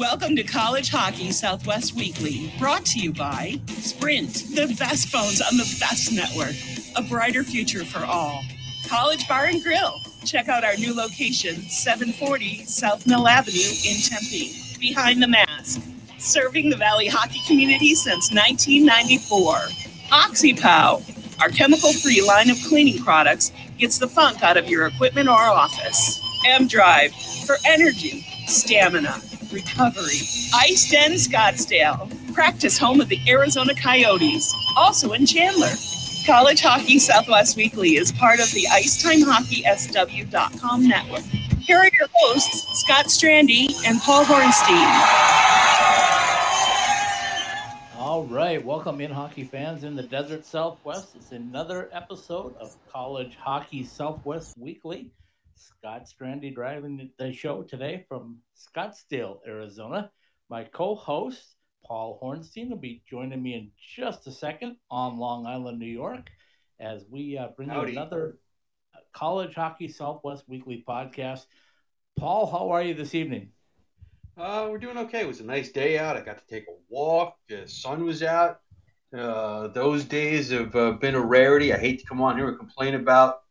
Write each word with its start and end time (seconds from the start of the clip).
Welcome 0.00 0.34
to 0.36 0.42
College 0.42 0.88
Hockey 0.88 1.30
Southwest 1.30 1.94
Weekly, 1.94 2.50
brought 2.58 2.86
to 2.86 2.98
you 2.98 3.12
by 3.12 3.60
Sprint, 3.66 4.32
the 4.54 4.74
best 4.78 5.08
phones 5.08 5.42
on 5.42 5.58
the 5.58 5.76
best 5.78 6.10
network. 6.10 6.54
A 6.96 7.02
brighter 7.06 7.44
future 7.44 7.84
for 7.84 8.02
all. 8.06 8.42
College 8.88 9.28
Bar 9.28 9.44
and 9.44 9.62
Grill. 9.62 10.00
Check 10.24 10.48
out 10.48 10.64
our 10.64 10.74
new 10.76 10.96
location, 10.96 11.56
740 11.56 12.64
South 12.64 13.06
Mill 13.06 13.28
Avenue 13.28 13.58
in 13.58 14.00
Tempe, 14.00 14.54
behind 14.80 15.22
the 15.22 15.28
mask. 15.28 15.82
Serving 16.16 16.70
the 16.70 16.78
Valley 16.78 17.06
hockey 17.06 17.42
community 17.46 17.94
since 17.94 18.32
1994. 18.32 19.54
OxyPow, 20.12 21.42
our 21.42 21.50
chemical 21.50 21.92
free 21.92 22.22
line 22.22 22.48
of 22.48 22.56
cleaning 22.66 23.04
products, 23.04 23.52
gets 23.76 23.98
the 23.98 24.08
funk 24.08 24.42
out 24.42 24.56
of 24.56 24.66
your 24.66 24.86
equipment 24.86 25.28
or 25.28 25.34
office. 25.34 26.22
M 26.46 26.66
Drive 26.66 27.12
for 27.44 27.56
energy, 27.66 28.24
stamina, 28.46 29.20
recovery. 29.52 30.20
Ice 30.54 30.90
Den 30.90 31.12
Scottsdale, 31.12 32.08
practice 32.34 32.76
home 32.78 33.00
of 33.00 33.08
the 33.08 33.18
Arizona 33.28 33.74
Coyotes, 33.74 34.52
also 34.76 35.12
in 35.12 35.26
Chandler. 35.26 35.70
College 36.26 36.60
Hockey 36.60 36.98
Southwest 36.98 37.56
Weekly 37.56 37.96
is 37.96 38.12
part 38.12 38.40
of 38.40 38.50
the 38.52 38.64
IcetimeHockeySW.com 38.70 40.86
network. 40.86 41.22
Here 41.60 41.78
are 41.78 41.90
your 41.98 42.08
hosts, 42.12 42.80
Scott 42.80 43.06
Strandy 43.06 43.68
and 43.86 43.98
Paul 44.00 44.24
Hornstein. 44.24 44.86
All 47.98 48.24
right, 48.24 48.62
welcome 48.64 49.00
in 49.00 49.10
hockey 49.10 49.44
fans 49.44 49.84
in 49.84 49.96
the 49.96 50.02
desert 50.02 50.44
Southwest. 50.44 51.14
It's 51.16 51.32
another 51.32 51.88
episode 51.92 52.54
of 52.56 52.74
College 52.92 53.36
Hockey 53.36 53.84
Southwest 53.84 54.56
Weekly. 54.58 55.10
Scott 55.60 56.06
Strandy 56.08 56.54
driving 56.54 57.10
the 57.18 57.32
show 57.32 57.62
today 57.62 58.06
from 58.08 58.38
Scottsdale, 58.56 59.40
Arizona. 59.46 60.10
My 60.48 60.64
co-host 60.64 61.54
Paul 61.84 62.18
Hornstein 62.22 62.70
will 62.70 62.78
be 62.78 63.02
joining 63.08 63.42
me 63.42 63.54
in 63.54 63.70
just 63.96 64.26
a 64.26 64.32
second 64.32 64.76
on 64.90 65.18
Long 65.18 65.46
Island, 65.46 65.78
New 65.78 65.84
York, 65.84 66.30
as 66.78 67.04
we 67.10 67.36
uh, 67.36 67.48
bring 67.56 67.68
Howdy. 67.68 67.92
you 67.92 67.98
another 67.98 68.38
College 69.12 69.54
Hockey 69.54 69.88
Southwest 69.88 70.44
Weekly 70.48 70.82
podcast. 70.88 71.44
Paul, 72.18 72.50
how 72.50 72.70
are 72.70 72.82
you 72.82 72.94
this 72.94 73.14
evening? 73.14 73.50
Uh, 74.38 74.68
we're 74.70 74.78
doing 74.78 74.96
okay. 74.96 75.20
It 75.20 75.28
was 75.28 75.40
a 75.40 75.44
nice 75.44 75.70
day 75.70 75.98
out. 75.98 76.16
I 76.16 76.22
got 76.22 76.38
to 76.38 76.46
take 76.46 76.64
a 76.68 76.74
walk. 76.88 77.36
The 77.48 77.68
sun 77.68 78.04
was 78.04 78.22
out. 78.22 78.60
Uh, 79.16 79.68
those 79.68 80.04
days 80.04 80.50
have 80.50 80.74
uh, 80.74 80.92
been 80.92 81.16
a 81.16 81.20
rarity. 81.20 81.74
I 81.74 81.78
hate 81.78 81.98
to 82.00 82.06
come 82.06 82.22
on 82.22 82.38
here 82.38 82.48
and 82.48 82.58
complain 82.58 82.94
about 82.94 83.42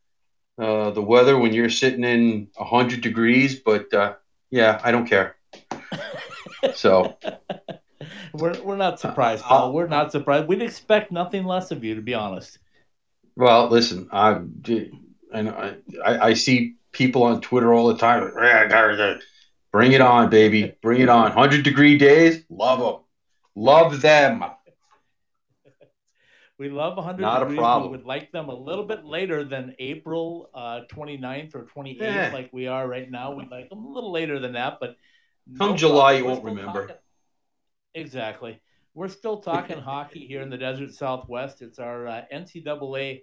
uh, 0.58 0.90
the 0.90 1.02
weather 1.02 1.38
when 1.38 1.52
you're 1.52 1.70
sitting 1.70 2.04
in 2.04 2.48
100 2.56 3.00
degrees, 3.00 3.60
but 3.60 3.92
uh, 3.94 4.14
yeah, 4.50 4.80
I 4.82 4.90
don't 4.90 5.06
care. 5.06 5.36
So, 6.74 7.16
We're, 8.34 8.60
we're 8.62 8.76
not 8.76 9.00
surprised, 9.00 9.42
Uh, 9.44 9.48
Paul. 9.48 9.72
We're 9.72 9.88
not 9.88 10.12
surprised. 10.12 10.46
We'd 10.46 10.62
expect 10.62 11.10
nothing 11.10 11.44
less 11.44 11.70
of 11.70 11.82
you, 11.84 11.94
to 11.94 12.02
be 12.02 12.14
honest. 12.14 12.58
well, 13.36 13.68
listen, 13.68 14.08
I, 14.12 14.40
I, 15.34 15.74
I 16.04 16.34
see 16.34 16.74
people 16.92 17.22
on 17.22 17.40
Twitter 17.40 17.72
all 17.72 17.88
the 17.88 17.96
time. 17.96 18.30
Bring 19.72 19.92
it 19.92 20.00
on, 20.00 20.28
baby. 20.30 20.74
Bring 20.82 21.00
it 21.00 21.08
on. 21.08 21.34
100 21.34 21.62
degree 21.64 21.96
days, 21.96 22.44
love 22.50 22.80
them. 22.80 23.00
Love 23.54 24.00
them. 24.00 24.44
We 26.60 26.68
love 26.68 26.98
100 26.98 27.22
Not 27.22 27.42
a 27.42 27.54
problem. 27.56 27.90
We 27.90 27.96
would 27.96 28.06
like 28.06 28.32
them 28.32 28.50
a 28.50 28.54
little 28.54 28.84
bit 28.84 29.02
later 29.06 29.44
than 29.44 29.74
April 29.78 30.50
uh, 30.52 30.80
29th 30.92 31.54
or 31.54 31.64
28th, 31.64 32.00
Yeah. 32.02 32.30
like 32.34 32.50
we 32.52 32.66
are 32.66 32.86
right 32.86 33.10
now. 33.10 33.32
We'd 33.32 33.50
like 33.50 33.70
them 33.70 33.82
a 33.86 33.88
little 33.88 34.12
later 34.12 34.38
than 34.38 34.52
that, 34.52 34.76
but 34.78 34.96
Come 35.56 35.70
no 35.70 35.76
July, 35.78 36.12
you 36.18 36.26
won't 36.26 36.44
remember. 36.44 36.88
talking- 36.88 36.96
Exactly. 37.94 38.60
We're 38.92 39.08
still 39.08 39.38
talking 39.38 39.78
hockey 39.92 40.26
here 40.26 40.42
in 40.42 40.50
the 40.50 40.58
desert 40.58 40.92
Southwest. 40.92 41.62
It's 41.62 41.78
our 41.78 42.06
uh, 42.06 42.22
NCAA 42.30 43.22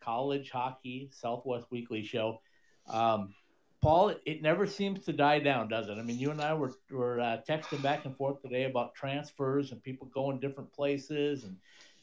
College 0.00 0.50
Hockey 0.50 1.10
Southwest 1.12 1.66
Weekly 1.70 2.04
show. 2.04 2.40
Um, 2.88 3.36
Paul, 3.82 4.08
it, 4.08 4.20
it 4.26 4.42
never 4.42 4.66
seems 4.66 5.04
to 5.04 5.12
die 5.12 5.38
down, 5.38 5.68
does 5.68 5.88
it? 5.88 5.96
I 5.96 6.02
mean, 6.02 6.18
you 6.18 6.32
and 6.32 6.40
I 6.40 6.54
were, 6.54 6.72
were 6.90 7.20
uh, 7.20 7.38
texting 7.48 7.82
back 7.82 8.04
and 8.04 8.16
forth 8.16 8.42
today 8.42 8.64
about 8.64 8.96
transfers 8.96 9.70
and 9.70 9.80
people 9.80 10.08
going 10.12 10.40
different 10.40 10.72
places 10.72 11.44
and, 11.44 11.56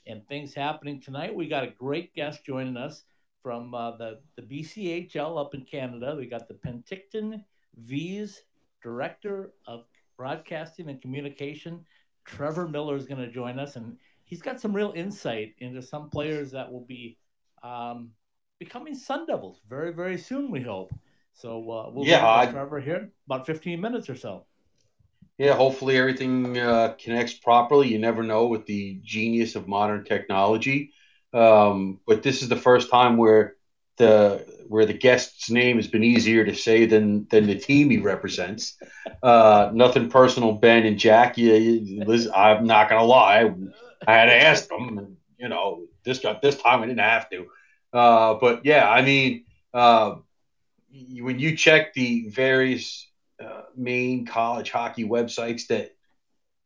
and 0.08 0.28
things 0.28 0.54
happening. 0.54 1.00
Tonight, 1.02 1.34
we 1.36 1.48
got 1.48 1.64
a 1.64 1.68
great 1.72 2.14
guest 2.14 2.44
joining 2.46 2.78
us 2.78 3.04
from 3.44 3.74
uh, 3.74 3.98
the, 3.98 4.20
the 4.36 4.42
BCHL 4.44 5.40
up 5.40 5.54
in 5.54 5.66
Canada. 5.66 6.16
We 6.18 6.28
got 6.28 6.48
the 6.48 6.54
Penticton 6.56 7.44
Vees 7.86 8.42
Director 8.84 9.54
of 9.68 9.86
Broadcasting 10.18 10.90
and 10.90 11.02
Communication. 11.02 11.86
Trevor 12.26 12.68
Miller 12.68 12.96
is 12.96 13.06
going 13.08 13.22
to 13.22 13.32
join 13.32 13.60
us, 13.60 13.76
and 13.76 13.98
he's 14.24 14.42
got 14.42 14.60
some 14.60 14.74
real 14.76 14.94
insight 14.96 15.56
into 15.60 15.82
some 15.82 16.10
players 16.10 16.52
that 16.52 16.72
will 16.72 16.86
be 16.86 17.18
um, 17.64 18.12
becoming 18.60 18.94
Sun 18.96 19.26
Devils 19.26 19.62
very, 19.68 19.92
very 19.94 20.18
soon, 20.18 20.52
we 20.52 20.62
hope. 20.62 20.94
So 21.34 21.58
uh, 21.72 21.90
we'll 21.92 22.06
Yeah, 22.06 22.28
I- 22.28 22.52
Trevor 22.52 22.80
here 22.80 23.12
about 23.26 23.46
15 23.46 23.80
minutes 23.80 24.10
or 24.10 24.16
so. 24.16 24.46
Yeah, 25.42 25.56
hopefully 25.56 25.98
everything 25.98 26.56
uh, 26.60 26.94
connects 27.04 27.34
properly. 27.34 27.88
You 27.88 27.98
never 27.98 28.22
know 28.22 28.46
with 28.46 28.68
the 28.68 29.00
genius 29.04 29.56
of 29.56 29.68
modern 29.68 30.04
technology. 30.04 30.94
Um, 31.34 32.00
but 32.06 32.22
this 32.22 32.44
is 32.44 32.50
the 32.50 32.56
first 32.56 32.92
time 32.92 33.18
where 33.18 33.56
the 33.98 34.46
where 34.68 34.86
the 34.86 34.94
guest's 34.94 35.50
name 35.50 35.78
has 35.78 35.88
been 35.88 36.04
easier 36.04 36.46
to 36.46 36.54
say 36.54 36.86
than 36.86 37.28
than 37.32 37.48
the 37.48 37.58
team 37.58 37.90
he 37.90 37.98
represents. 37.98 38.78
Uh, 39.24 39.72
nothing 39.74 40.12
personal, 40.12 40.54
Ben 40.54 40.86
and 40.86 41.00
Jack. 41.00 41.40
You, 41.40 41.54
you, 41.56 42.04
listen, 42.06 42.32
I'm 42.36 42.66
not 42.66 42.88
gonna 42.88 43.04
lie. 43.04 43.52
I 44.06 44.14
had 44.14 44.26
to 44.26 44.36
ask 44.36 44.68
them, 44.70 45.18
you 45.40 45.50
know, 45.50 45.88
this 46.04 46.20
got 46.20 46.44
this 46.44 46.62
time 46.62 46.84
I 46.84 46.86
didn't 46.86 47.00
have 47.00 47.30
to. 47.32 47.48
Uh, 47.92 48.36
but 48.36 48.64
yeah, 48.64 48.88
I 48.88 49.02
mean, 49.02 49.46
uh, 49.74 50.18
when 51.20 51.40
you 51.40 51.56
check 51.58 51.94
the 51.94 52.30
various 52.30 53.11
main 53.78 54.26
college 54.26 54.72
hockey 54.72 55.08
websites 55.08 55.68
that 55.68 55.92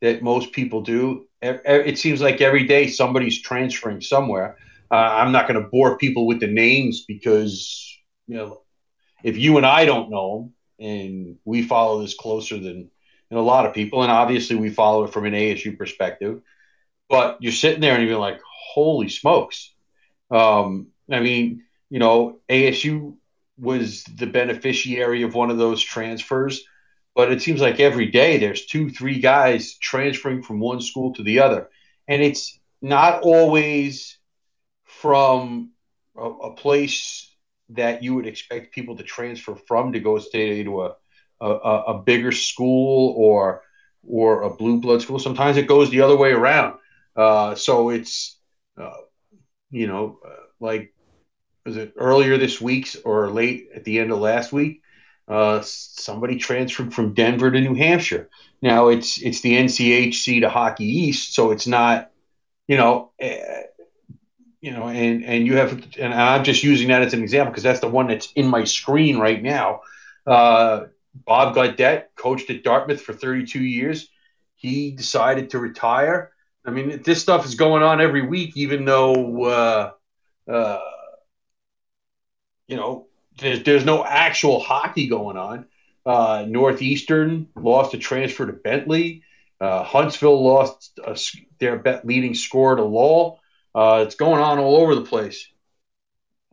that 0.02 0.22
most 0.22 0.52
people 0.52 0.82
do. 0.82 1.28
It 1.42 1.98
seems 2.00 2.22
like 2.22 2.42
every 2.42 2.66
day 2.66 2.88
somebody's 2.88 3.42
transferring 3.42 4.02
somewhere. 4.02 4.58
Uh, 4.92 4.96
I'm 4.96 5.32
not 5.32 5.48
going 5.48 5.62
to 5.62 5.70
bore 5.70 5.98
people 5.98 6.28
with 6.28 6.40
the 6.40 6.48
names 6.48 7.06
because 7.08 7.98
you 8.28 8.36
know 8.36 8.62
if 9.24 9.38
you 9.38 9.58
and 9.58 9.66
I 9.66 9.86
don't 9.86 10.10
know 10.10 10.52
them, 10.80 10.88
and 10.88 11.38
we 11.46 11.64
follow 11.64 12.02
this 12.02 12.16
closer 12.16 12.56
than, 12.58 12.92
than 13.30 13.38
a 13.38 13.42
lot 13.42 13.66
of 13.66 13.74
people, 13.74 14.04
and 14.04 14.12
obviously 14.12 14.56
we 14.56 14.70
follow 14.70 15.06
it 15.06 15.14
from 15.14 15.26
an 15.26 15.34
ASU 15.34 15.78
perspective. 15.78 16.42
But 17.10 17.38
you're 17.40 17.52
sitting 17.52 17.82
there 17.82 17.96
and 17.96 18.08
you're 18.08 18.20
like, 18.20 18.42
"Holy 18.74 19.10
smokes!" 19.10 19.74
Um, 20.32 20.88
I 21.12 21.20
mean, 21.20 21.64
you 21.90 22.00
know, 22.00 22.40
ASU 22.50 23.16
was 23.58 24.04
the 24.04 24.28
beneficiary 24.28 25.24
of 25.24 25.34
one 25.34 25.50
of 25.50 25.58
those 25.58 25.82
transfers 25.82 26.64
but 27.16 27.32
it 27.32 27.42
seems 27.42 27.62
like 27.62 27.80
every 27.80 28.08
day 28.08 28.38
there's 28.38 28.66
two, 28.66 28.90
three 28.90 29.20
guys 29.20 29.76
transferring 29.76 30.44
from 30.44 30.60
one 30.60 30.82
school 30.82 31.14
to 31.14 31.24
the 31.24 31.40
other. 31.40 31.70
And 32.08 32.22
it's 32.22 32.60
not 32.82 33.22
always 33.24 34.18
from 34.84 35.72
a, 36.18 36.24
a 36.24 36.56
place 36.56 37.34
that 37.70 38.04
you 38.04 38.16
would 38.16 38.28
expect 38.28 38.76
people 38.76 38.98
to 38.98 39.04
transfer 39.04 39.56
from 39.56 39.94
to 39.94 40.00
go 40.00 40.20
stay 40.20 40.64
to 40.64 40.84
a, 40.84 40.96
a, 41.42 41.48
a 41.48 42.04
bigger 42.04 42.32
school 42.32 43.14
or 43.18 43.62
or 44.08 44.44
a 44.44 44.56
blue 44.56 44.80
blood 44.80 45.02
school. 45.02 45.18
Sometimes 45.18 45.58
it 45.58 45.68
goes 45.68 45.90
the 45.90 46.02
other 46.02 46.16
way 46.16 46.32
around. 46.32 46.78
Uh, 47.16 47.56
so 47.56 47.90
it's, 47.90 48.38
uh, 48.80 48.92
you 49.72 49.88
know, 49.88 50.20
uh, 50.24 50.30
like, 50.60 50.94
was 51.66 51.78
it 51.78 51.94
earlier 51.98 52.38
this 52.38 52.62
week 52.62 52.96
or 53.04 53.32
late 53.32 53.70
at 53.74 53.84
the 53.84 54.00
end 54.00 54.12
of 54.12 54.20
last 54.20 54.54
week? 54.54 54.82
Uh, 55.28 55.62
somebody 55.62 56.38
transferred 56.38 56.94
from 56.94 57.14
Denver 57.14 57.50
to 57.50 57.60
New 57.60 57.74
Hampshire. 57.74 58.30
Now 58.62 58.90
it's 58.90 59.20
it's 59.22 59.42
the 59.42 59.54
NCHC 59.54 60.42
to 60.42 60.50
Hockey 60.50 60.86
East, 60.86 61.34
so 61.34 61.52
it's 61.52 61.66
not, 61.68 62.12
you 62.68 62.78
know, 62.78 63.12
uh, 63.22 63.64
you 64.62 64.72
know, 64.72 64.88
and 64.88 65.24
and 65.24 65.46
you 65.48 65.58
have, 65.58 65.84
and 66.00 66.14
I'm 66.14 66.44
just 66.44 66.64
using 66.64 66.90
that 66.90 67.02
as 67.02 67.14
an 67.14 67.24
example 67.24 67.52
because 67.52 67.64
that's 67.64 67.80
the 67.80 67.88
one 67.88 68.08
that's 68.08 68.32
in 68.34 68.48
my 68.48 68.64
screen 68.64 69.18
right 69.18 69.42
now. 69.42 69.82
Uh, 70.28 70.86
Bob 71.14 71.56
Gaudet 71.56 72.12
coached 72.16 72.50
at 72.50 72.64
Dartmouth 72.64 73.02
for 73.02 73.14
32 73.14 73.60
years. 73.60 74.10
He 74.56 74.92
decided 74.92 75.52
to 75.52 75.60
retire. 75.60 76.32
I 76.66 76.72
mean, 76.72 77.02
this 77.04 77.22
stuff 77.22 77.46
is 77.46 77.56
going 77.56 77.84
on 77.84 78.02
every 78.02 78.24
week, 78.24 78.58
even 78.58 78.86
though, 78.86 79.46
uh, 79.46 79.92
uh, 80.52 80.80
you 82.68 82.76
know, 82.76 83.05
there's, 83.38 83.64
there's 83.64 83.86
no 83.86 84.04
actual 84.04 84.60
hockey 84.60 85.08
going 85.08 85.38
on. 85.38 85.66
Uh, 86.06 86.46
Northeastern 86.48 87.48
lost 87.56 87.94
a 87.94 87.98
transfer 87.98 88.46
to 88.46 88.54
Bentley. 88.54 89.24
Uh, 89.60 89.84
Huntsville 89.84 90.44
lost 90.44 91.00
a, 91.04 91.20
their 91.60 92.02
leading 92.04 92.36
scorer 92.36 92.76
to 92.76 92.84
Lowell. 92.84 93.40
Uh, 93.74 94.04
it's 94.06 94.16
going 94.16 94.42
on 94.42 94.60
all 94.60 94.78
over 94.78 94.96
the 94.96 95.02
place. 95.02 95.48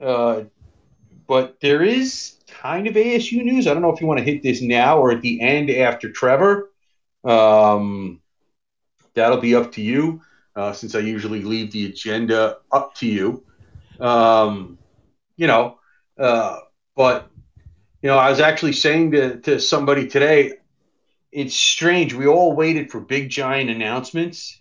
Uh, 0.00 0.44
but 1.26 1.60
there 1.60 1.82
is 1.82 2.36
kind 2.48 2.86
of 2.86 2.94
ASU 2.94 3.42
news. 3.44 3.66
I 3.66 3.72
don't 3.72 3.82
know 3.82 3.92
if 3.92 4.00
you 4.00 4.06
want 4.06 4.18
to 4.18 4.24
hit 4.24 4.42
this 4.42 4.60
now 4.60 4.98
or 4.98 5.12
at 5.12 5.22
the 5.22 5.40
end 5.40 5.70
after 5.70 6.10
Trevor. 6.10 6.70
Um, 7.24 8.20
that'll 9.14 9.40
be 9.40 9.54
up 9.54 9.72
to 9.72 9.82
you, 9.82 10.22
uh, 10.56 10.72
since 10.72 10.94
I 10.94 11.00
usually 11.00 11.42
leave 11.42 11.72
the 11.72 11.86
agenda 11.86 12.58
up 12.70 12.94
to 12.96 13.06
you. 13.06 13.44
Um, 14.00 14.78
you 15.36 15.46
know, 15.46 15.78
uh, 16.18 16.58
but 16.94 17.30
you 18.02 18.08
know, 18.08 18.18
I 18.18 18.30
was 18.30 18.40
actually 18.40 18.72
saying 18.72 19.12
to, 19.12 19.36
to 19.40 19.60
somebody 19.60 20.08
today, 20.08 20.54
it's 21.30 21.54
strange. 21.54 22.12
We 22.12 22.26
all 22.26 22.54
waited 22.54 22.90
for 22.90 23.00
big 23.00 23.30
giant 23.30 23.70
announcements, 23.70 24.60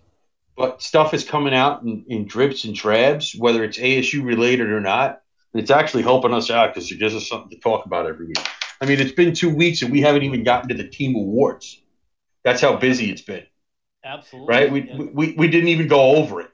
but 0.55 0.81
stuff 0.81 1.13
is 1.13 1.23
coming 1.23 1.53
out 1.53 1.81
in, 1.81 2.05
in 2.07 2.27
drips 2.27 2.65
and 2.65 2.75
drabs, 2.75 3.35
whether 3.35 3.63
it's 3.63 3.79
ASU 3.79 4.23
related 4.23 4.69
or 4.69 4.79
not. 4.79 5.21
And 5.53 5.61
it's 5.61 5.71
actually 5.71 6.03
helping 6.03 6.33
us 6.33 6.49
out 6.49 6.73
because 6.73 6.89
it 6.91 6.99
gives 6.99 7.15
us 7.15 7.27
something 7.27 7.49
to 7.49 7.57
talk 7.57 7.85
about 7.85 8.05
every 8.05 8.27
week. 8.27 8.37
I 8.79 8.85
mean, 8.85 8.99
it's 8.99 9.11
been 9.11 9.33
two 9.33 9.53
weeks 9.53 9.81
and 9.81 9.91
we 9.91 10.01
haven't 10.01 10.23
even 10.23 10.43
gotten 10.43 10.69
to 10.69 10.75
the 10.75 10.87
team 10.87 11.15
awards. 11.15 11.81
That's 12.43 12.61
how 12.61 12.77
busy 12.77 13.11
it's 13.11 13.21
been. 13.21 13.45
Absolutely. 14.03 14.47
Right? 14.53 14.71
We, 14.71 14.89
And- 14.89 15.15
we, 15.15 15.33
we 15.33 15.47
didn't 15.47 15.69
even 15.69 15.87
go 15.87 16.15
over 16.15 16.41
it. 16.41 16.51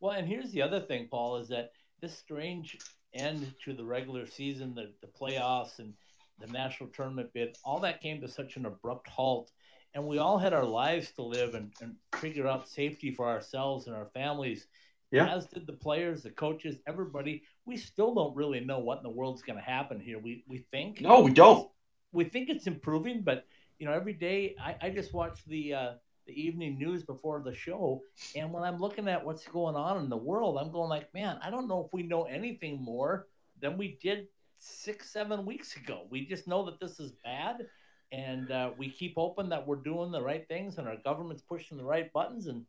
Well, 0.00 0.12
and 0.12 0.26
here's 0.26 0.50
the 0.50 0.62
other 0.62 0.80
thing, 0.80 1.08
Paul, 1.10 1.36
is 1.36 1.48
that 1.48 1.72
this 2.00 2.16
strange 2.16 2.78
end 3.14 3.52
to 3.64 3.72
the 3.72 3.84
regular 3.84 4.26
season, 4.26 4.74
the, 4.74 4.90
the 5.00 5.06
playoffs, 5.06 5.78
and 5.78 5.94
the 6.38 6.46
national 6.46 6.90
tournament 6.90 7.32
bid, 7.34 7.56
all 7.64 7.80
that 7.80 8.00
came 8.00 8.20
to 8.20 8.28
such 8.28 8.56
an 8.56 8.66
abrupt 8.66 9.08
halt. 9.08 9.50
And 9.94 10.06
we 10.06 10.18
all 10.18 10.38
had 10.38 10.52
our 10.52 10.64
lives 10.64 11.10
to 11.12 11.22
live 11.22 11.54
and, 11.54 11.72
and 11.80 11.96
figure 12.16 12.46
out 12.46 12.68
safety 12.68 13.10
for 13.10 13.28
ourselves 13.28 13.86
and 13.86 13.96
our 13.96 14.06
families. 14.14 14.66
Yeah. 15.10 15.26
As 15.34 15.46
did 15.46 15.66
the 15.66 15.72
players, 15.72 16.22
the 16.22 16.30
coaches, 16.30 16.76
everybody. 16.86 17.42
We 17.66 17.76
still 17.76 18.14
don't 18.14 18.36
really 18.36 18.60
know 18.60 18.78
what 18.78 18.98
in 18.98 19.02
the 19.02 19.10
world's 19.10 19.42
going 19.42 19.58
to 19.58 19.64
happen 19.64 19.98
here. 19.98 20.18
We 20.20 20.44
we 20.46 20.58
think 20.70 21.00
No, 21.00 21.20
we 21.20 21.32
don't. 21.32 21.68
we 22.12 22.24
think 22.24 22.48
it's 22.48 22.68
improving, 22.68 23.22
but 23.22 23.44
you 23.80 23.86
know, 23.86 23.92
every 23.92 24.12
day 24.12 24.54
I, 24.62 24.76
I 24.80 24.90
just 24.90 25.12
watch 25.12 25.44
the 25.46 25.74
uh, 25.74 25.92
the 26.26 26.32
evening 26.40 26.78
news 26.78 27.02
before 27.02 27.40
the 27.44 27.54
show, 27.54 28.02
and 28.36 28.52
when 28.52 28.62
I'm 28.62 28.78
looking 28.78 29.08
at 29.08 29.24
what's 29.24 29.46
going 29.46 29.74
on 29.76 29.98
in 30.02 30.08
the 30.08 30.16
world, 30.16 30.58
I'm 30.58 30.70
going 30.70 30.88
like, 30.88 31.12
man, 31.14 31.38
I 31.42 31.50
don't 31.50 31.68
know 31.68 31.84
if 31.84 31.92
we 31.92 32.02
know 32.02 32.24
anything 32.24 32.82
more 32.82 33.26
than 33.60 33.76
we 33.78 33.98
did 34.02 34.26
six, 34.58 35.10
seven 35.10 35.44
weeks 35.46 35.76
ago. 35.76 36.06
We 36.10 36.26
just 36.26 36.46
know 36.46 36.64
that 36.66 36.78
this 36.80 37.00
is 37.00 37.12
bad, 37.24 37.66
and 38.12 38.50
uh, 38.50 38.70
we 38.78 38.90
keep 38.90 39.14
hoping 39.16 39.48
that 39.50 39.66
we're 39.66 39.76
doing 39.76 40.10
the 40.12 40.22
right 40.22 40.46
things 40.48 40.78
and 40.78 40.86
our 40.88 40.96
government's 41.04 41.42
pushing 41.42 41.76
the 41.78 41.84
right 41.84 42.12
buttons, 42.12 42.46
and 42.46 42.64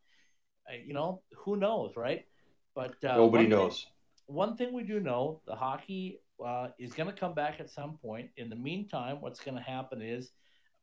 uh, 0.70 0.76
you 0.86 0.94
know, 0.94 1.22
who 1.36 1.56
knows, 1.58 1.96
right? 1.96 2.26
But 2.76 3.04
uh, 3.04 3.16
Nobody 3.18 3.26
one 3.28 3.38
thing- 3.44 3.50
knows. 3.50 3.88
one 4.28 4.56
thing 4.58 4.74
we 4.74 4.84
do 4.84 5.00
know 5.00 5.42
the 5.46 5.56
hockey 5.56 6.20
uh, 6.44 6.70
is 6.80 6.94
going 6.94 7.10
to 7.10 7.16
come 7.16 7.34
back 7.34 7.60
at 7.60 7.70
some 7.70 7.98
point. 8.02 8.30
In 8.38 8.50
the 8.50 8.56
meantime, 8.56 9.18
what's 9.22 9.40
going 9.40 9.58
to 9.58 9.64
happen 9.64 10.02
is 10.02 10.32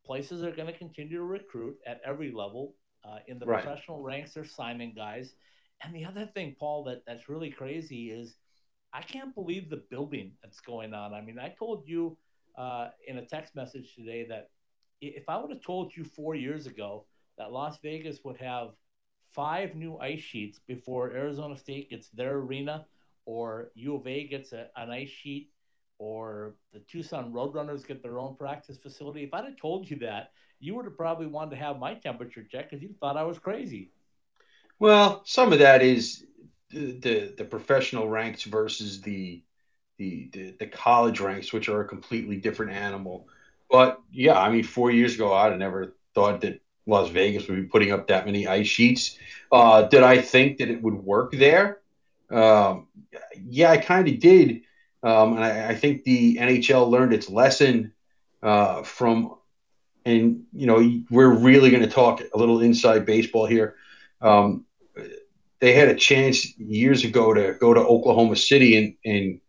places 0.04 0.42
are 0.42 0.52
going 0.52 0.66
to 0.72 0.78
continue 0.78 1.18
to 1.18 1.24
recruit 1.24 1.76
at 1.86 2.00
every 2.04 2.32
level. 2.32 2.74
Uh, 3.04 3.18
in 3.28 3.38
the 3.38 3.46
Right. 3.46 3.62
professional 3.62 4.02
ranks, 4.02 4.34
they're 4.34 4.44
signing 4.44 4.92
guys. 4.94 5.34
And 5.82 5.94
the 5.94 6.04
other 6.04 6.26
thing, 6.26 6.56
Paul, 6.58 6.84
that, 6.84 7.04
that's 7.06 7.28
really 7.28 7.50
crazy 7.50 8.10
is 8.10 8.36
I 8.92 9.02
can't 9.02 9.34
believe 9.34 9.70
the 9.70 9.84
building 9.90 10.32
that's 10.42 10.60
going 10.60 10.92
on. 10.94 11.14
I 11.14 11.20
mean, 11.20 11.38
I 11.38 11.50
told 11.50 11.86
you 11.86 12.18
uh, 12.56 12.88
in 13.06 13.18
a 13.18 13.24
text 13.24 13.54
message 13.54 13.94
today 13.94 14.26
that 14.28 14.50
if 15.00 15.28
I 15.28 15.36
would 15.40 15.50
have 15.50 15.62
told 15.62 15.94
you 15.96 16.04
four 16.04 16.34
years 16.34 16.66
ago 16.66 17.06
that 17.38 17.52
Las 17.52 17.78
Vegas 17.82 18.24
would 18.24 18.38
have 18.38 18.70
five 19.30 19.76
new 19.76 19.96
ice 19.98 20.20
sheets 20.20 20.58
before 20.66 21.12
Arizona 21.12 21.56
State 21.56 21.90
gets 21.90 22.08
their 22.08 22.34
arena, 22.38 22.86
or 23.26 23.70
U 23.74 23.94
of 23.96 24.06
A 24.06 24.26
gets 24.26 24.52
a, 24.52 24.68
an 24.76 24.90
ice 24.90 25.08
sheet, 25.10 25.50
or 25.98 26.54
the 26.72 26.80
Tucson 26.80 27.32
Roadrunners 27.32 27.86
get 27.86 28.02
their 28.02 28.18
own 28.18 28.36
practice 28.36 28.78
facility. 28.78 29.24
If 29.24 29.34
I'd 29.34 29.44
have 29.44 29.56
told 29.56 29.90
you 29.90 29.98
that, 29.98 30.32
you 30.60 30.74
would 30.74 30.84
have 30.84 30.96
probably 30.96 31.26
wanted 31.26 31.50
to 31.50 31.56
have 31.56 31.78
my 31.78 31.94
temperature 31.94 32.42
checked 32.42 32.70
because 32.70 32.82
you 32.82 32.94
thought 33.00 33.16
I 33.16 33.24
was 33.24 33.38
crazy. 33.38 33.90
Well, 34.78 35.22
some 35.24 35.52
of 35.52 35.58
that 35.58 35.82
is 35.82 36.24
the 36.70 36.92
the, 36.98 37.34
the 37.38 37.44
professional 37.44 38.08
ranks 38.08 38.44
versus 38.44 39.00
the, 39.00 39.42
the 39.98 40.30
the 40.32 40.56
the 40.58 40.66
college 40.66 41.20
ranks, 41.20 41.52
which 41.52 41.68
are 41.68 41.80
a 41.80 41.88
completely 41.88 42.36
different 42.36 42.72
animal. 42.72 43.28
But 43.70 44.00
yeah, 44.12 44.38
I 44.38 44.50
mean, 44.50 44.64
four 44.64 44.90
years 44.90 45.14
ago, 45.14 45.32
I'd 45.32 45.50
have 45.50 45.58
never 45.58 45.94
thought 46.14 46.40
that 46.42 46.60
Las 46.86 47.10
Vegas 47.10 47.48
would 47.48 47.56
be 47.56 47.64
putting 47.64 47.92
up 47.92 48.08
that 48.08 48.24
many 48.24 48.46
ice 48.46 48.66
sheets. 48.66 49.18
Uh, 49.52 49.82
did 49.82 50.02
I 50.02 50.22
think 50.22 50.58
that 50.58 50.70
it 50.70 50.82
would 50.82 50.94
work 50.94 51.32
there? 51.32 51.80
Um, 52.30 52.88
yeah, 53.36 53.70
I 53.70 53.76
kind 53.78 54.08
of 54.08 54.18
did, 54.20 54.62
um, 55.02 55.34
and 55.34 55.44
I, 55.44 55.70
I 55.70 55.74
think 55.74 56.04
the 56.04 56.36
NHL 56.36 56.88
learned 56.90 57.12
its 57.12 57.28
lesson 57.28 57.92
uh, 58.42 58.82
from. 58.82 59.34
And 60.04 60.44
you 60.54 60.66
know, 60.66 61.02
we're 61.10 61.32
really 61.32 61.70
going 61.70 61.82
to 61.82 61.90
talk 61.90 62.22
a 62.32 62.38
little 62.38 62.60
inside 62.60 63.04
baseball 63.04 63.46
here. 63.46 63.76
Um, 64.22 64.64
they 65.60 65.72
had 65.72 65.88
a 65.88 65.94
chance 65.94 66.58
years 66.58 67.04
ago 67.04 67.34
to 67.34 67.54
go 67.60 67.74
to 67.74 67.80
Oklahoma 67.80 68.36
City 68.36 68.76
and 68.76 68.94
and 69.04 69.40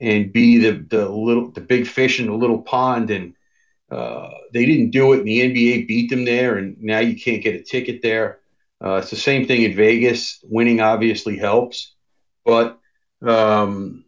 and 0.00 0.32
be 0.32 0.58
the 0.58 0.72
the 0.72 1.08
little 1.08 1.50
the 1.50 1.60
big 1.60 1.86
fish 1.86 2.18
in 2.18 2.26
the 2.26 2.34
little 2.34 2.62
pond, 2.62 3.10
and 3.10 3.34
uh, 3.90 4.30
they 4.52 4.66
didn't 4.66 4.90
do 4.90 5.12
it. 5.12 5.18
And 5.18 5.28
the 5.28 5.40
NBA 5.40 5.86
beat 5.86 6.10
them 6.10 6.24
there, 6.24 6.56
and 6.56 6.80
now 6.80 7.00
you 7.00 7.20
can't 7.20 7.42
get 7.42 7.54
a 7.54 7.62
ticket 7.62 8.02
there. 8.02 8.40
Uh, 8.82 8.94
it's 8.94 9.10
the 9.10 9.16
same 9.16 9.46
thing 9.46 9.62
in 9.62 9.74
Vegas. 9.74 10.40
Winning 10.42 10.80
obviously 10.80 11.36
helps, 11.36 11.94
but 12.44 12.80
um, 13.22 14.04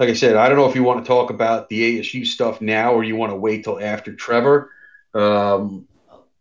like 0.00 0.08
I 0.08 0.14
said, 0.14 0.36
I 0.36 0.48
don't 0.48 0.56
know 0.56 0.66
if 0.66 0.74
you 0.74 0.82
want 0.82 1.04
to 1.04 1.06
talk 1.06 1.28
about 1.28 1.68
the 1.68 1.98
ASU 1.98 2.26
stuff 2.26 2.62
now 2.62 2.94
or 2.94 3.04
you 3.04 3.16
want 3.16 3.32
to 3.32 3.36
wait 3.36 3.64
till 3.64 3.78
after 3.78 4.14
Trevor. 4.14 4.72
Um, 5.12 5.86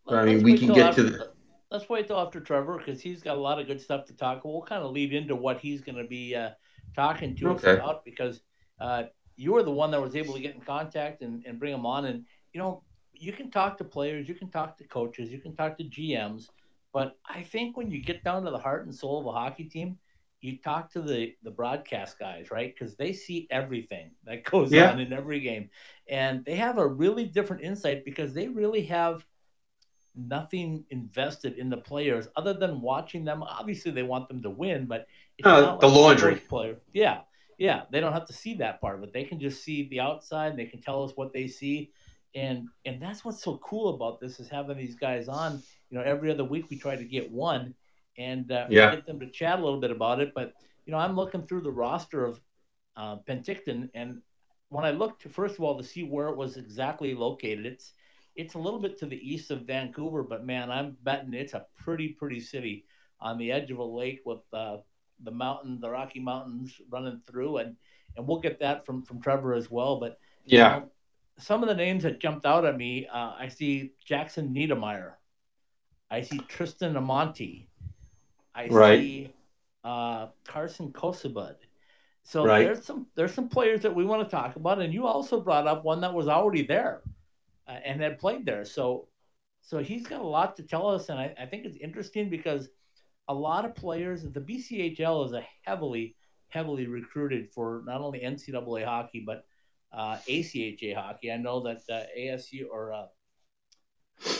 I 0.07 0.23
mean, 0.23 0.43
we 0.43 0.57
can 0.57 0.69
get 0.69 0.87
after, 0.87 1.03
to 1.03 1.09
the- 1.09 1.31
Let's 1.69 1.89
wait 1.89 2.07
till 2.07 2.17
after 2.17 2.39
Trevor 2.39 2.77
because 2.77 3.01
he's 3.01 3.21
got 3.21 3.35
a 3.35 3.39
lot 3.41 3.59
of 3.59 3.67
good 3.67 3.81
stuff 3.81 4.05
to 4.05 4.13
talk. 4.13 4.45
We'll 4.45 4.61
kind 4.61 4.81
of 4.81 4.91
lead 4.91 5.13
into 5.13 5.35
what 5.35 5.59
he's 5.59 5.81
going 5.81 5.97
to 5.97 6.05
be 6.05 6.35
uh, 6.35 6.51
talking 6.95 7.35
to 7.35 7.51
us 7.51 7.63
about 7.63 8.05
because 8.05 8.39
uh, 8.79 9.03
you 9.35 9.51
were 9.51 9.63
the 9.63 9.71
one 9.71 9.91
that 9.91 10.01
was 10.01 10.15
able 10.15 10.33
to 10.35 10.39
get 10.39 10.55
in 10.55 10.61
contact 10.61 11.21
and, 11.21 11.43
and 11.45 11.59
bring 11.59 11.73
him 11.73 11.85
on. 11.85 12.05
And 12.05 12.23
you 12.53 12.61
know, 12.61 12.81
you 13.13 13.33
can 13.33 13.51
talk 13.51 13.77
to 13.79 13.83
players, 13.83 14.29
you 14.29 14.35
can 14.35 14.49
talk 14.49 14.77
to 14.77 14.85
coaches, 14.85 15.31
you 15.33 15.39
can 15.39 15.53
talk 15.53 15.77
to 15.79 15.83
GMs, 15.83 16.47
but 16.93 17.17
I 17.27 17.43
think 17.43 17.75
when 17.75 17.91
you 17.91 18.01
get 18.01 18.23
down 18.23 18.45
to 18.45 18.51
the 18.51 18.57
heart 18.57 18.85
and 18.85 18.95
soul 18.95 19.19
of 19.19 19.25
a 19.25 19.31
hockey 19.33 19.65
team, 19.65 19.97
you 20.41 20.57
talk 20.57 20.91
to 20.93 21.01
the 21.01 21.33
the 21.43 21.51
broadcast 21.51 22.17
guys, 22.19 22.51
right? 22.51 22.73
Because 22.73 22.95
they 22.95 23.13
see 23.13 23.47
everything 23.49 24.11
that 24.25 24.43
goes 24.49 24.73
Yeah. 24.73 24.91
on 24.91 24.99
in 24.99 25.13
every 25.13 25.39
game, 25.39 25.69
and 26.09 26.43
they 26.45 26.55
have 26.55 26.77
a 26.77 26.87
really 26.87 27.25
different 27.25 27.63
insight 27.63 28.03
because 28.05 28.33
they 28.33 28.47
really 28.47 28.83
have 28.85 29.25
nothing 30.15 30.83
invested 30.89 31.57
in 31.57 31.69
the 31.69 31.77
players 31.77 32.27
other 32.35 32.53
than 32.53 32.81
watching 32.81 33.25
them. 33.25 33.43
Obviously, 33.43 33.91
they 33.91 34.03
want 34.03 34.27
them 34.27 34.41
to 34.43 34.49
win, 34.49 34.85
but 34.87 35.05
Uh, 35.43 35.77
the 35.77 35.87
like 35.87 35.89
laundry. 35.89 36.41
Player. 36.47 36.77
Yeah, 36.93 37.21
yeah. 37.57 37.83
They 37.91 37.99
don't 37.99 38.13
have 38.13 38.25
to 38.27 38.33
see 38.33 38.55
that 38.55 38.81
part 38.81 38.97
of 38.97 39.03
it. 39.03 39.13
They 39.13 39.23
can 39.23 39.39
just 39.39 39.63
see 39.63 39.87
the 39.89 39.99
outside. 39.99 40.51
And 40.51 40.59
they 40.59 40.65
can 40.65 40.81
tell 40.81 41.03
us 41.03 41.11
what 41.15 41.33
they 41.33 41.47
see, 41.47 41.91
and 42.35 42.67
and 42.85 43.01
that's 43.01 43.23
what's 43.23 43.43
so 43.43 43.57
cool 43.57 43.95
about 43.95 44.19
this 44.19 44.39
is 44.39 44.49
having 44.49 44.77
these 44.77 44.95
guys 44.95 45.27
on. 45.27 45.61
You 45.89 45.97
know, 45.97 46.03
every 46.03 46.31
other 46.31 46.43
week 46.43 46.65
we 46.69 46.77
try 46.77 46.95
to 46.95 47.05
get 47.05 47.31
one, 47.31 47.73
and 48.19 48.51
uh, 48.51 48.69
Yeah. 48.69 48.91
get 48.91 49.07
them 49.07 49.19
to 49.21 49.31
chat 49.31 49.59
a 49.59 49.63
little 49.63 49.81
bit 49.81 49.91
about 49.91 50.21
it. 50.21 50.33
But 50.35 50.53
you 50.85 50.93
know, 50.93 50.99
I'm 50.99 51.15
looking 51.17 51.47
through 51.47 51.63
the 51.63 51.71
roster 51.71 52.25
of 52.25 52.41
uh, 52.97 53.17
Penticton, 53.27 53.89
and 53.95 54.21
when 54.69 54.85
I 54.85 54.91
looked, 54.91 55.23
first 55.23 55.55
of 55.59 55.63
all, 55.65 55.77
to 55.77 55.83
see 55.83 56.03
where 56.03 56.29
it 56.29 56.37
was 56.37 56.57
exactly 56.57 57.15
located, 57.15 57.65
it's 57.67 57.93
it's 58.35 58.55
a 58.55 58.59
little 58.59 58.79
bit 58.81 58.97
to 58.99 59.07
the 59.07 59.17
east 59.17 59.51
of 59.51 59.67
Vancouver, 59.67 60.23
but 60.23 60.45
man, 60.45 60.71
I'm 60.71 60.97
betting 61.03 61.33
it's 61.33 61.53
a 61.53 61.65
pretty 61.77 62.09
pretty 62.09 62.41
city 62.41 62.85
on 63.21 63.37
the 63.37 63.51
edge 63.51 63.71
of 63.71 63.79
a 63.79 63.83
lake 63.85 64.21
with 64.25 64.41
uh, 64.53 64.77
the 65.23 65.31
mountain, 65.31 65.79
the 65.81 65.89
Rocky 65.89 66.19
Mountains 66.19 66.81
running 66.89 67.21
through, 67.29 67.57
and 67.57 67.77
and 68.17 68.27
we'll 68.27 68.39
get 68.41 68.59
that 68.59 68.85
from 68.85 69.03
from 69.03 69.21
Trevor 69.21 69.53
as 69.53 69.71
well. 69.71 69.99
But 69.99 70.17
you 70.45 70.57
yeah, 70.57 70.71
know, 70.71 70.91
some 71.39 71.63
of 71.63 71.69
the 71.69 71.75
names 71.75 72.03
that 72.03 72.19
jumped 72.21 72.45
out 72.45 72.65
at 72.65 72.77
me, 72.77 73.07
uh, 73.07 73.33
I 73.39 73.49
see 73.49 73.93
Jackson 74.05 74.53
Niedermayer, 74.53 75.13
I 76.11 76.21
see 76.21 76.41
Tristan 76.41 76.95
Amonte, 76.95 77.68
I 78.59 78.69
Right. 78.69 78.99
see 78.99 79.33
uh, 79.83 80.27
Carson 80.47 80.91
Kosabud. 80.93 81.55
So 82.23 82.47
Right. 82.47 82.59
there's 82.59 82.85
some 82.85 83.07
there's 83.15 83.33
some 83.33 83.49
players 83.49 83.81
that 83.83 83.95
we 83.95 84.05
want 84.05 84.23
to 84.27 84.31
talk 84.35 84.55
about, 84.55 84.81
and 84.81 84.93
you 84.93 85.07
also 85.07 85.39
brought 85.41 85.67
up 85.67 85.83
one 85.83 86.01
that 86.01 86.13
was 86.13 86.27
already 86.27 86.63
there 86.63 87.01
uh, 87.67 87.79
and 87.85 88.01
had 88.01 88.19
played 88.19 88.45
there. 88.45 88.65
So 88.65 89.07
so 89.61 89.79
he's 89.79 90.07
got 90.07 90.21
a 90.21 90.27
lot 90.27 90.55
to 90.57 90.63
tell 90.63 90.87
us, 90.87 91.09
and 91.09 91.19
I, 91.19 91.33
I 91.39 91.45
think 91.45 91.65
it's 91.65 91.77
interesting 91.77 92.29
because 92.29 92.69
a 93.27 93.33
lot 93.33 93.65
of 93.65 93.75
players, 93.75 94.23
the 94.23 94.41
BCHL 94.41 95.25
is 95.25 95.33
a 95.33 95.43
heavily 95.65 96.15
heavily 96.49 96.87
recruited 96.87 97.49
for 97.53 97.83
not 97.85 98.01
only 98.01 98.23
NCAA 98.23 98.83
hockey 98.83 99.23
but 99.25 99.43
uh, 99.91 100.17
ACHA 100.27 100.95
hockey. 100.95 101.31
I 101.31 101.37
know 101.37 101.61
that 101.61 101.81
uh, 101.89 102.03
ASU 102.17 102.67
or 102.71 102.93
uh, 102.93 103.05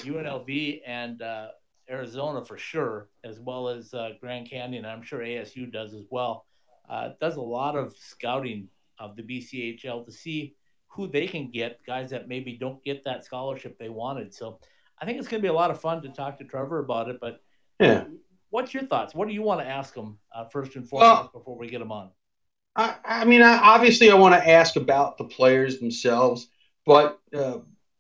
UNLV 0.03 0.81
and 0.85 1.21
uh, 1.21 1.49
Arizona 1.89 2.43
for 2.43 2.58
sure, 2.58 3.10
as 3.24 3.39
well 3.39 3.67
as 3.69 3.93
uh, 3.93 4.12
Grand 4.19 4.50
Canyon. 4.50 4.86
I'm 4.86 5.01
sure 5.01 5.19
ASU 5.19 5.72
does 5.72 5.93
as 5.93 6.05
well. 6.10 6.46
Uh, 6.89 7.10
does 7.19 7.36
a 7.36 7.41
lot 7.41 7.75
of 7.75 7.96
scouting 7.98 8.67
of 8.98 9.15
the 9.15 9.24
BCHL 9.24 10.05
to 10.05 10.12
see 10.12 10.55
who 10.88 11.08
they 11.08 11.27
can 11.27 11.51
get, 11.51 11.79
guys 11.86 12.10
that 12.10 12.27
maybe 12.27 12.53
don't 12.53 12.84
get 12.84 13.03
that 13.05 13.24
scholarship 13.24 13.77
they 13.77 13.89
wanted. 13.89 14.34
So 14.34 14.60
I 15.01 15.05
think 15.05 15.19
it's 15.19 15.27
going 15.27 15.41
to 15.41 15.46
be 15.46 15.50
a 15.50 15.53
lot 15.53 15.72
of 15.72 15.79
fun 15.79 16.01
to 16.01 16.10
talk 16.10 16.38
to 16.39 16.43
Trevor 16.43 16.79
about 16.79 17.10
it. 17.10 17.19
But 17.22 17.41
yeah, 17.79 18.05
what's 18.50 18.74
your 18.74 18.84
thoughts? 18.84 19.13
What 19.13 19.27
do 19.27 19.34
you 19.34 19.41
want 19.41 19.62
to 19.62 19.67
ask 19.67 19.96
him 19.96 20.17
uh, 20.34 20.46
first 20.46 20.75
and 20.75 20.88
foremost 20.88 21.22
well, 21.22 21.31
before 21.34 21.58
we 21.58 21.67
get 21.67 21.81
him 21.81 21.91
on? 21.91 22.10
I, 22.75 22.96
I 23.05 23.25
mean, 23.25 23.41
I, 23.41 23.58
obviously, 23.58 24.12
I 24.12 24.15
want 24.15 24.36
to 24.36 24.50
ask 24.50 24.75
about 24.75 25.17
the 25.17 25.25
players 25.25 25.79
themselves, 25.79 26.48
but 26.86 27.19
uh, 27.34 27.60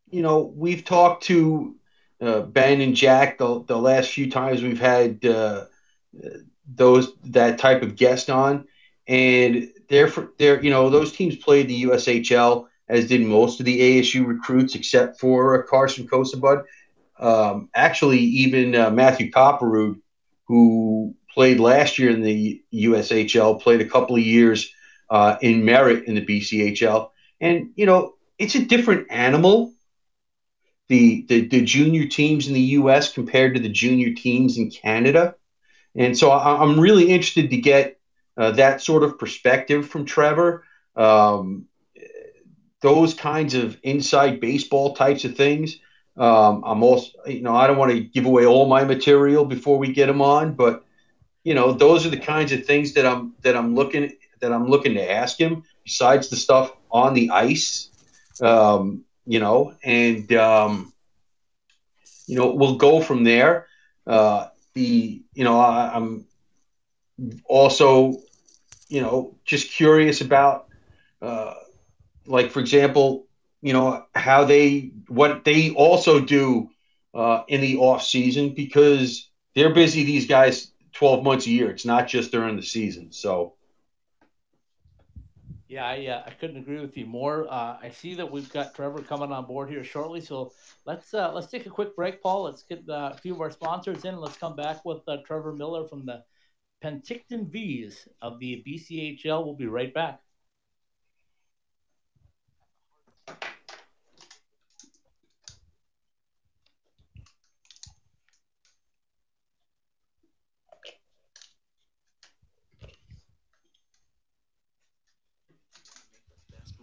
you 0.09 0.21
know, 0.21 0.51
we've 0.55 0.83
talked 0.83 1.23
to 1.25 1.75
uh, 2.21 2.41
Ben 2.41 2.81
and 2.81 2.95
Jack 2.95 3.37
the, 3.37 3.63
the 3.63 3.77
last 3.77 4.11
few 4.11 4.29
times 4.29 4.61
we've 4.61 4.79
had 4.79 5.23
uh, 5.25 5.65
those 6.67 7.13
that 7.25 7.59
type 7.59 7.81
of 7.81 7.95
guest 7.95 8.29
on, 8.29 8.67
and 9.07 9.69
they're 9.89 10.11
they're 10.37 10.63
you 10.63 10.69
know 10.69 10.89
those 10.89 11.11
teams 11.11 11.35
played 11.35 11.67
the 11.67 11.83
USHL 11.83 12.67
as 12.89 13.07
did 13.07 13.21
most 13.21 13.59
of 13.59 13.65
the 13.65 13.79
ASU 13.79 14.25
recruits 14.25 14.75
except 14.75 15.19
for 15.19 15.63
uh, 15.63 15.67
Carson 15.67 16.07
Kosabud. 16.07 16.63
Um, 17.19 17.69
actually, 17.75 18.19
even 18.19 18.75
uh, 18.75 18.89
Matthew 18.89 19.31
Copperwood, 19.31 20.01
who 20.47 21.15
played 21.31 21.59
last 21.59 21.99
year 21.99 22.09
in 22.09 22.21
the 22.21 22.61
USHL, 22.73 23.61
played 23.61 23.81
a 23.81 23.85
couple 23.85 24.15
of 24.15 24.21
years 24.21 24.73
uh, 25.09 25.37
in 25.41 25.63
Merritt 25.63 26.05
in 26.05 26.15
the 26.15 26.25
BCHL, 26.25 27.11
and 27.39 27.71
you 27.75 27.85
know 27.85 28.15
it's 28.37 28.55
a 28.55 28.65
different 28.65 29.07
animal. 29.11 29.73
The, 30.89 31.25
the 31.29 31.47
the 31.47 31.61
junior 31.61 32.07
teams 32.07 32.47
in 32.47 32.53
the 32.53 32.59
U.S. 32.81 33.13
compared 33.13 33.53
to 33.53 33.61
the 33.61 33.69
junior 33.69 34.13
teams 34.13 34.57
in 34.57 34.71
Canada, 34.71 35.35
and 35.95 36.17
so 36.17 36.31
I, 36.31 36.63
am 36.63 36.79
really 36.79 37.09
interested 37.09 37.51
to 37.51 37.57
get 37.57 37.99
uh, 38.35 38.51
that 38.51 38.81
sort 38.81 39.03
of 39.03 39.19
perspective 39.19 39.87
from 39.87 40.05
Trevor. 40.05 40.65
Um, 40.95 41.67
those 42.81 43.13
kinds 43.13 43.53
of 43.53 43.77
inside 43.83 44.39
baseball 44.39 44.95
types 44.95 45.25
of 45.25 45.35
things. 45.35 45.77
Um, 46.17 46.63
I'm 46.65 46.83
also, 46.83 47.11
you 47.27 47.41
know, 47.41 47.55
I 47.55 47.67
don't 47.67 47.77
want 47.77 47.91
to 47.91 47.99
give 47.99 48.25
away 48.25 48.45
all 48.45 48.67
my 48.67 48.83
material 48.83 49.45
before 49.45 49.77
we 49.77 49.93
get 49.93 50.07
them 50.07 50.21
on, 50.21 50.53
but 50.53 50.85
you 51.43 51.53
know, 51.53 51.71
those 51.71 52.05
are 52.05 52.09
the 52.09 52.17
kinds 52.17 52.51
of 52.51 52.65
things 52.65 52.93
that 52.93 53.05
I'm 53.05 53.33
that 53.41 53.55
I'm 53.55 53.75
looking 53.75 54.11
that 54.41 54.51
I'm 54.51 54.67
looking 54.67 54.93
to 54.95 55.11
ask 55.11 55.39
him. 55.39 55.63
Besides 55.83 56.29
the 56.29 56.35
stuff 56.35 56.71
on 56.91 57.13
the 57.13 57.29
ice, 57.31 57.89
um, 58.41 59.03
you 59.29 59.39
know, 59.39 59.75
and 59.83 60.33
um, 60.33 60.91
you 62.27 62.35
know, 62.35 62.53
we'll 62.55 62.77
go 62.77 63.01
from 63.01 63.23
there. 63.23 63.67
Uh, 64.07 64.47
the 64.73 65.23
you 65.33 65.43
know, 65.43 65.59
I, 65.59 65.95
I'm 65.95 66.25
also, 67.45 68.15
you 68.89 69.01
know, 69.01 69.35
just 69.45 69.71
curious 69.71 70.21
about. 70.21 70.67
Uh, 71.21 71.53
like 72.25 72.51
for 72.51 72.59
example, 72.59 73.27
you 73.61 73.73
know 73.73 74.05
how 74.15 74.45
they 74.45 74.91
what 75.07 75.43
they 75.43 75.71
also 75.71 76.19
do 76.19 76.69
uh, 77.13 77.43
in 77.47 77.61
the 77.61 77.77
off 77.77 78.03
season 78.03 78.53
because 78.55 79.29
they're 79.55 79.73
busy. 79.73 80.03
These 80.03 80.27
guys 80.27 80.71
twelve 80.93 81.23
months 81.23 81.45
a 81.45 81.51
year. 81.51 81.69
It's 81.69 81.85
not 81.85 82.07
just 82.07 82.31
during 82.31 82.55
the 82.55 82.63
season. 82.63 83.11
So. 83.11 83.53
Yeah, 85.69 85.85
I, 85.85 86.07
uh, 86.07 86.23
I 86.25 86.31
couldn't 86.31 86.57
agree 86.57 86.79
with 86.79 86.97
you 86.97 87.05
more. 87.05 87.47
Uh, 87.47 87.77
I 87.79 87.91
see 87.91 88.15
that 88.15 88.29
we've 88.31 88.51
got 88.51 88.73
Trevor 88.73 89.03
coming 89.03 89.31
on 89.31 89.45
board 89.45 89.69
here 89.69 89.83
shortly, 89.83 90.19
so 90.19 90.51
let's 90.85 91.13
uh, 91.13 91.31
let's 91.31 91.45
take 91.45 91.67
a 91.67 91.69
quick 91.69 91.95
break, 91.95 92.23
Paul. 92.23 92.43
Let's 92.45 92.63
get 92.63 92.89
uh, 92.89 93.11
a 93.13 93.17
few 93.19 93.35
of 93.35 93.41
our 93.41 93.51
sponsors 93.51 94.03
in. 94.03 94.17
Let's 94.19 94.35
come 94.35 94.55
back 94.55 94.83
with 94.83 95.07
uh, 95.07 95.17
Trevor 95.27 95.53
Miller 95.53 95.87
from 95.87 96.07
the 96.07 96.23
Penticton 96.83 97.51
Vees 97.51 98.07
of 98.19 98.39
the 98.39 98.63
BCHL. 98.65 99.45
We'll 99.45 99.53
be 99.53 99.67
right 99.67 99.93
back. 99.93 100.21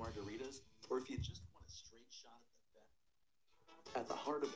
margaritas, 0.06 0.60
or 0.88 0.98
if 0.98 1.10
you 1.10 1.16
just 1.16 1.42
want 1.52 1.66
a 1.66 1.72
straight 1.72 2.06
shot 2.10 2.38
at 2.38 2.58
the 2.62 2.80
best. 2.80 3.96
At 3.96 4.08
the 4.08 4.14
heart 4.14 4.42
of 4.42 4.55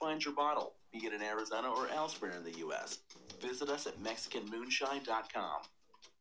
Find 0.00 0.22
your 0.22 0.34
bottle, 0.34 0.74
be 0.92 1.06
it 1.06 1.12
in 1.14 1.22
Arizona 1.22 1.70
or 1.70 1.88
elsewhere 1.88 2.32
in 2.36 2.44
the 2.44 2.58
U.S. 2.58 2.98
Visit 3.40 3.70
us 3.70 3.86
at 3.86 3.98
MexicanMoonshine.com. 4.02 5.60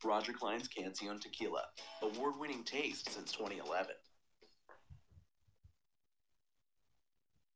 Roger 0.04 0.34
Clyne's 0.34 0.68
Cancion 0.68 1.20
Tequila, 1.20 1.64
award 2.02 2.36
winning 2.40 2.64
taste 2.64 3.12
since 3.12 3.32
2011. 3.34 3.96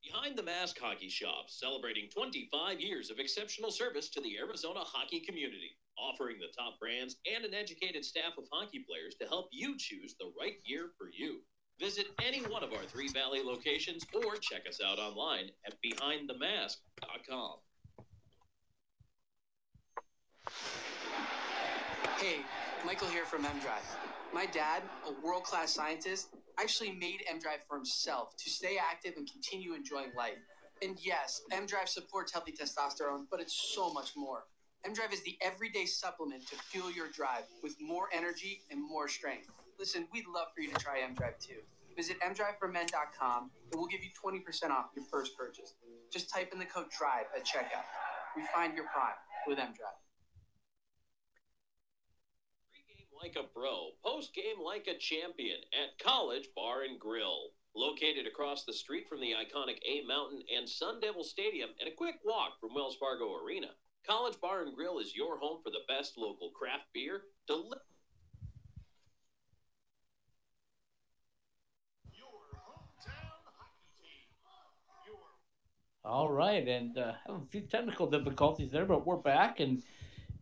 Behind 0.04 0.36
the 0.36 0.44
Mask 0.44 0.78
Hockey 0.80 1.10
Shop, 1.10 1.46
celebrating 1.48 2.10
25 2.10 2.80
years 2.80 3.12
of 3.12 3.20
exceptional 3.20 3.70
service 3.70 4.10
to 4.10 4.22
the 4.22 4.38
Arizona 4.40 4.80
hockey 4.80 5.20
community, 5.20 5.78
offering 5.98 6.38
the 6.40 6.52
top 6.58 6.80
brands 6.80 7.18
and 7.32 7.46
an 7.46 7.54
educated 7.54 8.04
staff 8.04 8.34
of 8.38 8.46
hockey 8.52 8.84
players 8.90 9.16
to 9.22 9.28
help 9.28 9.50
you 9.52 9.78
choose 9.78 10.16
the 10.20 10.32
right 10.40 10.64
gear 10.66 10.90
for 10.98 11.10
you. 11.14 11.42
Visit 11.80 12.08
any 12.22 12.42
one 12.42 12.62
of 12.62 12.74
our 12.74 12.84
three 12.84 13.08
Valley 13.08 13.42
locations 13.42 14.06
or 14.14 14.36
check 14.36 14.64
us 14.68 14.82
out 14.86 15.00
online 15.00 15.50
at 15.66 15.76
behindthemask.com. 15.82 17.56
Hey, 22.18 22.40
Michael 22.86 23.08
here 23.08 23.24
from 23.24 23.46
MDrive. 23.46 23.96
My 24.34 24.46
dad, 24.46 24.84
a 25.08 25.26
world 25.26 25.44
class 25.44 25.74
scientist, 25.74 26.28
actually 26.60 26.92
made 26.92 27.22
MDrive 27.32 27.64
for 27.66 27.78
himself 27.78 28.36
to 28.36 28.50
stay 28.50 28.78
active 28.78 29.14
and 29.16 29.32
continue 29.32 29.74
enjoying 29.74 30.12
life. 30.18 30.38
And 30.82 30.98
yes, 31.02 31.42
MDrive 31.54 31.88
supports 31.88 32.34
healthy 32.34 32.52
testosterone, 32.52 33.24
but 33.32 33.40
it's 33.40 33.74
so 33.74 33.94
much 33.94 34.12
more. 34.18 34.44
MDrive 34.86 35.14
is 35.14 35.24
the 35.24 35.38
everyday 35.42 35.86
supplement 35.86 36.46
to 36.50 36.56
fuel 36.58 36.92
your 36.92 37.08
drive 37.10 37.44
with 37.64 37.76
more 37.80 38.10
energy 38.14 38.64
and 38.70 38.82
more 38.82 39.08
strength. 39.08 39.50
Listen, 39.80 40.06
we'd 40.12 40.28
love 40.28 40.48
for 40.54 40.60
you 40.60 40.70
to 40.70 40.76
try 40.76 41.00
MDrive 41.00 41.40
too. 41.40 41.64
Visit 41.96 42.20
mdriveformen.com 42.20 43.50
and 43.72 43.80
we'll 43.80 43.88
give 43.88 44.02
you 44.04 44.10
20% 44.12 44.72
off 44.72 44.88
your 44.94 45.06
first 45.06 45.38
purchase. 45.38 45.76
Just 46.12 46.30
type 46.30 46.52
in 46.52 46.60
the 46.60 46.66
code 46.66 46.92
DRIVE 46.98 47.28
at 47.34 47.46
checkout. 47.46 47.88
Refine 48.36 48.76
your 48.76 48.86
prime 48.92 49.16
with 49.48 49.58
MDrive. 49.58 50.00
Pre-game 52.72 53.08
like 53.24 53.38
a 53.40 53.48
pro, 53.48 53.92
post-game 54.04 54.60
like 54.64 54.88
a 54.88 54.98
champion 55.00 55.60
at 55.72 55.98
College 56.04 56.50
Bar 56.56 56.84
and 56.84 57.00
Grill. 57.00 57.52
Located 57.74 58.28
across 58.28 58.66
the 58.66 58.74
street 58.74 59.08
from 59.08 59.22
the 59.22 59.32
iconic 59.32 59.80
A 59.88 60.06
Mountain 60.06 60.42
and 60.54 60.68
Sun 60.68 61.00
Devil 61.00 61.24
Stadium 61.24 61.70
and 61.80 61.88
a 61.88 61.96
quick 61.96 62.16
walk 62.26 62.60
from 62.60 62.74
Wells 62.76 62.98
Fargo 63.00 63.34
Arena, 63.36 63.70
College 64.06 64.40
Bar 64.42 64.64
and 64.64 64.76
Grill 64.76 65.00
is 65.00 65.16
your 65.16 65.38
home 65.38 65.62
for 65.64 65.70
the 65.70 65.86
best 65.88 66.18
local 66.18 66.50
craft 66.52 66.86
beer, 66.94 67.22
All 76.06 76.32
right, 76.32 76.65
and 76.65 76.98
uh, 76.98 77.12
have 77.27 77.36
a 77.36 77.46
few 77.51 77.60
technical 77.60 78.08
difficulties 78.10 78.72
there, 78.72 78.86
but 78.86 79.06
we're 79.06 79.18
back, 79.18 79.60
and 79.60 79.84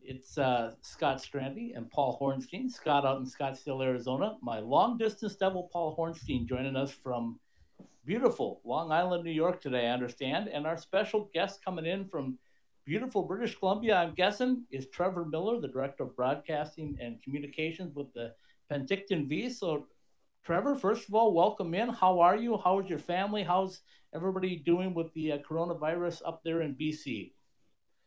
it's 0.03 0.37
uh, 0.37 0.73
Scott 0.81 1.17
Strandy 1.17 1.75
and 1.75 1.89
Paul 1.89 2.15
Hornstein. 2.21 2.69
Scott 2.69 3.05
out 3.05 3.17
in 3.17 3.25
Scottsdale, 3.25 3.83
Arizona. 3.83 4.37
My 4.41 4.59
long 4.59 4.99
distance 4.99 5.35
devil, 5.35 5.67
Paul 5.73 5.97
Hornstein, 5.97 6.47
joining 6.47 6.75
us 6.75 6.91
from 6.91 7.39
beautiful 8.05 8.61
Long 8.65 8.91
Island, 8.91 9.23
New 9.23 9.31
York 9.31 9.59
today, 9.59 9.87
I 9.87 9.93
understand. 9.93 10.47
And 10.47 10.67
our 10.67 10.77
special 10.77 11.27
guest 11.33 11.65
coming 11.65 11.87
in 11.87 12.05
from 12.05 12.37
beautiful 12.85 13.23
British 13.23 13.57
Columbia, 13.57 13.95
I'm 13.95 14.13
guessing, 14.13 14.63
is 14.69 14.85
Trevor 14.89 15.25
Miller, 15.25 15.59
the 15.59 15.69
Director 15.69 16.03
of 16.03 16.15
Broadcasting 16.15 16.99
and 17.01 17.21
Communications 17.23 17.95
with 17.95 18.13
the 18.13 18.31
Penticton 18.71 19.27
Vees. 19.27 19.59
So, 19.59 19.87
Trevor, 20.47 20.75
first 20.75 21.09
of 21.09 21.13
all, 21.13 21.33
welcome 21.33 21.73
in. 21.73 21.89
How 21.89 22.21
are 22.21 22.37
you? 22.37 22.57
How 22.57 22.79
is 22.79 22.89
your 22.89 22.99
family? 22.99 23.43
How's 23.43 23.81
everybody 24.15 24.55
doing 24.55 24.93
with 24.93 25.13
the 25.13 25.33
uh, 25.33 25.37
coronavirus 25.39 26.21
up 26.25 26.41
there 26.45 26.61
in 26.61 26.73
BC? 26.73 27.33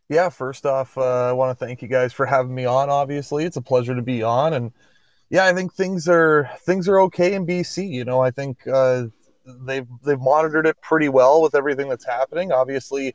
Yeah, 0.09 0.31
first 0.31 0.65
off, 0.65 0.97
uh, 0.97 1.29
I 1.29 1.33
want 1.33 1.59
to 1.59 1.67
thank 1.67 1.83
you 1.83 1.89
guys 1.89 2.15
for 2.15 2.25
having 2.25 2.55
me 2.55 2.65
on. 2.65 2.89
Obviously, 2.89 3.45
it's 3.45 3.59
a 3.59 3.61
pleasure 3.61 3.95
to 3.95 4.01
be 4.01 4.23
on, 4.23 4.55
and 4.55 4.73
yeah, 5.29 5.45
I 5.45 5.53
think 5.53 5.75
things 5.75 6.09
are 6.09 6.49
things 6.61 6.89
are 6.89 7.03
okay 7.03 7.35
in 7.35 7.47
BC. 7.47 7.87
You 7.87 8.07
know, 8.07 8.23
I 8.23 8.31
think 8.31 8.67
uh, 8.67 9.09
they've 9.67 9.87
they've 10.03 10.19
monitored 10.19 10.67
it 10.67 10.81
pretty 10.81 11.11
well 11.11 11.43
with 11.43 11.55
everything 11.55 11.91
that's 11.91 12.07
happening. 12.07 12.53
Obviously, 12.53 13.15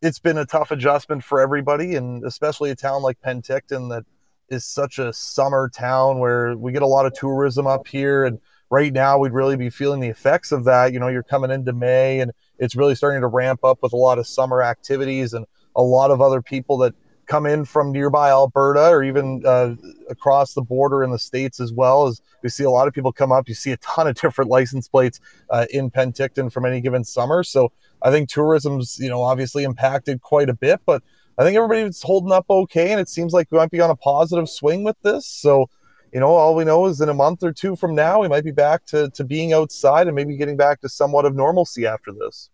it's 0.00 0.20
been 0.20 0.38
a 0.38 0.46
tough 0.46 0.70
adjustment 0.70 1.24
for 1.24 1.40
everybody, 1.40 1.96
and 1.96 2.24
especially 2.24 2.70
a 2.70 2.76
town 2.76 3.02
like 3.02 3.20
Penticton 3.20 3.90
that 3.90 4.04
is 4.48 4.64
such 4.64 5.00
a 5.00 5.12
summer 5.12 5.68
town 5.68 6.20
where 6.20 6.56
we 6.56 6.70
get 6.70 6.82
a 6.82 6.86
lot 6.86 7.04
of 7.04 7.14
tourism 7.14 7.66
up 7.66 7.88
here 7.88 8.24
and 8.24 8.38
right 8.70 8.92
now 8.92 9.18
we'd 9.18 9.32
really 9.32 9.56
be 9.56 9.68
feeling 9.68 10.00
the 10.00 10.08
effects 10.08 10.52
of 10.52 10.64
that. 10.64 10.92
You 10.92 11.00
know, 11.00 11.08
you're 11.08 11.22
coming 11.22 11.50
into 11.50 11.72
May 11.72 12.20
and 12.20 12.32
it's 12.58 12.76
really 12.76 12.94
starting 12.94 13.20
to 13.20 13.26
ramp 13.26 13.64
up 13.64 13.78
with 13.82 13.92
a 13.92 13.96
lot 13.96 14.18
of 14.18 14.26
summer 14.26 14.62
activities 14.62 15.34
and 15.34 15.44
a 15.76 15.82
lot 15.82 16.10
of 16.10 16.20
other 16.20 16.40
people 16.40 16.78
that 16.78 16.94
come 17.26 17.46
in 17.46 17.64
from 17.64 17.92
nearby 17.92 18.28
Alberta 18.30 18.88
or 18.88 19.04
even 19.04 19.42
uh, 19.46 19.74
across 20.08 20.54
the 20.54 20.62
border 20.62 21.04
in 21.04 21.10
the 21.10 21.18
states 21.18 21.60
as 21.60 21.72
well. 21.72 22.08
As 22.08 22.20
we 22.42 22.48
see 22.48 22.64
a 22.64 22.70
lot 22.70 22.88
of 22.88 22.94
people 22.94 23.12
come 23.12 23.30
up, 23.30 23.48
you 23.48 23.54
see 23.54 23.70
a 23.70 23.76
ton 23.78 24.08
of 24.08 24.14
different 24.20 24.50
license 24.50 24.88
plates 24.88 25.20
uh, 25.50 25.66
in 25.70 25.90
Penticton 25.90 26.52
from 26.52 26.64
any 26.64 26.80
given 26.80 27.04
summer. 27.04 27.44
So 27.44 27.72
I 28.02 28.10
think 28.10 28.28
tourism's 28.28 28.98
you 28.98 29.08
know 29.08 29.22
obviously 29.22 29.64
impacted 29.64 30.22
quite 30.22 30.48
a 30.48 30.54
bit, 30.54 30.80
but 30.86 31.02
I 31.38 31.44
think 31.44 31.56
everybody's 31.56 32.02
holding 32.02 32.32
up 32.32 32.46
okay, 32.50 32.90
and 32.90 33.00
it 33.00 33.08
seems 33.08 33.32
like 33.32 33.48
we 33.50 33.58
might 33.58 33.70
be 33.70 33.80
on 33.80 33.90
a 33.90 33.96
positive 33.96 34.48
swing 34.48 34.84
with 34.84 34.96
this. 35.02 35.26
So 35.26 35.70
you 36.12 36.20
know, 36.20 36.28
all 36.28 36.54
we 36.54 36.64
know 36.64 36.86
is 36.86 37.00
in 37.00 37.08
a 37.08 37.14
month 37.14 37.42
or 37.42 37.52
two 37.52 37.76
from 37.76 37.94
now, 37.94 38.20
we 38.20 38.28
might 38.28 38.44
be 38.44 38.50
back 38.50 38.84
to, 38.86 39.10
to 39.10 39.24
being 39.24 39.52
outside 39.52 40.06
and 40.06 40.16
maybe 40.16 40.36
getting 40.36 40.56
back 40.56 40.80
to 40.80 40.88
somewhat 40.88 41.24
of 41.24 41.34
normalcy 41.34 41.86
after 41.86 42.12
this. 42.12 42.50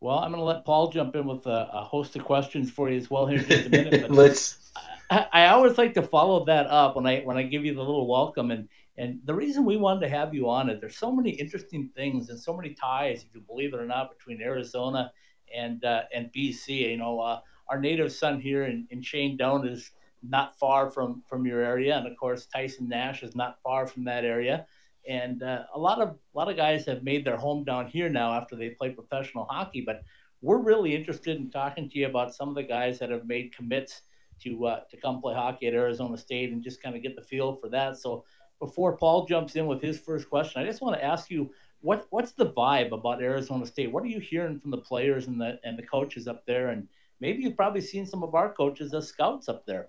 Well, 0.00 0.18
I'm 0.18 0.30
going 0.30 0.40
to 0.40 0.44
let 0.44 0.64
Paul 0.64 0.90
jump 0.90 1.16
in 1.16 1.26
with 1.26 1.46
a, 1.46 1.70
a, 1.72 1.82
host 1.82 2.16
of 2.16 2.24
questions 2.24 2.70
for 2.70 2.90
you 2.90 2.98
as 2.98 3.10
well 3.10 3.26
here 3.26 3.38
in 3.38 3.46
just 3.46 3.66
a 3.66 3.70
minute. 3.70 4.02
But 4.02 4.10
Let's. 4.10 4.72
I, 5.10 5.26
I, 5.32 5.46
always 5.48 5.78
like 5.78 5.94
to 5.94 6.02
follow 6.02 6.44
that 6.44 6.66
up 6.66 6.96
when 6.96 7.06
I 7.06 7.20
when 7.20 7.38
I 7.38 7.44
give 7.44 7.64
you 7.64 7.74
the 7.74 7.80
little 7.80 8.06
welcome 8.06 8.50
and 8.50 8.68
and 8.98 9.20
the 9.24 9.34
reason 9.34 9.64
we 9.64 9.76
wanted 9.78 10.00
to 10.00 10.08
have 10.08 10.34
you 10.34 10.50
on 10.50 10.68
it. 10.68 10.80
There's 10.80 10.98
so 10.98 11.10
many 11.10 11.30
interesting 11.30 11.90
things 11.96 12.28
and 12.28 12.38
so 12.38 12.54
many 12.54 12.74
ties, 12.74 13.22
if 13.22 13.34
you 13.34 13.40
believe 13.40 13.72
it 13.72 13.80
or 13.80 13.86
not, 13.86 14.16
between 14.16 14.42
Arizona 14.42 15.12
and 15.54 15.82
uh, 15.84 16.02
and 16.14 16.30
BC. 16.32 16.90
You 16.90 16.98
know, 16.98 17.20
uh, 17.20 17.40
our 17.68 17.80
native 17.80 18.12
son 18.12 18.40
here 18.40 18.64
in, 18.64 18.86
in 18.90 19.00
Shane 19.00 19.36
Doan 19.36 19.66
is 19.66 19.90
not 20.22 20.58
far 20.58 20.90
from 20.90 21.22
from 21.28 21.46
your 21.46 21.62
area, 21.62 21.96
and 21.96 22.06
of 22.06 22.16
course 22.16 22.46
Tyson 22.46 22.88
Nash 22.88 23.22
is 23.22 23.34
not 23.34 23.60
far 23.62 23.86
from 23.86 24.04
that 24.04 24.24
area. 24.24 24.66
And 25.08 25.42
uh, 25.42 25.64
a 25.74 25.78
lot 25.78 26.00
of 26.00 26.08
a 26.10 26.38
lot 26.38 26.50
of 26.50 26.56
guys 26.56 26.84
have 26.86 27.02
made 27.02 27.24
their 27.24 27.36
home 27.36 27.64
down 27.64 27.86
here 27.86 28.08
now 28.08 28.34
after 28.34 28.56
they 28.56 28.70
play 28.70 28.90
professional 28.90 29.44
hockey. 29.44 29.80
But 29.80 30.02
we're 30.42 30.58
really 30.58 30.94
interested 30.94 31.36
in 31.36 31.50
talking 31.50 31.88
to 31.88 31.98
you 31.98 32.06
about 32.06 32.34
some 32.34 32.48
of 32.48 32.54
the 32.54 32.62
guys 32.62 32.98
that 32.98 33.10
have 33.10 33.26
made 33.26 33.54
commits 33.54 34.02
to 34.42 34.66
uh, 34.66 34.80
to 34.90 34.96
come 34.96 35.20
play 35.20 35.34
hockey 35.34 35.66
at 35.66 35.74
Arizona 35.74 36.16
State 36.16 36.52
and 36.52 36.62
just 36.62 36.82
kind 36.82 36.96
of 36.96 37.02
get 37.02 37.16
the 37.16 37.22
feel 37.22 37.54
for 37.54 37.68
that. 37.70 37.98
So 37.98 38.24
before 38.58 38.96
Paul 38.96 39.26
jumps 39.26 39.56
in 39.56 39.66
with 39.66 39.82
his 39.82 39.98
first 39.98 40.28
question, 40.28 40.62
I 40.62 40.66
just 40.66 40.82
want 40.82 40.96
to 40.96 41.04
ask 41.04 41.30
you 41.30 41.50
what 41.80 42.06
what's 42.10 42.32
the 42.32 42.50
vibe 42.52 42.92
about 42.92 43.22
Arizona 43.22 43.66
State? 43.66 43.92
What 43.92 44.02
are 44.02 44.08
you 44.08 44.20
hearing 44.20 44.58
from 44.58 44.70
the 44.70 44.78
players 44.78 45.26
and 45.26 45.40
the 45.40 45.58
and 45.64 45.78
the 45.78 45.86
coaches 45.86 46.26
up 46.26 46.44
there? 46.46 46.68
And 46.68 46.88
maybe 47.20 47.42
you've 47.42 47.56
probably 47.56 47.80
seen 47.80 48.06
some 48.06 48.22
of 48.22 48.34
our 48.34 48.52
coaches 48.52 48.92
as 48.94 49.08
scouts 49.08 49.48
up 49.48 49.64
there. 49.66 49.88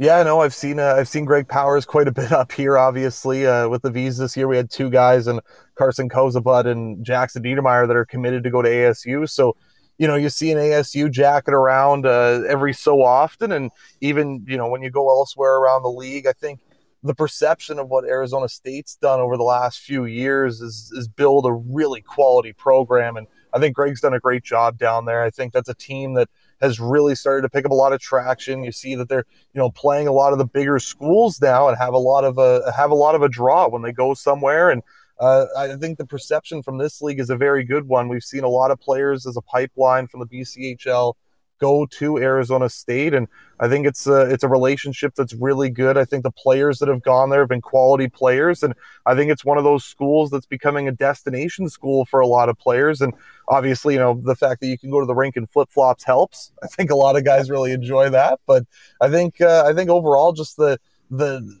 Yeah, 0.00 0.22
no, 0.22 0.40
I've 0.40 0.54
seen 0.54 0.80
uh, 0.80 0.94
I've 0.96 1.08
seen 1.08 1.26
Greg 1.26 1.46
Powers 1.46 1.84
quite 1.84 2.08
a 2.08 2.10
bit 2.10 2.32
up 2.40 2.52
here. 2.52 2.78
Obviously, 2.78 3.46
uh, 3.46 3.68
with 3.68 3.82
the 3.82 3.90
V's 3.90 4.16
this 4.16 4.34
year, 4.34 4.48
we 4.48 4.56
had 4.56 4.70
two 4.70 4.88
guys 4.88 5.26
and 5.26 5.42
Carson 5.74 6.08
Kozabut 6.08 6.64
and 6.64 7.04
Jackson 7.04 7.42
Niedermayer 7.42 7.86
that 7.86 7.94
are 7.94 8.06
committed 8.06 8.42
to 8.44 8.50
go 8.50 8.62
to 8.62 8.68
ASU. 8.68 9.28
So, 9.28 9.56
you 9.98 10.08
know, 10.08 10.16
you 10.16 10.30
see 10.30 10.52
an 10.52 10.56
ASU 10.56 11.10
jacket 11.10 11.52
around 11.52 12.06
uh, 12.06 12.40
every 12.48 12.72
so 12.72 13.02
often, 13.02 13.52
and 13.52 13.70
even 14.00 14.42
you 14.48 14.56
know 14.56 14.68
when 14.70 14.80
you 14.80 14.90
go 14.90 15.06
elsewhere 15.10 15.56
around 15.56 15.82
the 15.82 15.90
league, 15.90 16.26
I 16.26 16.32
think 16.32 16.60
the 17.02 17.14
perception 17.14 17.78
of 17.78 17.88
what 17.88 18.06
Arizona 18.06 18.48
State's 18.48 18.94
done 18.96 19.20
over 19.20 19.36
the 19.36 19.42
last 19.42 19.80
few 19.80 20.06
years 20.06 20.62
is 20.62 20.90
is 20.96 21.08
build 21.08 21.44
a 21.44 21.52
really 21.52 22.00
quality 22.00 22.54
program, 22.54 23.18
and 23.18 23.26
I 23.52 23.58
think 23.58 23.76
Greg's 23.76 24.00
done 24.00 24.14
a 24.14 24.20
great 24.20 24.44
job 24.44 24.78
down 24.78 25.04
there. 25.04 25.22
I 25.22 25.28
think 25.28 25.52
that's 25.52 25.68
a 25.68 25.74
team 25.74 26.14
that 26.14 26.30
has 26.60 26.80
really 26.80 27.14
started 27.14 27.42
to 27.42 27.48
pick 27.48 27.64
up 27.64 27.70
a 27.70 27.74
lot 27.74 27.92
of 27.92 28.00
traction. 28.00 28.64
You 28.64 28.72
see 28.72 28.94
that 28.96 29.08
they're 29.08 29.26
you 29.54 29.58
know 29.58 29.70
playing 29.70 30.08
a 30.08 30.12
lot 30.12 30.32
of 30.32 30.38
the 30.38 30.46
bigger 30.46 30.78
schools 30.78 31.40
now 31.40 31.68
and 31.68 31.76
have 31.78 31.94
a 31.94 31.98
lot 31.98 32.24
of 32.24 32.38
a 32.38 32.72
have 32.76 32.90
a 32.90 32.94
lot 32.94 33.14
of 33.14 33.22
a 33.22 33.28
draw 33.28 33.68
when 33.68 33.82
they 33.82 33.92
go 33.92 34.14
somewhere. 34.14 34.70
And 34.70 34.82
uh, 35.18 35.46
I 35.56 35.76
think 35.76 35.98
the 35.98 36.06
perception 36.06 36.62
from 36.62 36.78
this 36.78 37.02
league 37.02 37.20
is 37.20 37.30
a 37.30 37.36
very 37.36 37.62
good 37.64 37.86
one. 37.86 38.08
We've 38.08 38.22
seen 38.22 38.44
a 38.44 38.48
lot 38.48 38.70
of 38.70 38.80
players 38.80 39.26
as 39.26 39.36
a 39.36 39.42
pipeline 39.42 40.06
from 40.06 40.20
the 40.20 40.26
BCHL 40.26 41.14
go 41.60 41.86
to 41.86 42.18
Arizona 42.18 42.68
State, 42.68 43.14
and 43.14 43.28
I 43.60 43.68
think 43.68 43.86
it's 43.86 44.06
a 44.06 44.22
it's 44.22 44.42
a 44.42 44.48
relationship 44.48 45.14
that's 45.14 45.34
really 45.34 45.70
good. 45.70 45.96
I 45.96 46.04
think 46.04 46.24
the 46.24 46.30
players 46.30 46.78
that 46.78 46.88
have 46.88 47.02
gone 47.02 47.30
there 47.30 47.40
have 47.40 47.48
been 47.48 47.60
quality 47.60 48.08
players, 48.08 48.62
and 48.62 48.74
I 49.06 49.14
think 49.14 49.30
it's 49.30 49.44
one 49.44 49.58
of 49.58 49.64
those 49.64 49.84
schools 49.84 50.30
that's 50.30 50.46
becoming 50.46 50.88
a 50.88 50.92
destination 50.92 51.68
school 51.68 52.06
for 52.06 52.20
a 52.20 52.26
lot 52.26 52.48
of 52.48 52.58
players. 52.58 53.00
And 53.00 53.12
obviously, 53.48 53.94
you 53.94 54.00
know, 54.00 54.20
the 54.24 54.34
fact 54.34 54.60
that 54.62 54.68
you 54.68 54.78
can 54.78 54.90
go 54.90 55.00
to 55.00 55.06
the 55.06 55.14
rink 55.14 55.36
in 55.36 55.46
flip 55.46 55.70
flops 55.70 56.04
helps. 56.04 56.52
I 56.62 56.66
think 56.66 56.90
a 56.90 56.96
lot 56.96 57.16
of 57.16 57.24
guys 57.24 57.50
really 57.50 57.72
enjoy 57.72 58.10
that, 58.10 58.40
but 58.46 58.64
I 59.00 59.08
think 59.10 59.40
uh, 59.40 59.64
I 59.66 59.74
think 59.74 59.90
overall, 59.90 60.32
just 60.32 60.56
the 60.56 60.78
the 61.10 61.60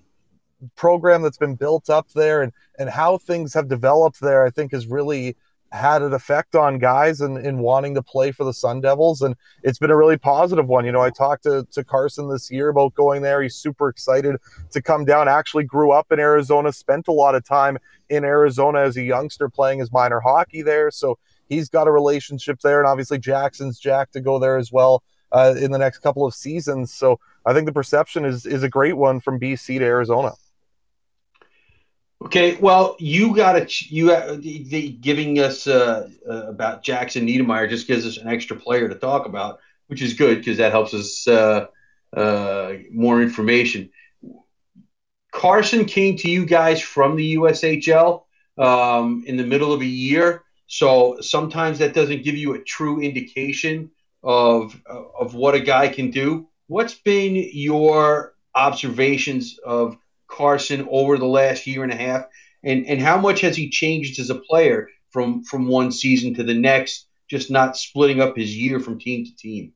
program 0.76 1.22
that's 1.22 1.38
been 1.38 1.54
built 1.54 1.88
up 1.90 2.08
there 2.14 2.42
and 2.42 2.52
and 2.78 2.88
how 2.88 3.18
things 3.18 3.54
have 3.54 3.68
developed 3.68 4.20
there, 4.20 4.44
I 4.44 4.50
think 4.50 4.72
is 4.72 4.86
really 4.86 5.36
had 5.72 6.02
an 6.02 6.12
effect 6.12 6.54
on 6.54 6.78
guys 6.78 7.20
and 7.20 7.38
in, 7.38 7.46
in 7.46 7.58
wanting 7.58 7.94
to 7.94 8.02
play 8.02 8.32
for 8.32 8.44
the 8.44 8.52
Sun 8.52 8.80
Devils. 8.80 9.22
And 9.22 9.36
it's 9.62 9.78
been 9.78 9.90
a 9.90 9.96
really 9.96 10.16
positive 10.16 10.66
one. 10.66 10.84
You 10.84 10.92
know, 10.92 11.00
I 11.00 11.10
talked 11.10 11.44
to, 11.44 11.66
to 11.72 11.84
Carson 11.84 12.28
this 12.28 12.50
year 12.50 12.68
about 12.68 12.94
going 12.94 13.22
there. 13.22 13.42
He's 13.42 13.54
super 13.54 13.88
excited 13.88 14.36
to 14.70 14.82
come 14.82 15.04
down. 15.04 15.28
Actually 15.28 15.64
grew 15.64 15.92
up 15.92 16.10
in 16.10 16.18
Arizona, 16.18 16.72
spent 16.72 17.08
a 17.08 17.12
lot 17.12 17.34
of 17.34 17.44
time 17.44 17.78
in 18.08 18.24
Arizona 18.24 18.80
as 18.80 18.96
a 18.96 19.02
youngster 19.02 19.48
playing 19.48 19.78
his 19.78 19.92
minor 19.92 20.20
hockey 20.20 20.62
there. 20.62 20.90
So 20.90 21.18
he's 21.48 21.68
got 21.68 21.86
a 21.86 21.92
relationship 21.92 22.60
there. 22.60 22.80
And 22.80 22.88
obviously 22.88 23.18
Jackson's 23.18 23.78
Jack 23.78 24.10
to 24.12 24.20
go 24.20 24.38
there 24.38 24.56
as 24.56 24.72
well 24.72 25.02
uh, 25.32 25.54
in 25.58 25.70
the 25.70 25.78
next 25.78 25.98
couple 25.98 26.26
of 26.26 26.34
seasons. 26.34 26.92
So 26.92 27.20
I 27.46 27.52
think 27.52 27.66
the 27.66 27.72
perception 27.72 28.24
is 28.24 28.46
is 28.46 28.62
a 28.62 28.68
great 28.68 28.96
one 28.96 29.20
from 29.20 29.38
BC 29.38 29.78
to 29.78 29.84
Arizona. 29.84 30.32
Okay, 32.22 32.56
well, 32.56 32.96
you 32.98 33.34
got 33.34 33.52
to 33.54 33.94
you 33.94 34.12
uh, 34.12 34.36
the, 34.36 34.62
the, 34.64 34.88
giving 34.90 35.38
us 35.38 35.66
uh, 35.66 36.08
uh, 36.28 36.48
about 36.48 36.82
Jackson 36.82 37.26
Niedermayer 37.26 37.68
just 37.68 37.86
gives 37.86 38.06
us 38.06 38.18
an 38.18 38.28
extra 38.28 38.56
player 38.56 38.88
to 38.88 38.94
talk 38.94 39.24
about, 39.24 39.58
which 39.86 40.02
is 40.02 40.12
good 40.12 40.38
because 40.38 40.58
that 40.58 40.70
helps 40.70 40.92
us 40.92 41.26
uh, 41.26 41.66
uh, 42.14 42.74
more 42.92 43.22
information. 43.22 43.90
Carson 45.32 45.86
came 45.86 46.16
to 46.18 46.28
you 46.28 46.44
guys 46.44 46.82
from 46.82 47.16
the 47.16 47.36
USHL 47.36 48.24
um, 48.58 49.24
in 49.26 49.38
the 49.38 49.46
middle 49.46 49.72
of 49.72 49.80
a 49.80 49.86
year, 49.86 50.42
so 50.66 51.20
sometimes 51.22 51.78
that 51.78 51.94
doesn't 51.94 52.22
give 52.22 52.36
you 52.36 52.52
a 52.52 52.62
true 52.62 53.00
indication 53.00 53.90
of 54.22 54.78
of 54.86 55.34
what 55.34 55.54
a 55.54 55.60
guy 55.60 55.88
can 55.88 56.10
do. 56.10 56.48
What's 56.66 56.94
been 56.94 57.48
your 57.52 58.34
observations 58.54 59.58
of 59.64 59.96
Carson 60.30 60.86
over 60.90 61.18
the 61.18 61.26
last 61.26 61.66
year 61.66 61.82
and 61.82 61.92
a 61.92 61.96
half, 61.96 62.24
and 62.62 62.86
and 62.86 63.00
how 63.00 63.18
much 63.18 63.40
has 63.40 63.56
he 63.56 63.68
changed 63.68 64.18
as 64.20 64.30
a 64.30 64.34
player 64.34 64.88
from 65.10 65.42
from 65.44 65.66
one 65.66 65.92
season 65.92 66.34
to 66.34 66.42
the 66.42 66.54
next, 66.54 67.06
just 67.28 67.50
not 67.50 67.76
splitting 67.76 68.20
up 68.20 68.36
his 68.36 68.56
year 68.56 68.80
from 68.80 68.98
team 68.98 69.24
to 69.24 69.36
team. 69.36 69.72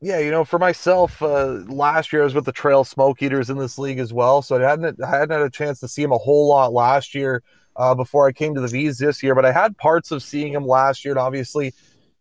Yeah, 0.00 0.20
you 0.20 0.30
know, 0.30 0.44
for 0.44 0.60
myself, 0.60 1.20
uh, 1.22 1.60
last 1.66 2.12
year 2.12 2.22
I 2.22 2.24
was 2.24 2.34
with 2.34 2.44
the 2.44 2.52
Trail 2.52 2.84
Smoke 2.84 3.20
Eaters 3.20 3.50
in 3.50 3.58
this 3.58 3.78
league 3.78 3.98
as 3.98 4.12
well, 4.12 4.42
so 4.42 4.56
I 4.56 4.68
hadn't 4.68 5.02
I 5.02 5.10
hadn't 5.10 5.30
had 5.30 5.42
a 5.42 5.50
chance 5.50 5.80
to 5.80 5.88
see 5.88 6.02
him 6.02 6.12
a 6.12 6.18
whole 6.18 6.48
lot 6.48 6.72
last 6.72 7.14
year 7.14 7.42
uh, 7.74 7.94
before 7.94 8.28
I 8.28 8.32
came 8.32 8.54
to 8.54 8.60
the 8.60 8.68
V's 8.68 8.98
this 8.98 9.22
year. 9.22 9.34
But 9.34 9.44
I 9.44 9.52
had 9.52 9.76
parts 9.76 10.12
of 10.12 10.22
seeing 10.22 10.52
him 10.52 10.66
last 10.66 11.04
year, 11.04 11.12
and 11.12 11.18
obviously 11.18 11.74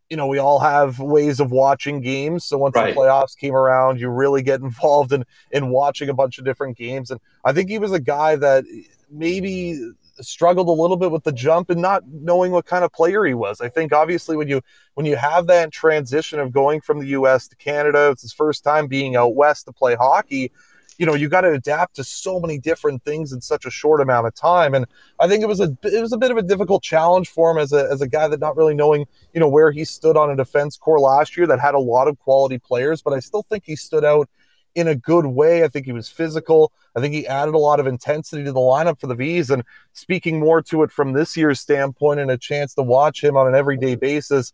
you 0.09 0.17
know, 0.17 0.27
we 0.27 0.37
all 0.37 0.59
have 0.59 0.99
ways 0.99 1.39
of 1.39 1.51
watching 1.51 2.01
games. 2.01 2.45
So 2.45 2.57
once 2.57 2.75
right. 2.75 2.93
the 2.93 2.99
playoffs 2.99 3.37
came 3.37 3.55
around, 3.55 3.99
you 3.99 4.09
really 4.09 4.41
get 4.41 4.61
involved 4.69 5.13
in 5.13 5.25
in 5.51 5.69
watching 5.69 6.09
a 6.09 6.13
bunch 6.13 6.37
of 6.37 6.45
different 6.45 6.77
games. 6.77 7.11
And 7.11 7.19
I 7.43 7.53
think 7.53 7.69
he 7.69 7.79
was 7.79 7.91
a 7.91 7.99
guy 7.99 8.35
that 8.37 8.63
maybe 9.09 9.91
struggled 10.19 10.67
a 10.67 10.71
little 10.71 10.97
bit 10.97 11.11
with 11.11 11.23
the 11.23 11.31
jump 11.31 11.69
and 11.69 11.81
not 11.81 12.03
knowing 12.07 12.51
what 12.51 12.65
kind 12.65 12.83
of 12.83 12.91
player 12.91 13.23
he 13.25 13.33
was. 13.33 13.61
I 13.61 13.69
think 13.69 13.93
obviously 13.93 14.35
when 14.35 14.47
you 14.47 14.61
when 14.95 15.05
you 15.05 15.15
have 15.15 15.47
that 15.47 15.71
transition 15.71 16.39
of 16.39 16.51
going 16.51 16.81
from 16.81 16.99
the 16.99 17.07
US 17.07 17.47
to 17.49 17.55
Canada, 17.55 18.09
it's 18.11 18.23
his 18.23 18.33
first 18.33 18.63
time 18.63 18.87
being 18.87 19.15
out 19.15 19.35
west 19.35 19.65
to 19.65 19.73
play 19.73 19.95
hockey 19.95 20.51
you 20.97 21.05
know 21.05 21.13
you 21.13 21.29
got 21.29 21.41
to 21.41 21.51
adapt 21.51 21.95
to 21.95 22.03
so 22.03 22.39
many 22.39 22.57
different 22.57 23.03
things 23.03 23.31
in 23.31 23.41
such 23.41 23.65
a 23.65 23.71
short 23.71 24.01
amount 24.01 24.27
of 24.27 24.35
time. 24.35 24.73
And 24.73 24.85
i 25.19 25.27
think 25.27 25.43
it 25.43 25.47
was 25.47 25.59
a 25.59 25.75
it 25.83 26.01
was 26.01 26.13
a 26.13 26.17
bit 26.17 26.31
of 26.31 26.37
a 26.37 26.41
difficult 26.41 26.83
challenge 26.83 27.29
for 27.29 27.51
him 27.51 27.57
as 27.57 27.73
a 27.73 27.87
as 27.91 28.01
a 28.01 28.07
guy 28.07 28.27
that 28.27 28.39
not 28.39 28.57
really 28.57 28.75
knowing 28.75 29.05
you 29.33 29.39
know 29.39 29.49
where 29.49 29.71
he 29.71 29.85
stood 29.85 30.17
on 30.17 30.29
a 30.29 30.35
defense 30.35 30.77
core 30.77 30.99
last 30.99 31.37
year 31.37 31.47
that 31.47 31.59
had 31.59 31.75
a 31.75 31.79
lot 31.79 32.07
of 32.07 32.19
quality 32.19 32.57
players 32.57 33.01
but 33.01 33.13
i 33.13 33.19
still 33.19 33.43
think 33.43 33.63
he 33.65 33.75
stood 33.75 34.05
out 34.05 34.29
in 34.75 34.87
a 34.87 34.95
good 34.95 35.25
way. 35.25 35.63
I 35.63 35.69
think 35.69 35.87
he 35.87 35.91
was 35.91 36.07
physical. 36.07 36.71
I 36.95 37.01
think 37.01 37.11
he 37.11 37.25
added 37.25 37.55
a 37.55 37.57
lot 37.57 37.79
of 37.79 37.87
intensity 37.87 38.43
to 38.43 38.51
the 38.51 38.59
lineup 38.59 38.99
for 38.99 39.07
the 39.07 39.15
v's. 39.15 39.49
And 39.49 39.63
speaking 39.93 40.39
more 40.39 40.61
to 40.63 40.83
it 40.83 40.91
from 40.91 41.13
this 41.13 41.35
year's 41.35 41.59
standpoint 41.59 42.19
and 42.19 42.29
a 42.29 42.37
chance 42.37 42.75
to 42.75 42.83
watch 42.83 43.23
him 43.23 43.35
on 43.35 43.47
an 43.47 43.55
everyday 43.55 43.95
basis 43.95 44.53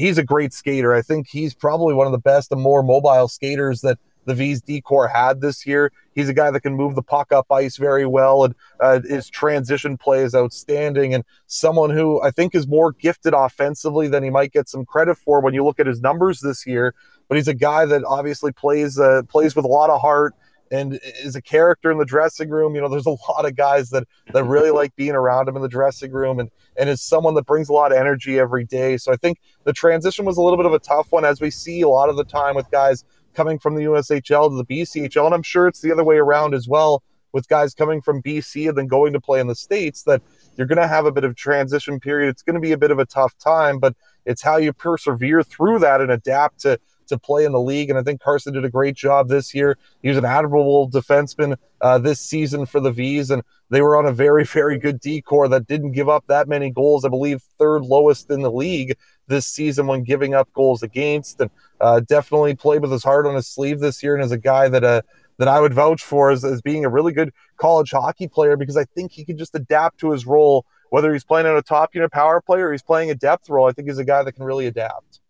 he's 0.00 0.18
a 0.18 0.24
great 0.24 0.52
skater. 0.52 0.94
I 0.94 1.02
think 1.02 1.28
he's 1.28 1.54
probably 1.54 1.94
one 1.94 2.06
of 2.06 2.12
the 2.12 2.18
best 2.18 2.50
and 2.52 2.60
more 2.60 2.82
mobile 2.82 3.28
skaters 3.28 3.80
that 3.82 3.98
the 4.30 4.34
V's 4.36 4.62
decor 4.62 5.08
had 5.08 5.40
this 5.40 5.66
year. 5.66 5.90
He's 6.14 6.28
a 6.28 6.34
guy 6.34 6.52
that 6.52 6.60
can 6.60 6.74
move 6.74 6.94
the 6.94 7.02
puck 7.02 7.32
up 7.32 7.50
ice 7.50 7.76
very 7.76 8.06
well, 8.06 8.44
and 8.44 8.54
uh, 8.78 9.00
his 9.00 9.28
transition 9.28 9.98
play 9.98 10.22
is 10.22 10.36
outstanding. 10.36 11.14
And 11.14 11.24
someone 11.46 11.90
who 11.90 12.22
I 12.22 12.30
think 12.30 12.54
is 12.54 12.68
more 12.68 12.92
gifted 12.92 13.34
offensively 13.34 14.06
than 14.06 14.22
he 14.22 14.30
might 14.30 14.52
get 14.52 14.68
some 14.68 14.84
credit 14.84 15.16
for 15.16 15.40
when 15.40 15.52
you 15.52 15.64
look 15.64 15.80
at 15.80 15.88
his 15.88 16.00
numbers 16.00 16.38
this 16.40 16.64
year. 16.64 16.94
But 17.26 17.38
he's 17.38 17.48
a 17.48 17.54
guy 17.54 17.86
that 17.86 18.04
obviously 18.04 18.52
plays 18.52 19.00
uh, 19.00 19.22
plays 19.28 19.56
with 19.56 19.64
a 19.64 19.68
lot 19.68 19.90
of 19.90 20.00
heart 20.00 20.34
and 20.70 21.00
is 21.24 21.34
a 21.34 21.42
character 21.42 21.90
in 21.90 21.98
the 21.98 22.04
dressing 22.04 22.48
room. 22.48 22.76
You 22.76 22.80
know, 22.80 22.88
there's 22.88 23.06
a 23.06 23.16
lot 23.28 23.44
of 23.44 23.56
guys 23.56 23.90
that 23.90 24.06
that 24.32 24.44
really 24.44 24.70
like 24.70 24.94
being 24.94 25.16
around 25.16 25.48
him 25.48 25.56
in 25.56 25.62
the 25.62 25.68
dressing 25.68 26.12
room, 26.12 26.38
and 26.38 26.50
and 26.76 26.88
is 26.88 27.02
someone 27.02 27.34
that 27.34 27.46
brings 27.46 27.68
a 27.68 27.72
lot 27.72 27.90
of 27.90 27.98
energy 27.98 28.38
every 28.38 28.64
day. 28.64 28.96
So 28.96 29.12
I 29.12 29.16
think 29.16 29.38
the 29.64 29.72
transition 29.72 30.24
was 30.24 30.36
a 30.36 30.42
little 30.42 30.56
bit 30.56 30.66
of 30.66 30.72
a 30.72 30.78
tough 30.78 31.10
one, 31.10 31.24
as 31.24 31.40
we 31.40 31.50
see 31.50 31.80
a 31.80 31.88
lot 31.88 32.08
of 32.08 32.16
the 32.16 32.24
time 32.24 32.54
with 32.54 32.70
guys 32.70 33.04
coming 33.34 33.58
from 33.58 33.74
the 33.74 33.82
USHL 33.82 34.50
to 34.50 34.56
the 34.56 34.64
BCHL, 34.64 35.26
and 35.26 35.34
I'm 35.34 35.42
sure 35.42 35.66
it's 35.66 35.80
the 35.80 35.92
other 35.92 36.04
way 36.04 36.16
around 36.16 36.54
as 36.54 36.68
well 36.68 37.02
with 37.32 37.48
guys 37.48 37.74
coming 37.74 38.00
from 38.00 38.22
BC 38.22 38.68
and 38.68 38.76
then 38.76 38.86
going 38.86 39.12
to 39.12 39.20
play 39.20 39.40
in 39.40 39.46
the 39.46 39.54
states. 39.54 40.02
That 40.02 40.22
you're 40.56 40.66
going 40.66 40.80
to 40.80 40.88
have 40.88 41.06
a 41.06 41.12
bit 41.12 41.24
of 41.24 41.36
transition 41.36 42.00
period. 42.00 42.30
It's 42.30 42.42
going 42.42 42.54
to 42.54 42.60
be 42.60 42.72
a 42.72 42.78
bit 42.78 42.90
of 42.90 42.98
a 42.98 43.06
tough 43.06 43.36
time, 43.38 43.78
but 43.78 43.94
it's 44.26 44.42
how 44.42 44.56
you 44.56 44.72
persevere 44.72 45.42
through 45.42 45.78
that 45.80 46.00
and 46.00 46.10
adapt 46.10 46.60
to 46.60 46.78
to 47.10 47.18
play 47.18 47.44
in 47.44 47.52
the 47.52 47.60
league. 47.60 47.90
And 47.90 47.98
I 47.98 48.02
think 48.02 48.20
Carson 48.20 48.52
did 48.52 48.64
a 48.64 48.70
great 48.70 48.96
job 48.96 49.28
this 49.28 49.54
year. 49.54 49.78
He 50.02 50.08
was 50.08 50.18
an 50.18 50.24
admirable 50.24 50.90
defenseman 50.90 51.56
uh, 51.80 51.98
this 51.98 52.20
season 52.20 52.66
for 52.66 52.80
the 52.80 52.90
V's, 52.90 53.30
and 53.30 53.42
they 53.68 53.82
were 53.82 53.96
on 53.96 54.06
a 54.06 54.12
very, 54.12 54.44
very 54.52 54.78
good 54.78 55.00
decor 55.00 55.48
that 55.48 55.66
didn't 55.66 55.92
give 55.92 56.08
up 56.08 56.24
that 56.26 56.48
many 56.48 56.70
goals. 56.70 57.04
I 57.04 57.08
believe 57.08 57.42
third 57.58 57.82
lowest 57.82 58.30
in 58.30 58.40
the 58.40 58.50
league 58.50 58.96
this 59.28 59.46
season 59.46 59.86
when 59.86 60.02
giving 60.02 60.34
up 60.34 60.52
goals 60.52 60.82
against, 60.82 61.40
and 61.40 61.50
uh, 61.80 62.00
definitely 62.00 62.54
played 62.56 62.82
with 62.82 62.90
his 62.90 63.04
heart 63.04 63.26
on 63.26 63.34
his 63.34 63.46
sleeve 63.46 63.78
this 63.78 64.02
year. 64.02 64.14
And 64.14 64.24
as 64.24 64.32
a 64.32 64.38
guy 64.38 64.68
that 64.68 64.82
uh, 64.82 65.02
that 65.40 65.48
I 65.48 65.58
would 65.58 65.72
vouch 65.72 66.02
for 66.02 66.30
as, 66.30 66.44
as 66.44 66.60
being 66.60 66.84
a 66.84 66.90
really 66.90 67.14
good 67.14 67.32
college 67.56 67.92
hockey 67.92 68.28
player 68.28 68.58
because 68.58 68.76
I 68.76 68.84
think 68.84 69.10
he 69.10 69.24
can 69.24 69.38
just 69.38 69.54
adapt 69.54 69.98
to 70.00 70.10
his 70.10 70.26
role, 70.26 70.66
whether 70.90 71.14
he's 71.14 71.24
playing 71.24 71.46
on 71.46 71.56
a 71.56 71.62
top 71.62 71.94
unit 71.94 72.12
power 72.12 72.42
play 72.42 72.60
or 72.60 72.72
he's 72.72 72.82
playing 72.82 73.10
a 73.10 73.14
depth 73.14 73.48
role. 73.48 73.66
I 73.66 73.72
think 73.72 73.88
he's 73.88 73.96
a 73.96 74.04
guy 74.04 74.22
that 74.22 74.32
can 74.32 74.44
really 74.44 74.66
adapt. 74.66 75.20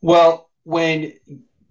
Well, 0.00 0.47
when 0.68 1.14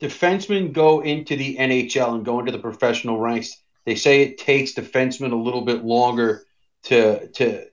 defensemen 0.02 0.74
go 0.74 1.02
into 1.02 1.36
the 1.36 1.56
NHL 1.56 2.16
and 2.16 2.26
go 2.26 2.40
into 2.40 2.52
the 2.52 2.58
professional 2.58 3.20
ranks, 3.20 3.62
they 3.86 3.94
say 3.94 4.24
it 4.24 4.40
takes 4.40 4.74
defensemen 4.74 5.34
a 5.34 5.36
little 5.36 5.62
bit 5.62 5.86
longer 5.86 6.46
to 6.86 7.28
to 7.34 7.68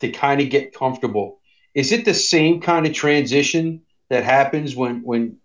to 0.00 0.10
kind 0.10 0.40
of 0.40 0.48
get 0.48 0.72
comfortable. 0.72 1.40
Is 1.74 1.92
it 1.92 2.06
the 2.06 2.14
same 2.14 2.62
kind 2.62 2.86
of 2.86 2.94
transition 2.94 3.82
that 4.08 4.24
happens 4.24 4.74
when 4.74 5.02
when 5.02 5.36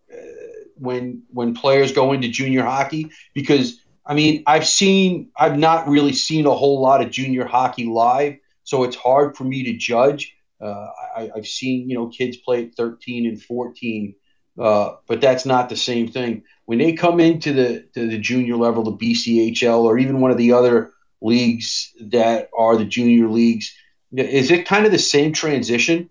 when 0.75 1.23
when 1.31 1.53
players 1.53 1.91
go 1.91 2.13
into 2.13 2.29
junior 2.29 2.63
hockey 2.63 3.11
because 3.33 3.81
I 4.05 4.13
mean 4.13 4.43
I've 4.47 4.65
seen 4.65 5.29
I've 5.35 5.57
not 5.57 5.89
really 5.89 6.13
seen 6.13 6.45
a 6.45 6.53
whole 6.53 6.79
lot 6.79 7.01
of 7.03 7.11
junior 7.11 7.43
hockey 7.43 7.83
live, 7.85 8.37
so 8.63 8.85
it's 8.85 8.95
hard 8.95 9.35
for 9.35 9.43
me 9.43 9.63
to 9.63 9.73
judge. 9.73 10.33
Uh, 10.61 10.87
I, 11.17 11.31
have 11.35 11.47
seen 11.47 11.89
you 11.89 11.97
know 11.97 12.07
kids 12.07 12.37
play 12.37 12.67
at 12.67 12.75
13 12.75 13.25
and 13.25 13.43
14, 13.43 14.15
uh, 14.57 14.95
but 15.07 15.21
that's 15.21 15.45
not 15.45 15.69
the 15.69 15.75
same 15.75 16.07
thing. 16.07 16.43
When 16.65 16.79
they 16.79 16.93
come 16.93 17.19
into 17.19 17.53
the 17.53 17.85
to 17.93 18.07
the 18.07 18.17
junior 18.17 18.55
level, 18.55 18.83
the 18.83 18.91
BCHL, 18.91 19.83
or 19.83 19.97
even 19.97 20.19
one 20.19 20.31
of 20.31 20.37
the 20.37 20.53
other 20.53 20.91
leagues 21.21 21.93
that 21.99 22.49
are 22.57 22.77
the 22.77 22.85
junior 22.85 23.27
leagues, 23.27 23.73
is 24.11 24.51
it 24.51 24.67
kind 24.67 24.85
of 24.85 24.91
the 24.91 24.99
same 24.99 25.33
transition? 25.33 26.09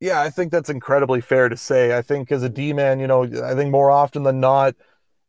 Yeah, 0.00 0.20
I 0.20 0.30
think 0.30 0.50
that's 0.50 0.70
incredibly 0.70 1.20
fair 1.20 1.48
to 1.48 1.56
say. 1.56 1.96
I 1.96 2.02
think 2.02 2.32
as 2.32 2.42
a 2.42 2.48
D 2.48 2.72
man, 2.72 2.98
you 2.98 3.06
know, 3.06 3.22
I 3.22 3.54
think 3.54 3.70
more 3.70 3.90
often 3.90 4.24
than 4.24 4.40
not, 4.40 4.74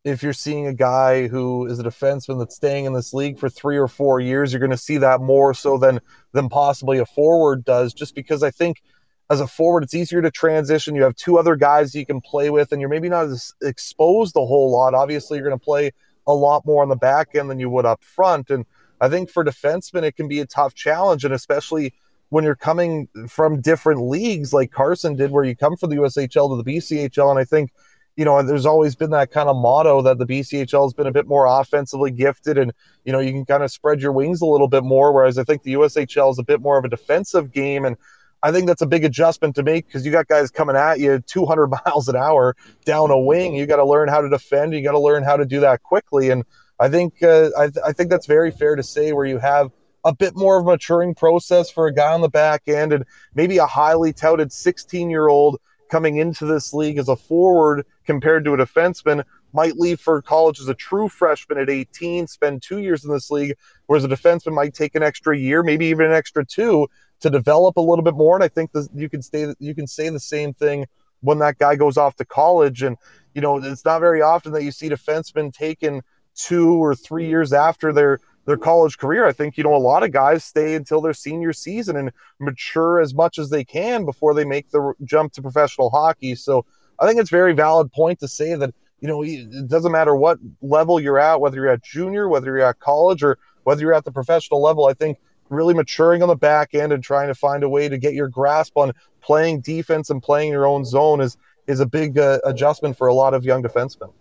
if 0.04 0.23
you're 0.23 0.34
seeing 0.34 0.67
a 0.67 0.73
guy 0.73 1.28
who 1.28 1.67
is 1.67 1.80
a 1.80 1.84
defenseman 1.84 2.39
that's 2.39 2.56
staying 2.56 2.86
in 2.86 2.93
this 2.93 3.13
league 3.13 3.39
for 3.39 3.49
three 3.49 3.78
or 3.78 3.88
four 3.88 4.19
years, 4.19 4.52
you're 4.52 4.60
going 4.60 4.71
to 4.71 4.78
see 4.78 4.97
that 4.97 5.21
more 5.21 5.54
so 5.54 5.78
than 5.78 5.99
than 6.34 6.49
possibly 6.49 6.97
a 6.97 7.06
forward 7.06 7.63
does. 7.63 7.93
Just 7.93 8.15
because 8.15 8.43
I 8.43 8.52
think 8.52 8.82
as 9.29 9.39
a 9.39 9.47
forward, 9.47 9.83
it's 9.83 9.93
easier 9.93 10.21
to 10.21 10.31
transition. 10.31 10.95
You 10.95 11.03
have 11.03 11.15
two 11.15 11.38
other 11.38 11.55
guys 11.55 11.95
you 11.95 12.05
can 12.05 12.21
play 12.21 12.49
with, 12.49 12.71
and 12.71 12.81
you're 12.81 12.89
maybe 12.89 13.09
not 13.09 13.25
as 13.25 13.53
exposed 13.62 14.36
a 14.36 14.45
whole 14.45 14.71
lot. 14.71 14.93
Obviously, 14.93 15.38
you're 15.38 15.47
going 15.47 15.59
to 15.59 15.63
play 15.63 15.91
a 16.27 16.33
lot 16.33 16.65
more 16.65 16.83
on 16.83 16.89
the 16.89 16.95
back 16.95 17.36
end 17.36 17.49
than 17.49 17.59
you 17.59 17.69
would 17.69 17.86
up 17.86 18.03
front. 18.03 18.49
And 18.49 18.65
I 19.01 19.09
think 19.09 19.29
for 19.29 19.43
defensemen, 19.43 20.03
it 20.03 20.15
can 20.15 20.27
be 20.27 20.39
a 20.39 20.45
tough 20.45 20.73
challenge, 20.73 21.25
and 21.25 21.33
especially 21.33 21.93
when 22.29 22.43
you're 22.43 22.55
coming 22.55 23.07
from 23.27 23.62
different 23.62 24.01
leagues 24.01 24.53
like 24.53 24.71
Carson 24.71 25.15
did, 25.15 25.31
where 25.31 25.43
you 25.43 25.55
come 25.55 25.77
from 25.77 25.91
the 25.91 25.97
USHL 25.97 26.49
to 26.49 26.63
the 26.63 26.77
BCHL. 26.77 27.29
And 27.29 27.39
I 27.39 27.43
think, 27.43 27.71
you 28.15 28.25
know, 28.25 28.41
there's 28.41 28.65
always 28.65 28.95
been 28.95 29.12
that 29.12 29.31
kind 29.31 29.49
of 29.49 29.55
motto 29.55 30.01
that 30.01 30.17
the 30.17 30.25
BCHL 30.25 30.83
has 30.83 30.93
been 30.93 31.05
a 31.05 31.12
bit 31.12 31.27
more 31.27 31.45
offensively 31.45 32.09
gifted 32.09 32.57
and, 32.57 32.73
you 33.05 33.12
know, 33.12 33.19
you 33.19 33.31
can 33.31 33.45
kind 33.45 33.62
of 33.62 33.71
spread 33.71 34.01
your 34.01 34.12
wings 34.12 34.41
a 34.41 34.47
little 34.47 34.67
bit 34.67 34.83
more. 34.83 35.13
Whereas 35.13 35.38
I 35.38 35.43
think 35.43 35.62
the 35.62 35.73
USHL 35.73 36.31
is 36.31 36.39
a 36.39 36.43
bit 36.43 36.59
more 36.59 36.79
of 36.79 36.86
a 36.86 36.89
defensive 36.89 37.51
game. 37.51 37.86
And 37.86 37.97
I 38.43 38.51
think 38.51 38.67
that's 38.67 38.82
a 38.82 38.86
big 38.86 39.06
adjustment 39.06 39.56
to 39.56 39.63
make 39.63 39.88
because 39.88 40.06
you 40.06 40.12
got 40.12 40.27
guys 40.27 40.51
coming 40.51 40.75
at 40.75 40.99
you 40.99 41.19
200 41.19 41.67
miles 41.86 42.08
an 42.10 42.15
hour 42.15 42.56
down 42.86 43.10
a 43.10 43.19
wing. 43.19 43.56
You 43.56 43.65
got 43.65 43.77
to 43.77 43.86
learn 43.86 44.10
how 44.10 44.21
to 44.21 44.29
defend. 44.29 44.73
You 44.73 44.84
got 44.84 44.91
to 44.91 44.99
learn 44.99 45.23
how 45.23 45.38
to 45.38 45.45
do 45.45 45.62
that 45.62 45.82
quickly. 45.82 46.29
And 46.29 46.43
I 46.79 46.89
think 46.89 47.23
uh, 47.23 47.49
I, 47.58 47.67
th- 47.67 47.84
I 47.86 47.93
think 47.93 48.10
that's 48.10 48.27
very 48.27 48.51
fair 48.51 48.75
to 48.75 48.84
say 48.84 49.13
where 49.13 49.25
you 49.25 49.39
have– 49.39 49.71
a 50.03 50.13
bit 50.13 50.36
more 50.36 50.60
of 50.60 50.67
a 50.67 50.71
maturing 50.71 51.15
process 51.15 51.69
for 51.69 51.88
a 51.88 51.93
guy 51.93 52.13
on 52.13 52.21
the 52.21 52.29
back 52.29 52.63
end 52.67 52.93
and 52.93 53.06
maybe 53.34 53.58
a 53.58 53.65
highly 53.65 54.12
touted 54.12 54.51
16 54.51 55.10
year 55.10 55.27
old 55.27 55.60
coming 55.89 56.17
into 56.17 56.45
this 56.45 56.73
league 56.73 56.97
as 56.97 57.08
a 57.08 57.15
forward 57.15 57.86
compared 58.06 58.43
to 58.43 58.53
a 58.53 58.58
defenseman 58.58 59.23
might 59.53 59.77
leave 59.77 59.99
for 59.99 60.21
college 60.21 60.60
as 60.60 60.67
a 60.67 60.73
true 60.73 61.08
freshman 61.08 61.60
at 61.60 61.69
18, 61.69 62.25
spend 62.25 62.62
two 62.62 62.79
years 62.79 63.06
in 63.06 63.12
this 63.12 63.29
league, 63.29 63.56
whereas 63.86 64.03
a 64.03 64.08
defenseman 64.08 64.53
might 64.53 64.73
take 64.73 64.95
an 64.95 65.03
extra 65.03 65.38
year, 65.38 65.62
maybe 65.62 65.86
even 65.86 66.08
an 66.08 66.13
extra 66.13 66.43
two, 66.43 66.88
to 67.23 67.29
develop 67.29 67.77
a 67.77 67.81
little 67.81 68.03
bit 68.03 68.15
more. 68.15 68.36
And 68.36 68.43
I 68.43 68.49
think 68.49 68.73
that 68.73 68.88
you 68.93 69.09
can 69.09 69.21
stay 69.21 69.53
you 69.59 69.73
can 69.73 69.88
say 69.88 70.09
the 70.09 70.19
same 70.19 70.53
thing 70.53 70.86
when 71.21 71.39
that 71.39 71.57
guy 71.57 71.75
goes 71.75 71.97
off 71.97 72.15
to 72.17 72.25
college. 72.25 72.83
And 72.83 72.97
you 73.33 73.41
know, 73.41 73.57
it's 73.57 73.86
not 73.86 73.99
very 73.99 74.21
often 74.21 74.51
that 74.51 74.63
you 74.63 74.71
see 74.71 74.89
defensemen 74.89 75.51
taken 75.53 76.01
two 76.36 76.83
or 76.83 76.93
three 76.93 77.27
years 77.27 77.53
after 77.53 77.91
their 77.93 78.19
their 78.45 78.57
college 78.57 78.97
career. 78.97 79.25
I 79.25 79.31
think, 79.31 79.57
you 79.57 79.63
know, 79.63 79.73
a 79.73 79.77
lot 79.77 80.03
of 80.03 80.12
guys 80.12 80.43
stay 80.43 80.75
until 80.75 80.99
their 80.99 81.13
senior 81.13 81.53
season 81.53 81.95
and 81.95 82.12
mature 82.41 82.99
as 82.99 83.13
much 83.13 83.39
as 83.39 83.49
they 83.49 83.63
can 83.63 84.03
before 84.03 84.33
they 84.33 84.43
make 84.43 84.69
the 84.71 84.93
jump 85.05 85.31
to 85.33 85.41
professional 85.41 85.89
hockey. 85.89 86.36
So 86.36 86.65
I 86.99 87.07
think 87.07 87.21
it's 87.21 87.29
very 87.29 87.53
valid 87.53 87.89
point 87.93 88.19
to 88.19 88.27
say 88.27 88.53
that, 88.55 88.73
you 88.99 89.07
know, 89.07 89.23
it 89.23 89.69
doesn't 89.69 89.93
matter 89.93 90.13
what 90.13 90.39
level 90.62 90.99
you're 90.99 91.19
at, 91.19 91.39
whether 91.39 91.55
you're 91.55 91.69
at 91.69 91.83
junior, 91.83 92.27
whether 92.27 92.47
you're 92.47 92.67
at 92.67 92.79
college, 92.79 93.23
or 93.23 93.38
whether 93.63 93.81
you're 93.81 93.93
at 93.93 94.03
the 94.03 94.12
professional 94.12 94.62
level. 94.62 94.88
I 94.88 94.93
think 94.93 95.19
really 95.49 95.73
maturing 95.73 96.21
on 96.21 96.29
the 96.29 96.36
back 96.36 96.73
end 96.73 96.91
and 96.91 97.03
trying 97.03 97.27
to 97.27 97.36
find 97.36 97.63
a 97.63 97.69
way 97.69 97.89
to 97.89 97.97
get 97.97 98.13
your 98.13 98.27
grasp 98.27 98.77
on 98.77 98.93
playing 99.21 99.62
defense 99.62 100.10
and 100.10 100.21
playing 100.21 100.51
your 100.51 100.65
own 100.65 100.86
zone 100.86 101.21
is 101.21 101.38
is 101.65 101.79
a 101.79 101.86
big 101.86 102.17
uh, 102.17 102.39
adjustment 102.43 102.97
for 102.97 103.08
a 103.08 103.13
lot 103.13 103.34
of 103.34 103.45
young 103.45 103.63
defensemen. 103.63 104.12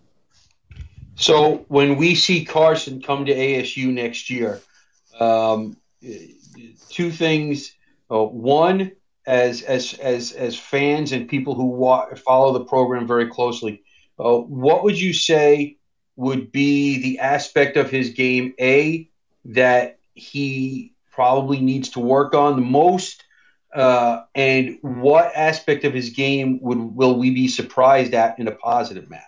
So 1.16 1.64
when 1.68 1.96
we 1.96 2.14
see 2.14 2.44
Carson 2.44 3.02
come 3.02 3.26
to 3.26 3.34
ASU 3.34 3.92
next 3.92 4.30
year, 4.30 4.60
um, 5.18 5.76
two 6.88 7.10
things. 7.10 7.74
Uh, 8.10 8.24
one, 8.24 8.92
as 9.26 9.62
as 9.62 9.94
as 9.94 10.32
as 10.32 10.58
fans 10.58 11.12
and 11.12 11.28
people 11.28 11.54
who 11.54 11.64
wa- 11.64 12.14
follow 12.14 12.52
the 12.52 12.64
program 12.64 13.06
very 13.06 13.28
closely, 13.28 13.82
uh, 14.18 14.36
what 14.36 14.84
would 14.84 15.00
you 15.00 15.12
say 15.12 15.78
would 16.16 16.52
be 16.52 17.00
the 17.02 17.20
aspect 17.20 17.76
of 17.76 17.90
his 17.90 18.10
game 18.10 18.54
a 18.60 19.08
that 19.46 19.98
he 20.14 20.91
probably 21.12 21.60
needs 21.60 21.90
to 21.90 22.00
work 22.00 22.34
on 22.34 22.56
the 22.56 22.62
most, 22.62 23.24
uh, 23.74 24.22
and 24.34 24.78
what 24.82 25.32
aspect 25.36 25.84
of 25.84 25.94
his 25.94 26.10
game 26.10 26.58
would 26.62 26.78
will 26.78 27.18
we 27.18 27.30
be 27.30 27.48
surprised 27.48 28.14
at 28.14 28.38
in 28.38 28.48
a 28.48 28.52
positive 28.52 29.08
manner? 29.08 29.22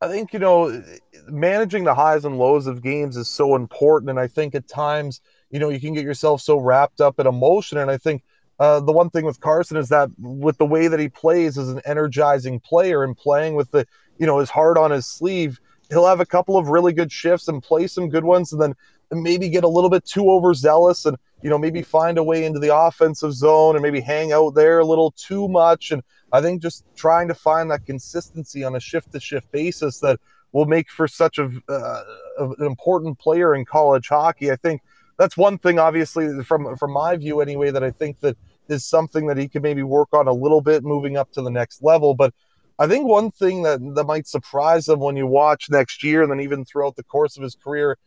I 0.00 0.08
think 0.08 0.32
you 0.32 0.38
know 0.38 0.82
managing 1.26 1.84
the 1.84 1.94
highs 1.94 2.24
and 2.24 2.38
lows 2.38 2.66
of 2.66 2.82
games 2.82 3.16
is 3.16 3.28
so 3.28 3.54
important, 3.54 4.10
and 4.10 4.20
I 4.20 4.26
think 4.26 4.54
at 4.54 4.68
times 4.68 5.20
you 5.50 5.58
know 5.58 5.68
you 5.68 5.80
can 5.80 5.94
get 5.94 6.04
yourself 6.04 6.40
so 6.40 6.58
wrapped 6.58 7.00
up 7.00 7.18
in 7.18 7.26
emotion. 7.26 7.78
And 7.78 7.90
I 7.90 7.96
think 7.96 8.22
uh, 8.58 8.80
the 8.80 8.92
one 8.92 9.10
thing 9.10 9.24
with 9.24 9.40
Carson 9.40 9.76
is 9.76 9.88
that 9.88 10.10
with 10.18 10.58
the 10.58 10.66
way 10.66 10.88
that 10.88 11.00
he 11.00 11.08
plays 11.08 11.58
as 11.58 11.68
an 11.68 11.80
energizing 11.84 12.60
player 12.60 13.04
and 13.04 13.16
playing 13.16 13.54
with 13.54 13.70
the 13.70 13.86
you 14.18 14.26
know 14.26 14.38
his 14.38 14.50
heart 14.50 14.78
on 14.78 14.90
his 14.90 15.06
sleeve, 15.06 15.58
he'll 15.90 16.06
have 16.06 16.20
a 16.20 16.26
couple 16.26 16.56
of 16.56 16.68
really 16.68 16.92
good 16.92 17.10
shifts 17.10 17.48
and 17.48 17.62
play 17.62 17.86
some 17.86 18.08
good 18.08 18.24
ones, 18.24 18.52
and 18.52 18.60
then 18.60 18.74
maybe 19.12 19.48
get 19.48 19.64
a 19.64 19.68
little 19.68 19.90
bit 19.90 20.04
too 20.04 20.30
overzealous 20.30 21.06
and 21.06 21.16
you 21.42 21.50
know 21.50 21.58
maybe 21.58 21.82
find 21.82 22.18
a 22.18 22.22
way 22.22 22.44
into 22.44 22.58
the 22.58 22.76
offensive 22.76 23.32
zone 23.32 23.74
and 23.74 23.82
maybe 23.82 24.00
hang 24.00 24.32
out 24.32 24.54
there 24.54 24.80
a 24.80 24.84
little 24.84 25.12
too 25.12 25.48
much 25.48 25.90
and 25.90 26.02
I 26.32 26.40
think 26.40 26.62
just 26.62 26.84
trying 26.94 27.28
to 27.28 27.34
find 27.34 27.70
that 27.70 27.86
consistency 27.86 28.64
on 28.64 28.76
a 28.76 28.80
shift 28.80 29.12
to 29.12 29.20
shift 29.20 29.50
basis 29.50 30.00
that 30.00 30.20
will 30.52 30.66
make 30.66 30.90
for 30.90 31.08
such 31.08 31.38
a, 31.38 31.50
uh, 31.68 32.02
an 32.38 32.66
important 32.66 33.18
player 33.18 33.54
in 33.54 33.64
college 33.64 34.08
hockey. 34.08 34.50
I 34.50 34.56
think 34.56 34.82
that's 35.18 35.36
one 35.36 35.58
thing, 35.58 35.78
obviously, 35.78 36.42
from 36.44 36.76
from 36.76 36.92
my 36.92 37.16
view 37.16 37.40
anyway, 37.40 37.70
that 37.70 37.82
I 37.82 37.90
think 37.90 38.20
that 38.20 38.36
is 38.68 38.84
something 38.84 39.26
that 39.26 39.36
he 39.36 39.48
could 39.48 39.62
maybe 39.62 39.82
work 39.82 40.08
on 40.12 40.28
a 40.28 40.32
little 40.32 40.60
bit 40.60 40.84
moving 40.84 41.16
up 41.16 41.32
to 41.32 41.42
the 41.42 41.50
next 41.50 41.82
level. 41.82 42.14
But 42.14 42.34
I 42.78 42.86
think 42.86 43.06
one 43.06 43.30
thing 43.30 43.62
that 43.62 43.80
that 43.94 44.04
might 44.04 44.28
surprise 44.28 44.88
him 44.88 45.00
when 45.00 45.16
you 45.16 45.26
watch 45.26 45.70
next 45.70 46.04
year, 46.04 46.22
and 46.22 46.30
then 46.30 46.40
even 46.40 46.64
throughout 46.64 46.96
the 46.96 47.02
course 47.02 47.36
of 47.36 47.42
his 47.42 47.56
career 47.56 47.98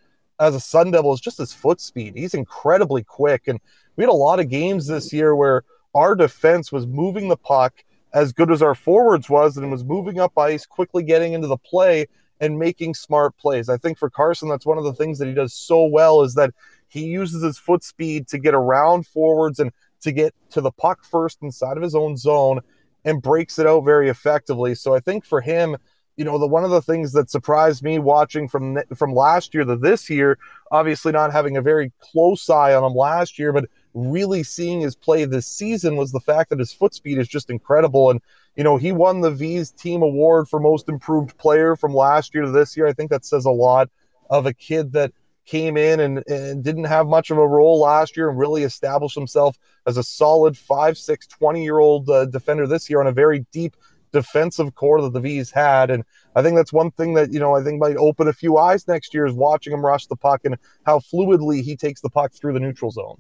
as 0.42 0.56
a 0.56 0.60
Sun 0.60 0.92
Devil, 0.92 1.14
is 1.14 1.22
just 1.22 1.38
his 1.38 1.54
foot 1.54 1.80
speed. 1.80 2.16
He's 2.16 2.34
incredibly 2.34 3.04
quick, 3.04 3.48
and 3.48 3.60
we 3.96 4.04
had 4.04 4.10
a 4.10 4.14
lot 4.14 4.40
of 4.42 4.50
games 4.50 4.88
this 4.88 5.14
year 5.14 5.36
where 5.36 5.64
our 5.96 6.16
defense 6.16 6.72
was 6.72 6.86
moving 6.88 7.30
the 7.30 7.38
puck 7.38 7.74
as 8.14 8.34
good 8.34 8.52
as 8.52 8.62
our 8.62 8.76
forwards 8.76 9.30
was 9.30 9.56
and 9.56 9.72
was 9.72 9.86
moving 9.86 10.20
up 10.20 10.38
ice, 10.38 10.66
quickly 10.66 11.04
getting 11.04 11.34
into 11.34 11.48
the 11.48 11.58
play. 11.58 12.08
and 12.42 12.58
making 12.58 12.96
smart 12.96 13.38
plays. 13.38 13.70
I 13.70 13.78
think 13.78 14.00
for 14.00 14.10
Carson, 14.10 14.50
that's 14.50 14.66
one 14.66 14.80
of 14.80 14.84
the 14.84 14.96
things 14.96 15.20
that 15.20 15.28
he 15.28 15.34
does 15.36 15.54
so 15.54 15.86
well 15.86 16.24
is 16.24 16.34
that 16.34 16.52
he 16.88 17.06
uses 17.06 17.44
his 17.44 17.60
foot 17.60 17.84
speed 17.84 18.28
to 18.30 18.40
get 18.40 18.56
around 18.56 19.06
forwards 19.06 19.60
and 19.60 19.72
to 20.02 20.12
get 20.12 20.34
to 20.50 20.60
the 20.60 20.72
puck 20.72 21.06
first 21.06 21.38
inside 21.44 21.78
of 21.78 21.84
his 21.84 21.94
own 21.94 22.18
zone 22.18 22.62
and 23.06 23.22
breaks 23.22 23.60
it 23.60 23.68
out 23.68 23.86
very 23.86 24.10
effectively. 24.10 24.74
So 24.74 24.96
I 24.96 25.00
think 25.00 25.24
for 25.24 25.40
him, 25.40 25.78
you 26.22 26.26
know, 26.26 26.38
the 26.38 26.46
one 26.46 26.64
of 26.64 26.70
the 26.70 26.84
things 26.84 27.14
that 27.14 27.32
surprised 27.32 27.82
me 27.82 27.98
watching 27.98 28.48
from 28.48 28.78
from 28.94 29.12
last 29.12 29.56
year 29.56 29.64
to 29.64 29.76
this 29.76 30.08
year, 30.08 30.38
obviously 30.72 31.12
not 31.12 31.32
having 31.32 31.58
a 31.58 31.64
very 31.64 31.92
close 32.00 32.48
eye 32.48 32.76
on 32.76 32.84
him 32.84 32.96
last 32.96 33.40
year, 33.40 33.52
but 33.52 33.66
really 33.96 34.44
seeing 34.44 34.82
his 34.82 34.96
play 34.96 35.26
this 35.26 35.48
season 35.48 35.96
was 35.96 36.12
the 36.12 36.20
fact 36.20 36.52
that 36.52 36.60
his 36.60 36.72
foot 36.72 36.94
speed 36.94 37.18
is 37.18 37.28
just 37.28 37.50
incredible. 37.50 38.12
And 38.12 38.22
you 38.56 38.64
know, 38.64 38.78
he 38.78 38.92
won 38.92 39.22
the 39.22 39.32
V's 39.32 39.72
team 39.72 40.04
award 40.04 40.48
for 40.48 40.60
most 40.60 40.90
improved 40.90 41.36
player 41.40 41.76
from 41.76 41.92
last 41.96 42.36
year 42.36 42.44
to 42.44 42.52
this 42.52 42.78
year. 42.78 42.86
I 42.86 42.94
think 42.94 43.10
that 43.10 43.26
says 43.26 43.46
a 43.46 43.50
lot 43.50 43.90
of 44.30 44.46
a 44.46 44.54
kid 44.54 44.92
that 44.92 45.12
came 45.48 45.76
in 45.76 46.02
and, 46.02 46.24
and 46.28 46.64
didn't 46.64 46.84
have 46.84 47.08
much 47.08 47.32
of 47.32 47.40
a 47.40 47.48
role 47.48 47.80
last 47.80 48.16
year 48.16 48.30
and 48.30 48.38
really 48.38 48.62
established 48.62 49.16
himself 49.16 49.58
as 49.88 49.98
a 49.98 50.04
solid 50.04 50.54
5'6, 50.54 51.28
20 51.28 51.64
year 51.64 51.80
old 51.80 52.08
uh, 52.12 52.26
defender 52.26 52.68
this 52.68 52.92
year 52.92 53.00
on 53.00 53.08
a 53.08 53.12
very 53.12 53.40
deep 53.52 53.76
defensive 54.12 54.76
core 54.76 55.02
that 55.02 55.14
the 55.14 55.20
V's 55.20 55.52
had. 55.52 55.90
And 55.90 56.04
I 56.36 56.42
think 56.42 56.56
that's 56.56 56.74
one 56.74 56.92
thing 56.92 57.14
that, 57.16 57.32
you 57.32 57.40
know, 57.40 57.56
I 57.56 57.64
think 57.64 57.80
might 57.80 57.98
open 57.98 58.28
a 58.28 58.34
few 58.34 58.58
eyes 58.58 58.88
next 58.88 59.14
year 59.14 59.26
is 59.26 59.34
watching 59.34 59.74
him 59.74 59.86
rush 59.86 60.08
the 60.08 60.16
puck 60.16 60.42
and 60.46 60.58
how 60.86 61.00
fluidly 61.00 61.62
he 61.62 61.76
takes 61.76 62.02
the 62.02 62.10
puck 62.10 62.34
through 62.34 62.54
the 62.54 62.60
neutral 62.60 62.92
zone. 62.92 63.20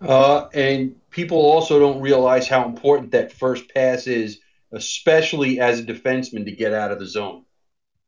Uh, 0.00 0.48
and 0.54 0.94
people 1.10 1.38
also 1.38 1.78
don't 1.78 2.00
realize 2.00 2.48
how 2.48 2.64
important 2.64 3.12
that 3.12 3.32
first 3.32 3.72
pass 3.74 4.06
is, 4.06 4.40
especially 4.72 5.60
as 5.60 5.80
a 5.80 5.84
defenseman 5.84 6.44
to 6.44 6.52
get 6.52 6.72
out 6.72 6.90
of 6.90 6.98
the 6.98 7.06
zone. 7.06 7.44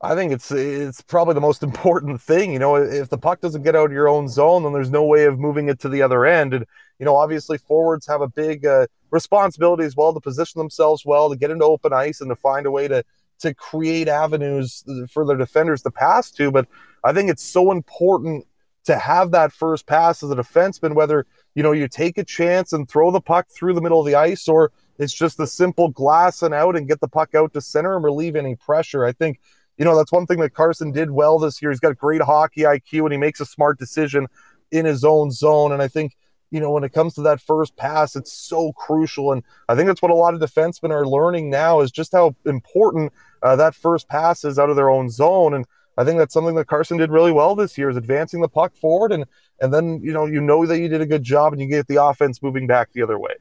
I 0.05 0.17
think 0.17 0.33
it's 0.33 0.51
it's 0.51 1.01
probably 1.01 1.35
the 1.35 1.41
most 1.41 1.63
important 1.63 2.21
thing. 2.21 2.53
You 2.53 2.59
know, 2.59 2.77
if 2.77 3.09
the 3.09 3.19
puck 3.19 3.41
doesn't 3.41 3.63
get 3.63 3.77
out 3.77 3.87
of 3.87 3.93
your 3.93 4.09
own 4.09 4.29
zone, 4.29 4.65
then 4.65 4.73
there's 4.73 4.91
no 4.91 5.05
way 5.05 5.25
of 5.25 5.39
moving 5.39 5.69
it 5.69 5.79
to 5.81 5.89
the 5.89 6.03
other 6.03 6.27
end. 6.27 6.55
And 6.55 6.67
you 6.99 7.05
know, 7.05 7.15
obviously, 7.15 7.59
forwards 7.59 8.07
have 8.07 8.21
a 8.21 8.29
big 8.29 8.67
uh, 8.67 8.87
responsibility 9.13 9.85
as 9.85 9.95
well 9.95 10.13
to 10.13 10.21
position 10.21 10.59
themselves 10.59 11.05
well, 11.07 11.31
to 11.31 11.37
get 11.37 11.53
into 11.53 11.65
open 11.65 11.93
ice, 11.93 12.21
and 12.21 12.31
to 12.31 12.37
find 12.37 12.67
a 12.67 12.71
way 12.71 12.89
to 12.89 13.05
to 13.41 13.55
create 13.55 14.09
avenues 14.09 14.85
for 15.11 15.27
their 15.27 15.37
defenders 15.37 15.83
to 15.83 15.91
pass 15.91 16.31
to. 16.31 16.51
But 16.51 16.67
I 17.05 17.13
think 17.13 17.31
it's 17.31 17.43
so 17.43 17.71
important 17.71 18.47
to 18.85 18.97
have 18.97 19.31
that 19.33 19.53
first 19.53 19.87
pass 19.87 20.23
as 20.23 20.31
a 20.31 20.37
defenseman, 20.37 20.95
whether 20.95 21.27
you 21.55 21.63
know 21.63 21.73
you 21.73 21.87
take 21.87 22.19
a 22.19 22.25
chance 22.25 22.73
and 22.73 22.89
throw 22.89 23.11
the 23.11 23.21
puck 23.21 23.47
through 23.49 23.75
the 23.75 23.81
middle 23.81 24.01
of 24.01 24.07
the 24.07 24.17
ice, 24.17 24.49
or 24.49 24.73
it's 24.99 25.13
just 25.13 25.39
a 25.39 25.47
simple 25.47 25.89
glass 25.89 26.43
and 26.43 26.55
out 26.55 26.77
and 26.77 26.89
get 26.89 27.01
the 27.01 27.09
puck 27.09 27.35
out 27.35 27.53
to 27.53 27.61
center 27.61 27.95
and 27.95 28.05
relieve 28.05 28.35
any 28.35 28.57
pressure. 28.57 29.05
I 29.05 29.13
think 29.13 29.41
you 29.77 29.85
know 29.85 29.97
that's 29.97 30.13
one 30.13 30.27
thing 30.27 30.41
that 30.41 30.55
Carson 30.55 30.91
did 30.91 31.11
well 31.11 31.39
this 31.39 31.61
year. 31.61 31.71
He's 31.71 31.81
got 31.81 31.97
great 31.99 32.23
hockey 32.23 32.63
IQ 32.63 33.05
and 33.05 33.13
he 33.13 33.19
makes 33.19 33.41
a 33.41 33.47
smart 33.47 33.79
decision 33.79 34.27
in 34.71 34.87
his 34.87 35.05
own 35.05 35.31
zone. 35.31 35.73
And 35.73 35.83
I 35.83 35.89
think 35.89 36.17
you 36.53 36.61
know 36.61 36.71
when 36.71 36.85
it 36.85 36.93
comes 36.93 37.15
to 37.15 37.23
that 37.23 37.41
first 37.41 37.75
pass, 37.77 38.15
it's 38.15 38.33
so 38.33 38.73
crucial. 38.75 39.33
And 39.33 39.43
I 39.69 39.75
think 39.75 39.89
that's 39.89 40.03
what 40.03 40.11
a 40.11 40.15
lot 40.15 40.35
of 40.35 40.41
defensemen 40.41 40.91
are 40.91 41.07
learning 41.07 41.51
now 41.51 41.81
is 41.81 41.91
just 41.91 42.13
how 42.13 42.37
important 42.45 43.13
uh, 43.43 43.57
that 43.57 43.75
first 43.75 44.09
pass 44.09 44.45
is 44.45 44.59
out 44.59 44.71
of 44.71 44.77
their 44.77 44.91
own 44.91 45.11
zone. 45.11 45.55
And 45.55 45.67
I 45.97 46.05
think 46.05 46.19
that's 46.19 46.35
something 46.35 46.55
that 46.55 46.67
Carson 46.67 46.99
did 46.99 47.11
really 47.11 47.33
well 47.33 47.55
this 47.55 47.77
year 47.77 47.91
is 47.91 47.97
advancing 47.97 48.41
the 48.41 48.49
puck 48.49 48.77
forward 48.77 49.13
and 49.13 49.25
and 49.61 49.73
then 49.73 50.01
you 50.03 50.13
know 50.13 50.27
you 50.27 50.41
know 50.41 50.67
that 50.67 50.79
you 50.79 50.89
did 50.89 51.01
a 51.01 51.07
good 51.07 51.23
job 51.23 51.53
and 51.53 51.63
you 51.63 51.69
get 51.69 51.87
the 51.89 52.05
offense 52.05 52.43
moving 52.43 52.67
back 52.67 52.93
the 52.93 53.03
other 53.03 53.19
way. 53.19 53.33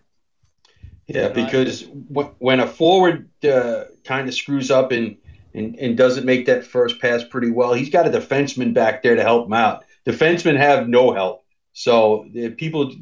Yeah, 1.07 1.27
because 1.27 1.85
when 2.13 2.61
a 2.61 2.67
forward 2.67 3.29
uh, 3.43 3.85
kind 4.05 4.29
of 4.29 4.33
screws 4.33 4.71
up 4.71 4.93
and, 4.93 5.17
and 5.53 5.75
and 5.77 5.97
doesn't 5.97 6.25
make 6.25 6.45
that 6.45 6.65
first 6.65 7.01
pass 7.01 7.23
pretty 7.23 7.51
well, 7.51 7.73
he's 7.73 7.89
got 7.89 8.07
a 8.07 8.09
defenseman 8.09 8.73
back 8.73 9.03
there 9.03 9.15
to 9.15 9.23
help 9.23 9.47
him 9.47 9.53
out. 9.53 9.83
Defensemen 10.05 10.57
have 10.57 10.87
no 10.87 11.13
help, 11.13 11.40
so 11.73 12.27
people, 12.57 12.93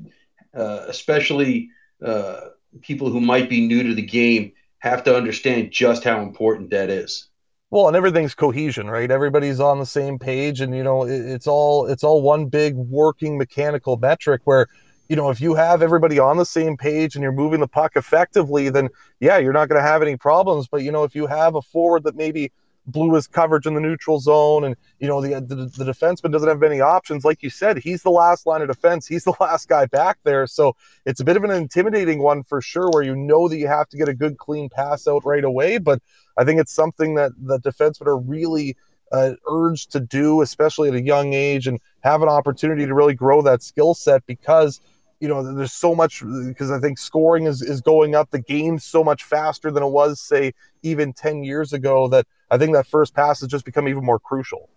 uh, 0.56 0.86
especially 0.88 1.70
uh, 2.04 2.40
people 2.82 3.10
who 3.10 3.22
might 3.22 3.50
be 3.50 3.66
new 3.66 3.84
to 3.84 3.94
the 3.94 4.02
game, 4.02 4.54
have 4.80 5.04
to 5.04 5.16
understand 5.16 5.72
just 5.72 6.04
how 6.04 6.22
important 6.22 6.70
that 6.70 6.90
is. 6.90 7.30
Well, 7.72 7.88
and 7.88 7.96
everything's 7.96 8.34
cohesion, 8.34 8.90
right? 8.90 9.12
Everybody's 9.12 9.60
on 9.60 9.78
the 9.78 9.86
same 9.86 10.18
page, 10.18 10.62
and 10.62 10.76
you 10.76 10.84
know, 10.84 11.04
it, 11.04 11.20
it's 11.20 11.46
all 11.46 11.86
it's 11.86 12.04
all 12.04 12.22
one 12.22 12.46
big 12.46 12.76
working 12.76 13.38
mechanical 13.38 13.98
metric. 13.98 14.42
Where, 14.46 14.68
you 15.08 15.16
know, 15.16 15.30
if 15.30 15.40
you 15.40 15.54
have 15.54 15.84
everybody 15.84 16.18
on 16.18 16.38
the 16.38 16.46
same 16.46 16.78
page 16.78 17.16
and 17.16 17.22
you're 17.22 17.32
moving 17.32 17.60
the 17.60 17.68
puck 17.68 17.96
effectively, 17.96 18.70
then 18.70 18.90
yeah, 19.20 19.38
you're 19.38 19.54
not 19.54 19.70
going 19.70 19.80
to 19.80 19.88
have 19.88 20.02
any 20.02 20.18
problems. 20.18 20.68
But 20.68 20.82
you 20.82 20.92
know, 20.92 21.04
if 21.04 21.14
you 21.14 21.28
have 21.28 21.54
a 21.54 21.62
forward 21.62 22.06
that 22.06 22.16
maybe 22.16 22.52
blew 22.92 23.14
his 23.14 23.28
coverage 23.28 23.66
in 23.66 23.74
the 23.74 23.80
neutral 23.80 24.20
zone, 24.20 24.64
and 24.64 24.76
you 25.00 25.08
know 25.08 25.22
the, 25.22 25.40
the 25.42 25.56
the 25.56 25.92
defenseman 25.92 26.32
doesn't 26.32 26.48
have 26.48 26.60
many 26.60 26.82
options. 26.82 27.26
Like 27.26 27.44
you 27.44 27.50
said, 27.50 27.78
he's 27.78 28.04
the 28.04 28.12
last 28.12 28.46
line 28.46 28.62
of 28.62 28.68
defense. 28.68 29.08
He's 29.08 29.24
the 29.24 29.34
last 29.40 29.68
guy 29.68 29.86
back 29.86 30.18
there, 30.24 30.48
so 30.48 30.76
it's 31.06 31.20
a 31.20 31.26
bit 31.26 31.38
of 31.38 31.44
an 31.44 31.52
intimidating 31.52 32.20
one 32.20 32.44
for 32.44 32.62
sure. 32.62 32.90
Where 32.92 33.04
you 33.04 33.16
know 33.16 33.48
that 33.48 33.58
you 33.58 33.68
have 33.68 33.90
to 33.90 33.98
get 33.98 34.10
a 34.10 34.14
good 34.14 34.38
clean 34.38 34.70
pass 34.70 35.08
out 35.08 35.26
right 35.26 35.44
away, 35.44 35.78
but 35.78 36.02
I 36.38 36.44
think 36.44 36.60
it's 36.60 36.74
something 36.74 37.16
that 37.16 37.32
the 37.38 37.60
defensemen 37.60 38.08
are 38.08 38.18
really 38.18 38.78
uh, 39.12 39.34
urged 39.48 39.92
to 39.92 40.00
do, 40.00 40.42
especially 40.42 40.90
at 40.90 40.96
a 40.96 41.02
young 41.02 41.34
age, 41.34 41.68
and 41.68 41.80
have 42.02 42.22
an 42.22 42.30
opportunity 42.30 42.86
to 42.86 42.94
really 42.94 43.14
grow 43.14 43.42
that 43.42 43.64
skill 43.64 43.94
set 43.94 44.26
because 44.26 44.82
you 45.20 45.28
know 45.28 45.54
there's 45.54 45.74
so 45.74 45.94
much 45.94 46.24
because 46.48 46.72
I 46.72 46.80
think 46.80 46.98
scoring 46.98 47.46
is 47.46 47.62
is 47.62 47.82
going 47.82 48.16
up 48.16 48.32
the 48.32 48.40
game 48.40 48.80
so 48.80 49.04
much 49.04 49.24
faster 49.24 49.70
than 49.72 49.84
it 49.84 49.90
was 49.90 50.20
say 50.20 50.54
even 50.82 51.14
10 51.14 51.44
years 51.44 51.74
ago 51.74 52.08
that 52.10 52.26
I 52.50 52.58
think 52.58 52.74
that 52.74 52.88
first 52.88 53.14
pass 53.14 53.42
has 53.42 53.50
just 53.50 53.66
become 53.66 53.88
even 53.88 54.04
more 54.04 54.20
crucial. 54.20 54.70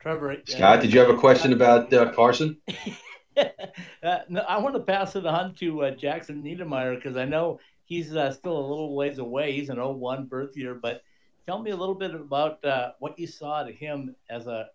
Trevor, 0.00 0.36
Scott, 0.44 0.78
uh, 0.78 0.82
did 0.82 0.92
you 0.92 1.00
have 1.00 1.08
a 1.08 1.16
question 1.16 1.52
about 1.52 1.92
uh, 1.92 2.12
Carson? 2.12 2.58
uh, 3.36 4.18
no, 4.28 4.40
I 4.42 4.58
want 4.58 4.74
to 4.76 4.80
pass 4.80 5.16
it 5.16 5.26
on 5.26 5.54
to 5.54 5.84
uh, 5.84 5.90
Jackson 5.92 6.42
Niedermayer 6.42 6.94
because 6.94 7.16
I 7.16 7.24
know 7.24 7.58
he's 7.84 8.14
uh, 8.14 8.32
still 8.32 8.56
a 8.56 8.66
little 8.68 8.94
ways 8.94 9.18
away. 9.18 9.52
He's 9.52 9.68
an 9.68 9.78
01 9.78 10.26
birth 10.26 10.56
year, 10.56 10.74
but 10.74 11.02
tell 11.44 11.60
me 11.60 11.72
a 11.72 11.76
little 11.76 11.94
bit 11.94 12.14
about 12.14 12.64
uh, 12.64 12.92
what 13.00 13.18
you 13.18 13.26
saw 13.26 13.64
to 13.64 13.72
him 13.72 14.14
as 14.30 14.46
a 14.46 14.68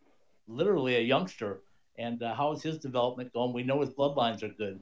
literally 0.47 0.95
a 0.95 1.01
youngster 1.01 1.61
and 1.97 2.21
uh, 2.21 2.33
how 2.33 2.51
is 2.53 2.61
his 2.61 2.77
development 2.77 3.33
going? 3.33 3.53
We 3.53 3.63
know 3.63 3.81
his 3.81 3.89
bloodlines 3.89 4.43
are 4.43 4.49
good. 4.49 4.79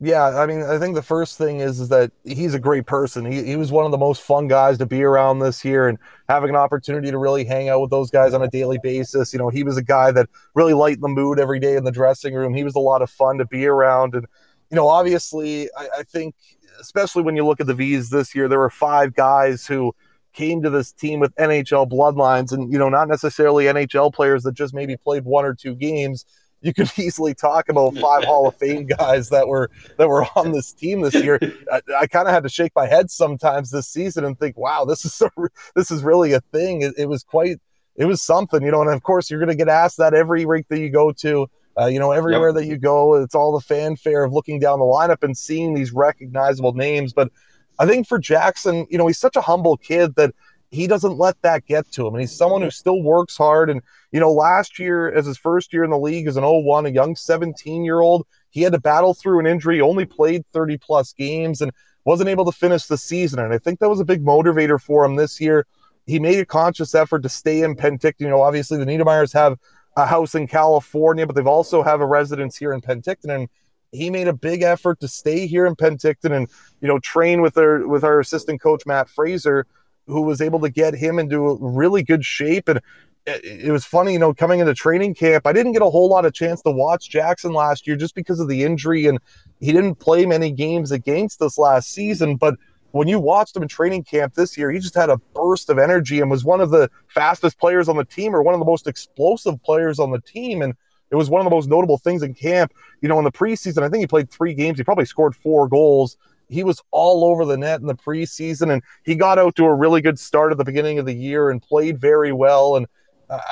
Yeah, 0.00 0.38
I 0.38 0.46
mean, 0.46 0.62
I 0.62 0.78
think 0.78 0.94
the 0.94 1.02
first 1.02 1.38
thing 1.38 1.58
is 1.58 1.80
is 1.80 1.88
that 1.88 2.12
he's 2.22 2.54
a 2.54 2.60
great 2.60 2.86
person. 2.86 3.24
He, 3.24 3.42
he 3.42 3.56
was 3.56 3.72
one 3.72 3.84
of 3.84 3.90
the 3.90 3.98
most 3.98 4.22
fun 4.22 4.46
guys 4.46 4.78
to 4.78 4.86
be 4.86 5.02
around 5.02 5.40
this 5.40 5.64
year, 5.64 5.88
and 5.88 5.98
having 6.28 6.50
an 6.50 6.56
opportunity 6.56 7.10
to 7.10 7.18
really 7.18 7.44
hang 7.44 7.68
out 7.68 7.80
with 7.80 7.90
those 7.90 8.08
guys 8.08 8.32
on 8.32 8.42
a 8.42 8.48
daily 8.48 8.78
basis. 8.80 9.32
You 9.32 9.40
know, 9.40 9.48
he 9.48 9.64
was 9.64 9.76
a 9.76 9.82
guy 9.82 10.12
that 10.12 10.28
really 10.54 10.72
lightened 10.72 11.02
the 11.02 11.08
mood 11.08 11.40
every 11.40 11.58
day 11.58 11.74
in 11.74 11.82
the 11.82 11.90
dressing 11.90 12.32
room. 12.34 12.54
He 12.54 12.62
was 12.62 12.76
a 12.76 12.80
lot 12.80 13.02
of 13.02 13.10
fun 13.10 13.38
to 13.38 13.44
be 13.44 13.66
around, 13.66 14.14
and 14.14 14.24
you 14.70 14.76
know, 14.76 14.86
obviously, 14.86 15.68
I, 15.76 15.88
I 15.98 16.02
think 16.04 16.36
especially 16.80 17.24
when 17.24 17.34
you 17.34 17.44
look 17.44 17.60
at 17.60 17.66
the 17.66 17.74
V's 17.74 18.10
this 18.10 18.36
year, 18.36 18.48
there 18.48 18.60
were 18.60 18.70
five 18.70 19.14
guys 19.14 19.66
who 19.66 19.92
came 20.32 20.62
to 20.62 20.70
this 20.70 20.92
team 20.92 21.20
with 21.20 21.34
NHL 21.36 21.88
bloodlines, 21.88 22.52
and 22.52 22.72
you 22.72 22.78
know, 22.78 22.88
not 22.88 23.08
necessarily 23.08 23.64
NHL 23.64 24.12
players 24.12 24.42
that 24.44 24.52
just 24.52 24.74
maybe 24.74 24.96
played 24.96 25.24
one 25.24 25.44
or 25.44 25.54
two 25.54 25.74
games 25.74 26.24
you 26.60 26.74
could 26.74 26.90
easily 26.98 27.34
talk 27.34 27.68
about 27.68 27.96
five 27.96 28.24
Hall 28.24 28.48
of 28.48 28.56
Fame 28.56 28.86
guys 28.86 29.28
that 29.30 29.48
were 29.48 29.70
that 29.96 30.08
were 30.08 30.26
on 30.36 30.52
this 30.52 30.72
team 30.72 31.00
this 31.00 31.14
year. 31.14 31.38
I, 31.72 31.80
I 32.00 32.06
kind 32.06 32.28
of 32.28 32.34
had 32.34 32.42
to 32.42 32.48
shake 32.48 32.72
my 32.74 32.86
head 32.86 33.10
sometimes 33.10 33.70
this 33.70 33.88
season 33.88 34.24
and 34.24 34.38
think, 34.38 34.56
wow, 34.56 34.84
this 34.84 35.04
is 35.04 35.20
a, 35.22 35.30
this 35.74 35.90
is 35.90 36.02
really 36.02 36.32
a 36.32 36.40
thing. 36.40 36.82
It, 36.82 36.94
it, 36.96 37.06
was 37.06 37.22
quite 37.22 37.58
it 37.96 38.04
was 38.04 38.22
something, 38.22 38.62
you 38.62 38.70
know. 38.70 38.82
And 38.82 38.90
of 38.90 39.02
course, 39.02 39.30
you're 39.30 39.40
going 39.40 39.50
to 39.50 39.56
get 39.56 39.68
asked 39.68 39.98
that 39.98 40.14
every 40.14 40.46
rink 40.46 40.66
that 40.68 40.80
you 40.80 40.90
go 40.90 41.12
to. 41.12 41.48
Uh, 41.80 41.86
you 41.86 42.00
know, 42.00 42.10
everywhere 42.10 42.48
yep. 42.48 42.56
that 42.56 42.66
you 42.66 42.76
go, 42.76 43.14
it's 43.14 43.36
all 43.36 43.52
the 43.52 43.60
fanfare 43.60 44.24
of 44.24 44.32
looking 44.32 44.58
down 44.58 44.80
the 44.80 44.84
lineup 44.84 45.22
and 45.22 45.38
seeing 45.38 45.74
these 45.74 45.92
recognizable 45.92 46.72
names. 46.72 47.12
But 47.12 47.30
I 47.78 47.86
think 47.86 48.06
for 48.06 48.18
Jackson, 48.18 48.86
you 48.90 48.98
know, 48.98 49.06
he's 49.06 49.18
such 49.18 49.36
a 49.36 49.40
humble 49.40 49.76
kid 49.76 50.14
that 50.16 50.34
he 50.70 50.86
doesn't 50.86 51.16
let 51.16 51.40
that 51.42 51.66
get 51.66 51.90
to 51.92 52.06
him. 52.06 52.14
And 52.14 52.20
he's 52.20 52.36
someone 52.36 52.62
who 52.62 52.70
still 52.70 53.02
works 53.02 53.36
hard. 53.36 53.70
And, 53.70 53.80
you 54.12 54.20
know, 54.20 54.32
last 54.32 54.78
year, 54.78 55.10
as 55.12 55.26
his 55.26 55.38
first 55.38 55.72
year 55.72 55.84
in 55.84 55.90
the 55.90 55.98
league 55.98 56.26
as 56.26 56.36
an 56.36 56.44
01, 56.44 56.86
a 56.86 56.90
young 56.90 57.16
17 57.16 57.84
year 57.84 58.00
old, 58.00 58.26
he 58.50 58.62
had 58.62 58.72
to 58.72 58.80
battle 58.80 59.14
through 59.14 59.40
an 59.40 59.46
injury, 59.46 59.80
only 59.80 60.04
played 60.04 60.44
30 60.52 60.78
plus 60.78 61.12
games 61.12 61.60
and 61.60 61.72
wasn't 62.04 62.28
able 62.28 62.44
to 62.44 62.52
finish 62.52 62.86
the 62.86 62.98
season. 62.98 63.38
And 63.38 63.52
I 63.52 63.58
think 63.58 63.80
that 63.80 63.88
was 63.88 64.00
a 64.00 64.04
big 64.04 64.24
motivator 64.24 64.80
for 64.80 65.04
him 65.04 65.16
this 65.16 65.40
year. 65.40 65.66
He 66.06 66.18
made 66.18 66.38
a 66.38 66.46
conscious 66.46 66.94
effort 66.94 67.22
to 67.22 67.28
stay 67.28 67.62
in 67.62 67.76
Penticton. 67.76 68.20
You 68.20 68.28
know, 68.28 68.42
obviously 68.42 68.78
the 68.78 68.86
Niedermayers 68.86 69.32
have 69.34 69.58
a 69.96 70.06
house 70.06 70.34
in 70.34 70.46
California, 70.46 71.26
but 71.26 71.36
they've 71.36 71.46
also 71.46 71.82
have 71.82 72.00
a 72.00 72.06
residence 72.06 72.56
here 72.56 72.72
in 72.72 72.80
Penticton. 72.80 73.34
And 73.34 73.48
he 73.92 74.10
made 74.10 74.28
a 74.28 74.32
big 74.32 74.62
effort 74.62 75.00
to 75.00 75.08
stay 75.08 75.46
here 75.46 75.66
in 75.66 75.76
Penticton 75.76 76.32
and, 76.32 76.48
you 76.80 76.88
know, 76.88 76.98
train 76.98 77.40
with 77.40 77.54
their 77.54 77.86
with 77.86 78.04
our 78.04 78.20
assistant 78.20 78.60
coach 78.60 78.84
Matt 78.86 79.08
Fraser 79.08 79.66
who 80.06 80.22
was 80.22 80.40
able 80.40 80.60
to 80.60 80.70
get 80.70 80.94
him 80.94 81.18
into 81.18 81.58
really 81.60 82.02
good 82.02 82.24
shape. 82.24 82.68
And 82.68 82.80
it, 83.26 83.70
was 83.70 83.84
funny, 83.84 84.14
you 84.14 84.18
know, 84.18 84.32
coming 84.32 84.60
into 84.60 84.74
training 84.74 85.14
camp, 85.14 85.46
I 85.46 85.52
didn't 85.52 85.72
get 85.72 85.82
a 85.82 85.90
whole 85.90 86.08
lot 86.08 86.24
of 86.24 86.32
chance 86.32 86.62
to 86.62 86.70
watch 86.70 87.10
Jackson 87.10 87.52
last 87.52 87.86
year 87.86 87.96
just 87.96 88.14
because 88.14 88.40
of 88.40 88.48
the 88.48 88.64
injury, 88.64 89.06
and 89.06 89.18
he 89.60 89.72
didn't 89.72 89.96
play 89.96 90.24
many 90.24 90.50
games 90.50 90.92
against 90.92 91.42
us 91.42 91.58
last 91.58 91.92
season. 91.92 92.36
But 92.36 92.54
when 92.92 93.06
you 93.06 93.20
watched 93.20 93.54
him 93.54 93.62
in 93.62 93.68
training 93.68 94.04
camp 94.04 94.34
this 94.34 94.56
year, 94.56 94.70
he 94.70 94.78
just 94.78 94.94
had 94.94 95.10
a 95.10 95.18
burst 95.34 95.68
of 95.68 95.78
energy 95.78 96.20
and 96.20 96.30
was 96.30 96.44
one 96.44 96.60
of 96.60 96.70
the 96.70 96.90
fastest 97.08 97.58
players 97.58 97.88
on 97.88 97.96
the 97.96 98.04
team 98.04 98.34
or 98.34 98.42
one 98.42 98.54
of 98.54 98.60
the 98.60 98.66
most 98.66 98.86
explosive 98.86 99.62
players 99.62 99.98
on 99.98 100.10
the 100.10 100.20
team. 100.20 100.62
And 100.62 100.74
it 101.10 101.16
was 101.16 101.30
one 101.30 101.40
of 101.40 101.44
the 101.44 101.54
most 101.54 101.68
notable 101.68 101.98
things 101.98 102.22
in 102.22 102.34
camp. 102.34 102.72
You 103.00 103.08
know, 103.08 103.18
in 103.18 103.24
the 103.24 103.32
preseason, 103.32 103.82
I 103.82 103.88
think 103.88 104.00
he 104.00 104.06
played 104.06 104.30
three 104.30 104.54
games. 104.54 104.78
He 104.78 104.84
probably 104.84 105.04
scored 105.04 105.34
four 105.34 105.68
goals. 105.68 106.16
He 106.48 106.64
was 106.64 106.82
all 106.90 107.24
over 107.24 107.44
the 107.44 107.56
net 107.56 107.80
in 107.80 107.86
the 107.86 107.94
preseason, 107.94 108.72
and 108.72 108.82
he 109.04 109.14
got 109.14 109.38
out 109.38 109.54
to 109.56 109.66
a 109.66 109.74
really 109.74 110.00
good 110.00 110.18
start 110.18 110.50
at 110.50 110.58
the 110.58 110.64
beginning 110.64 110.98
of 110.98 111.06
the 111.06 111.14
year 111.14 111.50
and 111.50 111.62
played 111.62 112.00
very 112.00 112.32
well. 112.32 112.76
And 112.76 112.86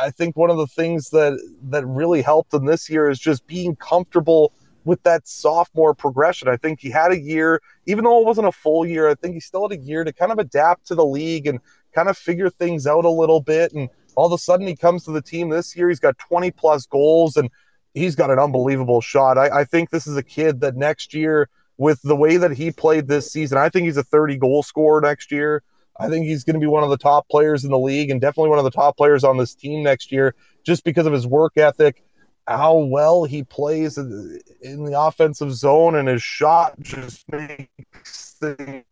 I 0.01 0.11
think 0.11 0.37
one 0.37 0.51
of 0.51 0.57
the 0.57 0.67
things 0.67 1.11
that 1.11 1.39
that 1.65 1.87
really 1.87 2.23
helped 2.23 2.55
him 2.55 2.65
this 2.65 2.89
year 2.89 3.11
is 3.11 3.19
just 3.19 3.47
being 3.47 3.77
comfortable 3.77 4.53
with 4.87 5.03
that 5.03 5.27
sophomore 5.27 5.95
progression. 5.95 6.49
I 6.49 6.57
think 6.57 6.81
he 6.81 6.91
had 6.91 7.11
a 7.13 7.21
year, 7.21 7.61
even 7.87 8.05
though 8.05 8.21
it 8.21 8.25
wasn't 8.25 8.47
a 8.47 8.53
full 8.53 8.87
year, 8.87 9.09
I 9.09 9.15
think 9.15 9.35
he 9.35 9.41
still 9.41 9.69
had 9.69 9.79
a 9.79 9.83
year 9.83 10.05
to 10.05 10.13
kind 10.13 10.33
of 10.33 10.39
adapt 10.39 10.87
to 10.87 10.95
the 10.95 11.05
league 11.05 11.47
and 11.47 11.59
kind 11.93 12.09
of 12.09 12.17
figure 12.17 12.49
things 12.49 12.87
out 12.87 13.05
a 13.05 13.11
little 13.11 13.41
bit. 13.41 13.73
And 13.73 13.91
all 14.17 14.27
of 14.27 14.33
a 14.33 14.39
sudden, 14.39 14.67
he 14.67 14.75
comes 14.75 15.05
to 15.05 15.13
the 15.13 15.23
team 15.23 15.51
this 15.51 15.77
year. 15.77 15.89
He's 15.89 16.01
got 16.01 16.19
20 16.19 16.51
plus 16.53 16.87
goals 16.87 17.37
and 17.37 17.51
he's 17.95 18.17
got 18.17 18.31
an 18.31 18.39
unbelievable 18.39 19.01
shot. 19.01 19.39
I, 19.39 19.61
I 19.61 19.65
think 19.65 19.91
this 19.91 20.07
is 20.07 20.17
a 20.17 20.23
kid 20.23 20.61
that 20.61 20.77
next 20.77 21.15
year, 21.15 21.49
with 21.79 22.01
the 22.03 22.17
way 22.17 22.39
that 22.39 22.53
he 22.53 22.71
played 22.71 23.07
this 23.07 23.31
season, 23.31 23.59
I 23.59 23.69
think 23.69 23.85
he's 23.85 23.99
a 23.99 24.03
30 24.03 24.39
goal 24.39 24.63
scorer 24.63 25.01
next 25.01 25.31
year. 25.31 25.63
I 25.99 26.09
think 26.09 26.27
he's 26.27 26.45
going 26.45 26.55
to 26.55 26.61
be 26.61 26.67
one 26.67 26.83
of 26.83 26.91
the 26.91 26.97
top 26.97 27.29
players 27.29 27.65
in 27.65 27.71
the 27.71 27.79
league 27.79 28.11
and 28.11 28.21
definitely 28.21 28.51
one 28.51 28.59
of 28.59 28.65
the 28.65 28.71
top 28.71 28.97
players 28.97 29.25
on 29.25 29.37
this 29.37 29.55
team 29.55 29.83
next 29.83 30.13
year 30.13 30.35
just 30.65 30.85
because 30.85 31.07
of 31.07 31.13
his 31.13 31.27
work 31.27 31.57
ethic, 31.57 32.03
how 32.47 32.77
well 32.77 33.25
he 33.25 33.43
plays 33.43 33.99
in 33.99 34.85
the 34.85 34.99
offensive 34.99 35.53
zone, 35.53 35.95
and 35.95 36.09
his 36.09 36.23
shot 36.23 36.75
just 36.81 37.25
makes 37.31 38.37
things 38.41 38.85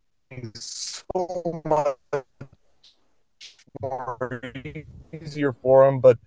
so 1.12 1.62
much 1.64 2.24
more 3.80 4.42
easier 5.12 5.52
for 5.52 5.86
him. 5.86 6.00
But 6.00 6.18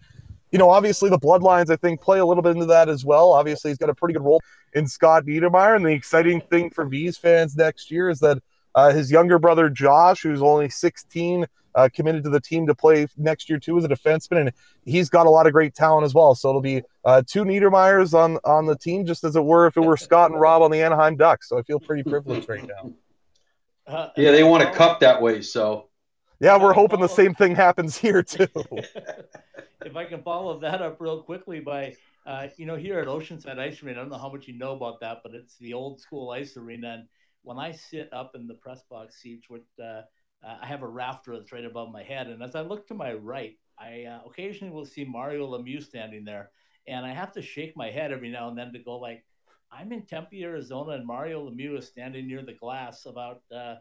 you 0.51 0.60
know, 0.60 0.69
obviously 0.69 1.10
the 1.10 1.19
bloodlines, 1.19 1.69
I 1.69 1.75
think, 1.75 2.01
play 2.01 2.19
a 2.19 2.25
little 2.25 2.43
bit 2.43 2.53
into 2.53 2.67
that 2.67 2.89
as 2.89 3.03
well. 3.03 3.33
Obviously, 3.33 3.71
he's 3.71 3.77
got 3.77 3.89
a 3.89 3.93
pretty 3.93 4.13
good 4.13 4.23
role 4.23 4.41
in 4.73 4.88
Scott 4.88 5.25
Niedermayer. 5.25 5.75
And 5.75 5.86
the 5.86 5.89
exciting 5.89 6.41
thing 6.41 6.69
for 6.69 6.86
Vees 6.86 7.17
fans 7.17 7.55
next 7.55 7.91
year 7.91 8.10
is 8.10 8.19
that 8.19 8.41
uh, 8.73 8.91
his 8.91 9.12
younger 9.12 9.39
brother 9.39 9.69
Josh, 9.69 10.21
who's 10.21 10.41
only 10.41 10.69
16, 10.69 11.45
uh, 11.77 11.88
committed 11.93 12.23
to 12.23 12.29
the 12.29 12.39
team 12.39 12.65
to 12.65 12.73
play 12.73 13.07
next 13.17 13.49
year 13.49 13.60
too 13.60 13.77
as 13.77 13.83
a 13.83 13.88
defenseman, 13.88 14.41
and 14.41 14.51
he's 14.83 15.10
got 15.10 15.27
a 15.27 15.29
lot 15.29 15.45
of 15.45 15.53
great 15.53 15.75
talent 15.75 16.05
as 16.05 16.13
well. 16.13 16.33
So 16.33 16.49
it'll 16.49 16.62
be 16.62 16.81
uh, 17.05 17.21
two 17.25 17.45
Niedermayers 17.45 18.13
on 18.13 18.39
on 18.43 18.65
the 18.65 18.75
team, 18.75 19.05
just 19.05 19.23
as 19.23 19.36
it 19.36 19.43
were 19.43 19.67
if 19.67 19.77
it 19.77 19.81
were 19.81 19.95
Scott 19.95 20.31
and 20.31 20.41
Rob 20.41 20.63
on 20.63 20.71
the 20.71 20.81
Anaheim 20.81 21.15
Ducks. 21.15 21.47
So 21.47 21.57
I 21.57 21.62
feel 21.62 21.79
pretty 21.79 22.03
privileged 22.03 22.49
right 22.49 22.67
now. 22.67 22.91
Yeah, 24.17 24.31
they 24.31 24.43
want 24.43 24.63
a 24.63 24.71
cup 24.73 24.99
that 24.99 25.21
way, 25.21 25.41
so. 25.41 25.87
Yeah, 26.39 26.62
we're 26.62 26.73
hoping 26.73 27.00
the 27.00 27.08
same 27.08 27.34
thing 27.34 27.56
happens 27.56 27.97
here 27.97 28.21
too. 28.23 28.47
if 29.86 29.95
I 29.95 30.06
can 30.06 30.21
follow 30.21 30.60
that 30.60 30.82
up 30.82 30.97
real 31.00 31.23
quickly 31.23 31.60
by, 31.60 31.95
uh, 32.26 32.47
you 32.58 32.65
know, 32.65 32.76
here 32.76 33.00
at 33.00 33.08
Oceanside 33.08 33.58
Ice 33.58 33.82
Arena, 33.82 34.00
I 34.00 34.04
don't 34.04 34.12
know 34.12 34.17
how 34.17 34.32
much 34.32 34.47
you 34.47 34.58
know 34.58 34.73
about 34.73 35.00
that, 35.02 35.19
but 35.23 35.34
it's 35.34 35.58
the 35.58 35.73
old 35.73 36.00
school 36.00 36.30
ice 36.32 36.56
arena, 36.58 36.89
and 36.89 37.08
when 37.47 37.58
I 37.58 37.71
sit 37.71 38.12
up 38.12 38.34
in 38.36 38.45
the 38.45 38.56
press 38.56 38.84
box 38.89 39.21
seats 39.21 39.50
with, 39.50 39.63
uh, 39.82 40.02
uh, 40.45 40.58
I 40.62 40.67
have 40.67 40.84
a 40.84 40.88
rafter 40.88 41.36
that's 41.38 41.52
right 41.52 41.65
above 41.65 41.91
my 41.91 42.04
head. 42.04 42.28
And 42.28 42.43
as 42.43 42.56
I 42.56 42.62
look 42.62 42.88
to 42.88 42.93
my 42.93 43.13
right, 43.13 43.58
I 43.80 44.04
uh, 44.04 44.19
occasionally 44.26 44.73
will 44.73 44.86
see 44.86 45.06
Mario 45.06 45.47
Lemieux 45.47 45.82
standing 45.82 46.26
there. 46.26 46.52
And 46.88 47.06
I 47.06 47.13
have 47.13 47.32
to 47.34 47.41
shake 47.41 47.76
my 47.76 47.89
head 47.89 48.12
every 48.12 48.30
now 48.30 48.50
and 48.50 48.58
then 48.58 48.73
to 48.73 48.80
go 48.80 48.97
like, 48.97 49.23
I'm 49.71 49.91
in 49.91 50.06
Tempe, 50.06 50.43
Arizona, 50.43 50.91
and 50.91 51.06
Mario 51.08 51.50
Lemieux 51.50 51.78
is 51.78 51.88
standing 51.88 52.28
near 52.28 52.41
the 52.41 52.54
glass 52.54 53.06
about 53.06 53.41
uh, 53.54 53.76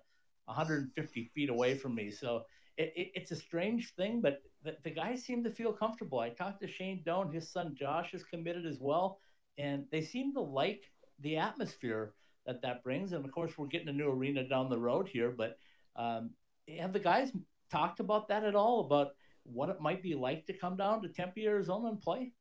150 0.46 1.30
feet 1.34 1.50
away 1.50 1.74
from 1.74 1.94
me. 1.94 2.10
So 2.10 2.42
it, 2.76 2.92
it, 2.96 3.10
it's 3.14 3.30
a 3.30 3.36
strange 3.36 3.94
thing, 3.94 4.20
but 4.20 4.42
the, 4.62 4.76
the 4.84 4.90
guys 4.90 5.24
seem 5.24 5.44
to 5.44 5.50
feel 5.50 5.72
comfortable. 5.72 6.18
I 6.18 6.30
talked 6.30 6.60
to 6.62 6.68
Shane 6.68 7.02
Doan, 7.04 7.32
his 7.32 7.50
son 7.50 7.74
Josh 7.78 8.14
is 8.14 8.24
committed 8.24 8.66
as 8.66 8.78
well, 8.80 9.18
and 9.58 9.84
they 9.90 10.02
seem 10.02 10.32
to 10.34 10.40
like 10.40 10.82
the 11.20 11.36
atmosphere 11.36 12.14
that 12.46 12.62
that 12.62 12.82
brings. 12.84 13.12
And 13.12 13.24
of 13.24 13.32
course, 13.32 13.56
we're 13.56 13.66
getting 13.66 13.88
a 13.88 13.92
new 13.92 14.08
arena 14.08 14.48
down 14.48 14.70
the 14.70 14.78
road 14.78 15.08
here. 15.08 15.30
But 15.30 15.58
um, 15.96 16.30
have 16.78 16.92
the 16.92 17.00
guys 17.00 17.32
talked 17.70 18.00
about 18.00 18.28
that 18.28 18.44
at 18.44 18.54
all? 18.54 18.80
About 18.80 19.08
what 19.44 19.68
it 19.68 19.80
might 19.80 20.02
be 20.02 20.14
like 20.14 20.46
to 20.46 20.52
come 20.52 20.76
down 20.76 21.02
to 21.02 21.08
Tempe, 21.08 21.46
Arizona, 21.46 21.88
and 21.88 22.00
play? 22.00 22.32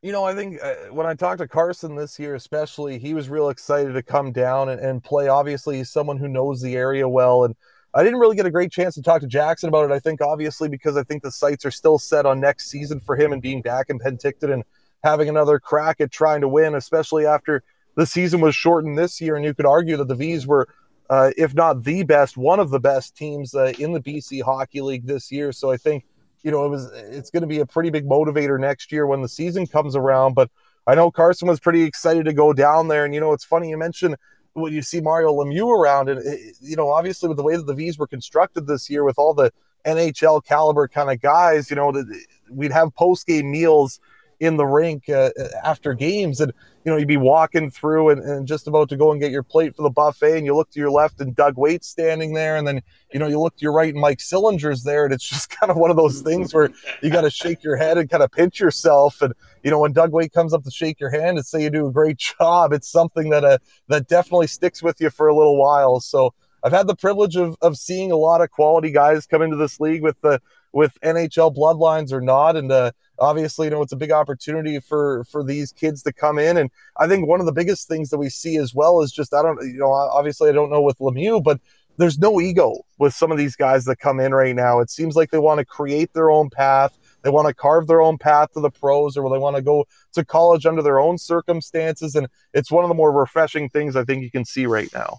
You 0.00 0.12
know, 0.12 0.22
I 0.22 0.34
think 0.34 0.62
uh, 0.62 0.74
when 0.92 1.06
I 1.06 1.14
talked 1.14 1.38
to 1.38 1.48
Carson 1.48 1.96
this 1.96 2.20
year, 2.20 2.36
especially, 2.36 3.00
he 3.00 3.14
was 3.14 3.28
real 3.28 3.48
excited 3.48 3.94
to 3.94 4.02
come 4.02 4.30
down 4.30 4.68
and, 4.68 4.80
and 4.80 5.02
play. 5.02 5.26
Obviously, 5.26 5.78
he's 5.78 5.90
someone 5.90 6.18
who 6.18 6.28
knows 6.28 6.62
the 6.62 6.76
area 6.76 7.08
well. 7.08 7.44
And 7.44 7.56
I 7.94 8.04
didn't 8.04 8.20
really 8.20 8.36
get 8.36 8.46
a 8.46 8.50
great 8.50 8.70
chance 8.70 8.94
to 8.94 9.02
talk 9.02 9.22
to 9.22 9.26
Jackson 9.26 9.68
about 9.68 9.90
it. 9.90 9.92
I 9.92 9.98
think, 9.98 10.20
obviously, 10.20 10.68
because 10.68 10.96
I 10.96 11.02
think 11.02 11.24
the 11.24 11.32
sights 11.32 11.64
are 11.64 11.72
still 11.72 11.98
set 11.98 12.26
on 12.26 12.38
next 12.38 12.70
season 12.70 13.00
for 13.00 13.16
him 13.16 13.32
and 13.32 13.42
being 13.42 13.60
back 13.60 13.86
in 13.90 13.98
Penticton 13.98 14.52
and 14.52 14.62
having 15.02 15.28
another 15.28 15.58
crack 15.58 16.00
at 16.00 16.12
trying 16.12 16.42
to 16.42 16.48
win, 16.48 16.76
especially 16.76 17.26
after 17.26 17.64
the 17.96 18.06
season 18.06 18.40
was 18.40 18.54
shortened 18.54 18.96
this 18.96 19.20
year, 19.20 19.34
and 19.34 19.44
you 19.44 19.52
could 19.52 19.66
argue 19.66 19.96
that 19.96 20.06
the 20.06 20.14
Vees 20.14 20.46
were, 20.46 20.68
uh, 21.10 21.32
if 21.36 21.54
not 21.54 21.82
the 21.82 22.04
best, 22.04 22.36
one 22.36 22.60
of 22.60 22.70
the 22.70 22.78
best 22.78 23.16
teams 23.16 23.52
uh, 23.52 23.72
in 23.80 23.92
the 23.92 24.00
BC 24.00 24.42
Hockey 24.42 24.80
League 24.80 25.06
this 25.06 25.32
year. 25.32 25.50
So 25.50 25.72
I 25.72 25.76
think, 25.76 26.04
you 26.42 26.50
know, 26.50 26.64
it 26.64 26.68
was 26.68 26.90
it's 26.92 27.30
going 27.30 27.42
to 27.42 27.46
be 27.46 27.60
a 27.60 27.66
pretty 27.66 27.90
big 27.90 28.06
motivator 28.06 28.58
next 28.58 28.92
year 28.92 29.06
when 29.06 29.22
the 29.22 29.28
season 29.28 29.66
comes 29.66 29.96
around. 29.96 30.34
But 30.34 30.50
I 30.86 30.94
know 30.94 31.10
Carson 31.10 31.48
was 31.48 31.60
pretty 31.60 31.82
excited 31.82 32.24
to 32.26 32.32
go 32.32 32.52
down 32.52 32.88
there, 32.88 33.04
and 33.04 33.14
you 33.14 33.20
know, 33.20 33.32
it's 33.32 33.44
funny 33.44 33.70
you 33.70 33.76
mentioned 33.76 34.16
when 34.54 34.72
you 34.72 34.82
see 34.82 35.00
Mario 35.00 35.32
Lemieux 35.32 35.68
around, 35.68 36.08
and 36.08 36.20
it, 36.24 36.56
you 36.60 36.76
know, 36.76 36.90
obviously 36.90 37.28
with 37.28 37.36
the 37.36 37.42
way 37.42 37.56
that 37.56 37.66
the 37.66 37.74
Vees 37.74 37.98
were 37.98 38.06
constructed 38.06 38.66
this 38.66 38.88
year, 38.88 39.04
with 39.04 39.18
all 39.18 39.34
the 39.34 39.52
NHL 39.84 40.44
caliber 40.44 40.88
kind 40.88 41.10
of 41.10 41.20
guys, 41.20 41.70
you 41.70 41.76
know, 41.76 41.90
eh, 41.90 42.02
we'd 42.50 42.72
have 42.72 42.94
post 42.94 43.26
game 43.26 43.50
meals 43.50 44.00
in 44.40 44.56
the 44.56 44.66
rink 44.66 45.08
uh, 45.08 45.30
after 45.64 45.94
games 45.94 46.40
and 46.40 46.52
you 46.88 46.94
know 46.94 46.98
you'd 46.98 47.06
be 47.06 47.18
walking 47.18 47.70
through 47.70 48.08
and, 48.08 48.22
and, 48.22 48.48
just 48.48 48.66
about 48.66 48.88
to 48.88 48.96
go 48.96 49.12
and 49.12 49.20
get 49.20 49.30
your 49.30 49.42
plate 49.42 49.76
for 49.76 49.82
the 49.82 49.90
buffet 49.90 50.38
and 50.38 50.46
you 50.46 50.56
look 50.56 50.70
to 50.70 50.80
your 50.80 50.90
left 50.90 51.20
and 51.20 51.36
doug 51.36 51.58
weight's 51.58 51.86
standing 51.86 52.32
there 52.32 52.56
and 52.56 52.66
then 52.66 52.80
you 53.12 53.18
know 53.18 53.26
you 53.26 53.38
look 53.38 53.54
to 53.56 53.62
your 53.62 53.72
right 53.72 53.92
and 53.92 54.00
mike 54.00 54.20
sillinger's 54.20 54.84
there 54.84 55.04
and 55.04 55.12
it's 55.12 55.28
just 55.28 55.50
kind 55.60 55.70
of 55.70 55.76
one 55.76 55.90
of 55.90 55.96
those 55.96 56.22
things 56.22 56.54
where 56.54 56.70
you 57.02 57.10
got 57.10 57.22
to 57.22 57.30
shake 57.30 57.62
your 57.62 57.76
head 57.76 57.98
and 57.98 58.08
kind 58.08 58.22
of 58.22 58.30
pinch 58.32 58.58
yourself 58.58 59.20
and 59.20 59.34
you 59.62 59.70
know 59.70 59.80
when 59.80 59.92
doug 59.92 60.12
weight 60.12 60.32
comes 60.32 60.54
up 60.54 60.64
to 60.64 60.70
shake 60.70 60.98
your 60.98 61.10
hand 61.10 61.36
and 61.36 61.46
say 61.46 61.62
you 61.62 61.68
do 61.68 61.86
a 61.86 61.92
great 61.92 62.16
job 62.38 62.72
it's 62.72 62.88
something 62.88 63.28
that 63.28 63.44
uh, 63.44 63.58
that 63.88 64.08
definitely 64.08 64.46
sticks 64.46 64.82
with 64.82 65.00
you 65.00 65.10
for 65.10 65.28
a 65.28 65.36
little 65.36 65.56
while. 65.56 66.00
So 66.00 66.34
I've 66.62 66.72
had 66.72 66.86
the 66.86 66.96
privilege 66.96 67.36
of, 67.36 67.56
of 67.60 67.76
seeing 67.76 68.10
a 68.10 68.16
lot 68.16 68.40
of 68.40 68.50
quality 68.50 68.90
guys 68.90 69.26
come 69.26 69.42
into 69.42 69.56
this 69.56 69.80
league 69.80 70.02
with 70.02 70.20
the 70.20 70.40
with 70.72 70.98
NHL 71.02 71.54
bloodlines 71.56 72.12
or 72.12 72.20
not, 72.20 72.56
and 72.56 72.70
uh, 72.70 72.92
obviously, 73.20 73.66
you 73.66 73.70
know, 73.70 73.82
it's 73.82 73.92
a 73.92 73.96
big 73.96 74.12
opportunity 74.12 74.80
for 74.80 75.24
for 75.24 75.42
these 75.44 75.72
kids 75.72 76.02
to 76.04 76.12
come 76.12 76.38
in. 76.38 76.56
And 76.56 76.70
I 76.96 77.06
think 77.06 77.26
one 77.26 77.40
of 77.40 77.46
the 77.46 77.52
biggest 77.52 77.88
things 77.88 78.10
that 78.10 78.18
we 78.18 78.28
see 78.28 78.56
as 78.56 78.74
well 78.74 79.00
is 79.02 79.12
just 79.12 79.34
I 79.34 79.42
don't, 79.42 79.60
you 79.62 79.78
know, 79.78 79.92
obviously 79.92 80.48
I 80.48 80.52
don't 80.52 80.70
know 80.70 80.82
with 80.82 80.98
Lemieux, 80.98 81.42
but 81.42 81.60
there's 81.98 82.18
no 82.18 82.40
ego 82.40 82.76
with 82.98 83.12
some 83.12 83.32
of 83.32 83.38
these 83.38 83.56
guys 83.56 83.84
that 83.84 83.96
come 83.98 84.20
in 84.20 84.32
right 84.32 84.54
now. 84.54 84.80
It 84.80 84.88
seems 84.88 85.16
like 85.16 85.30
they 85.30 85.38
want 85.38 85.58
to 85.58 85.64
create 85.64 86.12
their 86.14 86.30
own 86.30 86.48
path. 86.48 86.96
They 87.22 87.30
want 87.30 87.48
to 87.48 87.54
carve 87.54 87.88
their 87.88 88.00
own 88.00 88.18
path 88.18 88.52
to 88.52 88.60
the 88.60 88.70
pros, 88.70 89.16
or 89.16 89.28
they 89.28 89.38
want 89.38 89.56
to 89.56 89.62
go 89.62 89.84
to 90.12 90.24
college 90.24 90.64
under 90.64 90.80
their 90.80 91.00
own 91.00 91.18
circumstances. 91.18 92.14
And 92.14 92.28
it's 92.54 92.70
one 92.70 92.84
of 92.84 92.88
the 92.88 92.94
more 92.94 93.10
refreshing 93.10 93.68
things 93.68 93.96
I 93.96 94.04
think 94.04 94.22
you 94.22 94.30
can 94.30 94.44
see 94.44 94.66
right 94.66 94.88
now. 94.94 95.18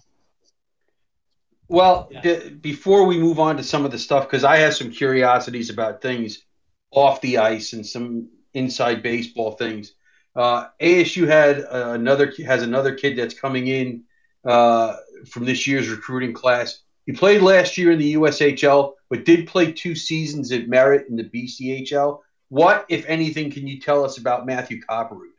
Well, 1.68 2.08
yeah. 2.10 2.20
the, 2.22 2.50
before 2.50 3.04
we 3.04 3.18
move 3.18 3.38
on 3.38 3.58
to 3.58 3.62
some 3.62 3.84
of 3.84 3.92
the 3.92 3.98
stuff, 3.98 4.26
because 4.26 4.42
I 4.42 4.56
have 4.56 4.74
some 4.74 4.90
curiosities 4.90 5.68
about 5.68 6.00
things 6.00 6.42
off 6.90 7.20
the 7.20 7.38
ice 7.38 7.72
and 7.72 7.86
some 7.86 8.28
inside 8.54 9.02
baseball 9.02 9.52
things. 9.52 9.92
Uh, 10.34 10.66
ASU 10.80 11.26
had 11.26 11.58
another 11.58 12.32
has 12.46 12.62
another 12.62 12.94
kid 12.94 13.18
that's 13.18 13.34
coming 13.34 13.66
in 13.66 14.04
uh, 14.44 14.96
from 15.28 15.44
this 15.44 15.66
year's 15.66 15.88
recruiting 15.88 16.32
class. 16.32 16.82
He 17.06 17.12
played 17.12 17.42
last 17.42 17.76
year 17.76 17.90
in 17.90 17.98
the 17.98 18.14
USHL, 18.14 18.92
but 19.08 19.24
did 19.24 19.48
play 19.48 19.72
two 19.72 19.94
seasons 19.94 20.52
at 20.52 20.68
Merritt 20.68 21.08
in 21.08 21.16
the 21.16 21.24
BCHL. 21.24 22.20
What, 22.48 22.86
if 22.88 23.04
anything, 23.06 23.50
can 23.50 23.66
you 23.66 23.80
tell 23.80 24.04
us 24.04 24.18
about 24.18 24.46
Matthew 24.46 24.80
Copperroot? 24.82 25.30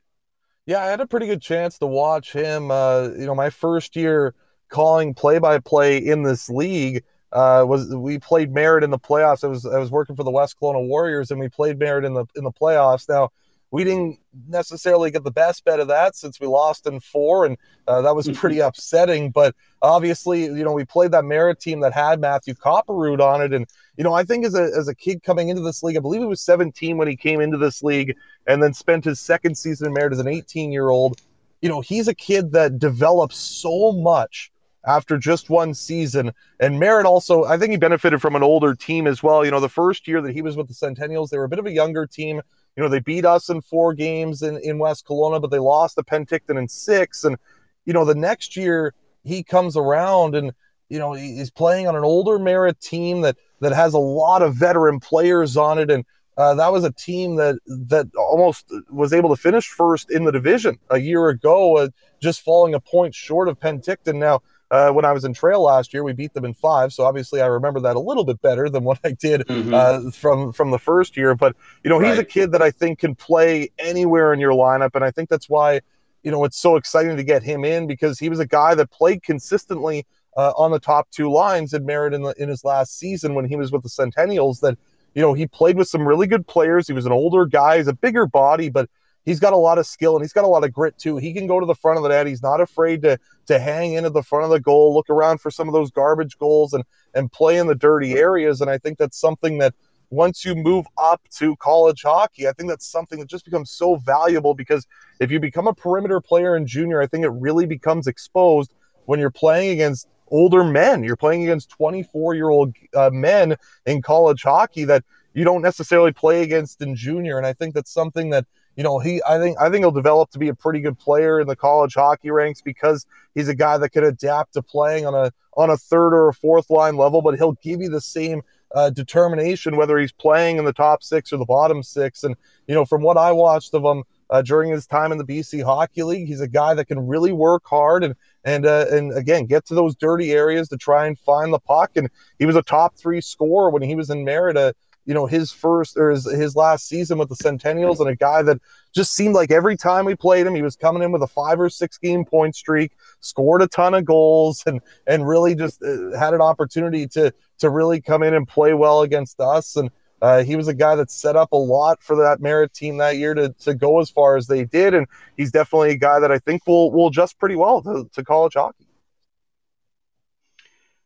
Yeah, 0.66 0.82
I 0.82 0.88
had 0.88 1.02
a 1.02 1.08
pretty 1.08 1.28
good 1.28 1.42
chance 1.42 1.78
to 1.80 1.88
watch 1.88 2.34
him. 2.34 2.72
Uh, 2.72 3.10
you 3.18 3.26
know, 3.26 3.36
my 3.36 3.50
first 3.50 3.96
year 3.96 4.34
calling 4.70 5.14
play 5.14 5.40
by 5.40 5.60
play 5.60 5.98
in 5.98 6.24
this 6.24 6.50
league 6.50 7.04
uh, 7.32 7.64
was 7.68 7.94
we 7.96 8.20
played 8.20 8.54
Merritt 8.54 8.84
in 8.84 8.90
the 8.90 9.00
playoffs. 9.00 9.44
I 9.44 9.48
was 9.48 9.66
I 9.66 9.78
was 9.78 9.92
working 9.92 10.16
for 10.16 10.24
the 10.24 10.32
West 10.32 10.60
Kelowna 10.60 10.88
Warriors, 10.88 11.32
and 11.32 11.40
we 11.40 11.50
played 11.50 11.80
Merritt 11.80 12.06
in 12.06 12.14
the 12.14 12.26
in 12.36 12.44
the 12.44 12.52
playoffs. 12.52 13.08
Now 13.08 13.32
we 13.72 13.86
didn't 13.86 14.20
necessarily 14.50 15.12
get 15.12 15.24
the 15.24 15.32
best 15.32 15.64
bet 15.64 15.80
of 15.80 15.88
that 15.88 16.16
since 16.16 16.42
we 16.42 16.48
lost 16.48 16.86
in 16.86 17.00
four, 17.00 17.46
and 17.46 17.58
uh, 17.88 18.02
that 18.02 18.14
was 18.14 18.30
pretty 18.30 18.60
upsetting. 18.68 19.32
But 19.32 19.56
obviously, 19.82 20.44
you 20.44 20.64
know, 20.64 20.74
we 20.74 20.84
played 20.84 21.12
that 21.14 21.24
Merritt 21.24 21.62
team 21.62 21.80
that 21.80 21.94
had 21.94 22.20
Matthew 22.20 22.54
Copperroot 22.54 23.22
on 23.22 23.42
it, 23.42 23.54
and 23.54 23.66
you 23.98 24.04
know, 24.04 24.14
I 24.14 24.24
think 24.24 24.46
as 24.46 24.56
a 24.56 24.64
as 24.78 24.90
a 24.90 24.96
kid 24.96 25.24
coming 25.24 25.50
into 25.50 25.62
this 25.62 25.82
league, 25.84 25.98
I 25.98 26.02
believe 26.02 26.22
he 26.22 26.28
was 26.28 26.42
17 26.42 26.98
when 26.98 27.08
he 27.08 27.16
came 27.16 27.40
into 27.40 27.58
this 27.58 27.82
league, 27.82 28.16
and 28.46 28.62
then 28.62 28.74
spent 28.74 29.06
his 29.06 29.20
second 29.22 29.58
season 29.58 29.88
in 29.88 29.94
Merritt 29.94 30.14
as 30.14 30.20
an 30.20 30.28
18 30.28 30.72
year 30.72 30.90
old. 30.90 31.22
You 31.62 31.70
know, 31.70 31.80
he's 31.80 32.08
a 32.08 32.16
kid 32.16 32.52
that 32.52 32.78
develops 32.78 33.38
so 33.38 33.94
much 33.94 34.51
after 34.86 35.18
just 35.18 35.50
one 35.50 35.74
season. 35.74 36.32
And 36.60 36.80
Merritt 36.80 37.06
also, 37.06 37.44
I 37.44 37.58
think 37.58 37.72
he 37.72 37.78
benefited 37.78 38.22
from 38.22 38.36
an 38.36 38.44
older 38.44 38.74
team 38.74 39.08
as 39.08 39.22
well. 39.22 39.46
You 39.46 39.52
know, 39.52 39.60
the 39.60 39.70
first 39.70 40.08
year 40.08 40.22
that 40.22 40.34
he 40.34 40.42
was 40.42 40.58
with 40.58 40.68
the 40.68 40.74
Centennials, 40.74 41.30
they 41.30 41.38
were 41.38 41.44
a 41.44 41.50
bit 41.50 41.60
of 41.60 41.66
a 41.66 41.72
younger 41.72 42.06
team. 42.08 42.42
You 42.76 42.84
know, 42.84 42.90
they 42.90 43.00
beat 43.00 43.26
us 43.26 43.50
in 43.50 43.62
four 43.62 43.94
games 43.94 44.42
in, 44.42 44.58
in 44.58 44.80
West 44.80 45.06
Kelowna, 45.06 45.42
but 45.42 45.52
they 45.52 45.60
lost 45.60 45.96
to 45.96 46.04
Penticton 46.04 46.58
in 46.58 46.68
six. 46.68 47.24
And, 47.24 47.38
you 47.86 47.94
know, 47.94 48.06
the 48.06 48.16
next 48.16 48.56
year 48.56 48.94
he 49.24 49.44
comes 49.44 49.78
around 49.78 50.36
and, 50.36 50.52
you 50.90 50.98
know, 50.98 51.14
he's 51.14 51.52
playing 51.52 51.88
on 51.88 51.96
an 51.96 52.04
older 52.04 52.40
Merritt 52.40 52.80
team 52.80 53.22
that 53.22 53.38
that 53.60 53.74
has 53.74 53.94
a 53.94 54.00
lot 54.00 54.42
of 54.42 54.56
veteran 54.56 55.00
players 55.00 55.56
on 55.58 55.80
it. 55.80 55.92
And 55.92 56.04
uh, 56.38 56.56
that 56.56 56.72
was 56.72 56.84
a 56.84 56.92
team 56.92 57.36
that 57.36 57.60
that 57.68 58.08
almost 58.16 58.66
was 58.90 59.14
able 59.14 59.30
to 59.30 59.42
finish 59.42 59.68
first 59.68 60.10
in 60.10 60.24
the 60.24 60.32
division 60.32 60.80
a 60.90 60.98
year 60.98 61.30
ago, 61.30 61.78
uh, 61.78 61.90
just 62.22 62.42
falling 62.42 62.74
a 62.74 62.80
point 62.80 63.14
short 63.14 63.48
of 63.48 63.60
Penticton. 63.60 64.16
Now, 64.16 64.42
uh, 64.72 64.90
when 64.90 65.04
I 65.04 65.12
was 65.12 65.26
in 65.26 65.34
Trail 65.34 65.62
last 65.62 65.94
year, 65.94 66.02
we 66.02 66.14
beat 66.14 66.34
them 66.34 66.46
in 66.46 66.54
five, 66.54 66.94
so 66.94 67.04
obviously 67.04 67.42
I 67.42 67.48
remember 67.48 67.82
that 67.82 67.98
a 67.98 68.00
little 68.00 68.24
bit 68.24 68.42
better 68.42 68.70
than 68.70 68.84
what 68.86 69.00
I 69.04 69.12
did 69.12 69.42
mm-hmm. 69.42 69.74
Uh, 69.74 70.10
from 70.12 70.54
from 70.54 70.72
the 70.72 70.80
first 70.80 71.18
year. 71.18 71.36
But 71.36 71.56
you 71.84 71.90
know, 71.90 72.00
he's 72.00 72.12
right. 72.12 72.20
a 72.20 72.26
kid 72.26 72.54
that 72.54 72.62
I 72.62 72.72
think 72.72 73.00
can 73.00 73.14
play 73.14 73.70
anywhere 73.78 74.34
in 74.34 74.40
your 74.40 74.54
lineup, 74.54 74.96
and 74.96 75.04
I 75.04 75.12
think 75.12 75.30
that's 75.30 75.50
why 75.50 75.82
you 76.24 76.32
know 76.32 76.46
it's 76.46 76.58
so 76.58 76.78
exciting 76.78 77.18
to 77.18 77.24
get 77.24 77.44
him 77.44 77.66
in 77.66 77.86
because 77.86 78.18
he 78.18 78.30
was 78.30 78.40
a 78.40 78.48
guy 78.48 78.74
that 78.76 78.90
played 78.92 79.24
consistently 79.24 80.06
uh, 80.38 80.54
on 80.56 80.72
the 80.72 80.80
top 80.80 81.10
two 81.12 81.30
lines 81.30 81.74
in 81.74 81.86
Merritt 81.86 82.14
in, 82.14 82.22
the, 82.22 82.34
in 82.42 82.48
his 82.48 82.64
last 82.64 82.98
season 82.98 83.36
when 83.36 83.46
he 83.46 83.58
was 83.58 83.74
with 83.74 83.84
the 83.84 83.90
Centennials. 83.90 84.62
That 84.62 84.78
you 85.14 85.22
know, 85.22 85.34
he 85.34 85.48
played 85.48 85.76
with 85.76 85.90
some 85.90 86.08
really 86.08 86.28
good 86.28 86.48
players. 86.48 86.88
He 86.88 86.94
was 86.94 87.06
an 87.06 87.12
older 87.12 87.46
guy, 87.46 87.78
he's 87.78 87.88
a 87.88 87.94
bigger 87.94 88.26
body, 88.26 88.70
but 88.70 88.90
he's 89.26 89.40
got 89.40 89.54
a 89.54 89.58
lot 89.58 89.78
of 89.78 89.86
skill 89.86 90.16
and 90.16 90.24
he's 90.24 90.34
got 90.34 90.44
a 90.44 90.48
lot 90.48 90.64
of 90.64 90.74
grit 90.74 90.98
too. 90.98 91.18
He 91.18 91.34
can 91.34 91.48
go 91.48 91.60
to 91.60 91.66
the 91.66 91.76
front 91.76 91.98
of 91.98 92.04
the 92.04 92.10
net. 92.10 92.28
He's 92.28 92.42
not 92.42 92.62
afraid 92.62 93.02
to 93.04 93.18
to 93.48 93.60
hang 93.60 93.94
in 93.94 94.06
at 94.06 94.14
the 94.14 94.24
front 94.24 94.46
of 94.46 94.52
the 94.52 94.60
goal, 94.60 94.94
look 94.94 95.10
around 95.10 95.42
for 95.42 95.52
some 95.52 95.68
of 95.68 95.74
those 95.74 95.92
garbage 95.92 96.38
goals 96.38 96.74
and 96.74 96.84
and 97.14 97.32
play 97.32 97.58
in 97.58 97.68
the 97.68 97.76
dirty 97.76 98.14
areas. 98.14 98.62
And 98.62 98.70
I 98.70 98.78
think 98.78 98.98
that's 98.98 99.20
something 99.20 99.58
that 99.60 99.74
once 100.10 100.44
you 100.44 100.56
move 100.56 100.86
up 100.98 101.22
to 101.38 101.56
college 101.58 102.04
hockey, 102.04 102.48
I 102.48 102.52
think 102.52 102.70
that's 102.70 102.86
something 102.86 103.20
that 103.20 103.30
just 103.30 103.46
becomes 103.46 103.72
so 103.72 103.96
valuable 103.96 104.54
because 104.54 104.86
if 105.20 105.32
you 105.32 105.40
become 105.40 105.68
a 105.68 105.74
perimeter 105.74 106.20
player 106.20 106.58
in 106.58 106.68
junior, 106.68 107.02
I 107.02 107.08
think 107.08 107.24
it 107.24 107.30
really 107.30 107.66
becomes 107.66 108.08
exposed 108.08 108.74
when 109.06 109.20
you're 109.20 109.32
playing 109.32 109.72
against 109.72 110.08
older 110.28 110.64
men. 110.64 111.04
You're 111.04 111.16
playing 111.16 111.44
against 111.44 111.70
24 111.70 112.36
year 112.36 112.50
old 112.50 112.76
uh, 112.94 113.10
men 113.12 113.56
in 113.86 114.02
college 114.02 114.44
hockey 114.44 114.84
that 114.86 115.04
you 115.34 115.46
don't 115.46 115.62
necessarily 115.62 116.12
play 116.12 116.44
against 116.44 116.82
in 116.82 116.96
junior. 116.96 117.38
And 117.38 117.48
I 117.48 117.54
think 117.54 117.74
that's 117.74 117.92
something 117.92 118.30
that 118.32 118.46
you 118.76 118.84
know 118.84 119.00
he 119.00 119.22
I 119.28 119.38
think 119.38 119.60
I 119.60 119.70
think 119.70 119.84
he'll 119.84 119.92
develop 119.92 120.32
to 120.32 120.40
be 120.40 120.48
a 120.48 120.56
pretty 120.56 120.80
good 120.80 120.98
player 120.98 121.40
in 121.40 121.48
the 121.48 121.56
college 121.56 121.94
hockey 121.94 122.32
ranks 122.32 122.62
because 122.62 123.06
he's 123.36 123.48
a 123.48 123.56
guy 123.56 123.78
that 123.78 123.90
could 123.90 124.04
adapt 124.04 124.54
to 124.54 124.62
playing 124.62 125.06
on 125.06 125.14
a 125.14 125.32
on 125.58 125.70
a 125.70 125.78
third 125.78 126.14
or 126.14 126.30
a 126.30 126.34
fourth 126.34 126.70
line 126.70 126.96
level, 126.96 127.22
but 127.22 127.36
he'll 127.36 127.58
give 127.62 127.82
you 127.82 127.90
the 127.90 128.02
same 128.02 128.42
uh, 128.74 128.90
determination 128.90 129.76
whether 129.76 129.98
he's 129.98 130.14
playing 130.14 130.58
in 130.58 130.66
the 130.66 130.74
top 130.74 131.04
six 131.04 131.34
or 131.34 131.38
the 131.38 131.46
bottom 131.46 131.84
six. 131.84 132.24
And 132.24 132.36
you 132.68 132.76
know, 132.76 132.86
from 132.86 133.02
what 133.02 133.18
I 133.18 133.32
watched 133.32 133.74
of 133.74 133.84
him 133.84 134.04
uh, 134.30 134.42
during 134.42 134.72
his 134.72 134.88
time 134.88 135.12
in 135.12 135.18
the 135.18 135.26
BC 135.26 135.64
Hockey 135.64 136.04
League, 136.04 136.28
he's 136.28 136.42
a 136.42 136.48
guy 136.48 136.74
that 136.74 136.86
can 136.86 137.06
really 137.08 137.34
work 137.34 137.64
hard 137.66 138.04
and 138.04 138.16
and 138.44 138.66
uh, 138.66 138.86
and 138.90 139.16
again 139.18 139.46
get 139.46 139.66
to 139.66 139.76
those 139.76 139.96
dirty 139.96 140.32
areas 140.32 140.70
to 140.70 140.78
try 140.78 141.06
and 141.06 141.20
find 141.20 141.54
the 141.54 141.60
puck. 141.60 141.92
And 141.96 142.10
he 142.40 142.46
was 142.46 142.56
a 142.56 142.62
top 142.62 142.96
three 142.96 143.22
scorer 143.22 143.70
when 143.70 143.82
he 143.82 143.96
was 143.96 144.10
in 144.10 144.24
Merritt. 144.24 144.76
You 145.06 145.14
know 145.14 145.26
his 145.26 145.52
first 145.52 145.98
or 145.98 146.12
his, 146.12 146.30
his 146.32 146.56
last 146.56 146.88
season 146.88 147.18
with 147.18 147.30
the 147.30 147.36
Centennials, 147.36 148.00
and 148.00 148.10
a 148.10 148.16
guy 148.16 148.42
that 148.44 148.60
just 148.94 149.14
seemed 149.14 149.34
like 149.34 149.52
every 149.52 149.76
time 149.76 150.06
we 150.06 150.16
played 150.16 150.46
him, 150.46 150.56
he 150.56 150.62
was 150.62 150.76
coming 150.76 151.02
in 151.02 151.12
with 151.12 151.24
a 151.24 151.28
five 151.28 151.60
or 151.60 151.70
six 151.70 151.98
game 151.98 152.24
point 152.24 152.56
streak, 152.56 152.92
scored 153.20 153.62
a 153.62 153.68
ton 153.68 153.94
of 153.94 154.06
goals, 154.06 154.64
and 154.66 154.80
and 155.08 155.28
really 155.28 155.56
just 155.56 155.82
uh, 155.84 156.18
had 156.18 156.34
an 156.34 156.42
opportunity 156.42 157.08
to 157.08 157.34
to 157.60 157.70
really 157.70 158.02
come 158.02 158.24
in 158.24 158.34
and 158.34 158.48
play 158.48 158.74
well 158.74 159.02
against 159.02 159.40
us. 159.40 159.76
And 159.76 159.90
uh, 160.22 160.44
he 160.44 160.56
was 160.56 160.68
a 160.68 160.74
guy 160.74 160.96
that 160.96 161.10
set 161.10 161.36
up 161.36 161.52
a 161.52 161.58
lot 161.58 162.04
for 162.04 162.16
that 162.16 162.42
Merritt 162.42 162.74
team 162.74 162.98
that 162.98 163.18
year 163.18 163.34
to, 163.34 163.50
to 163.62 163.74
go 163.74 164.00
as 164.00 164.10
far 164.10 164.38
as 164.38 164.46
they 164.46 164.66
did, 164.66 164.94
and 164.94 165.08
he's 165.36 165.52
definitely 165.52 165.92
a 165.92 165.98
guy 165.98 166.20
that 166.20 166.32
I 166.32 166.38
think 166.38 166.68
will 166.68 166.92
will 166.92 167.08
adjust 167.08 167.40
pretty 167.40 167.56
well 167.56 167.82
to, 167.82 168.08
to 168.14 168.24
college 168.24 168.54
hockey. 168.54 168.86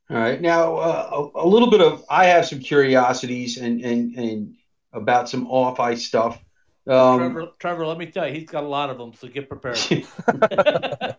All 0.10 0.18
right, 0.18 0.39
now 0.39 0.76
uh, 0.76 1.30
a, 1.36 1.45
a, 1.45 1.47
little 1.47 1.70
bit 1.70 1.82
of 1.82 2.03
I 2.10 2.26
have 2.28 2.45
some 2.45 2.60
curiosities 2.60 3.58
and 3.58 3.82
and 3.82 4.16
and 4.16 4.56
about 4.93 5.30
some 5.30 5.47
off 5.47 5.80
ice 5.80 6.06
stuff. 6.06 6.39
Um, 6.88 7.18
Trevor, 7.18 7.47
Trevor, 7.58 7.88
let 7.88 7.97
me 7.97 8.06
tell 8.06 8.28
you, 8.28 8.34
he's 8.34 8.49
got 8.49 8.64
a 8.64 8.68
lot 8.68 8.91
of 8.91 8.99
them, 8.99 9.14
so 9.14 9.28
get 9.28 9.49
prepared. 9.49 9.80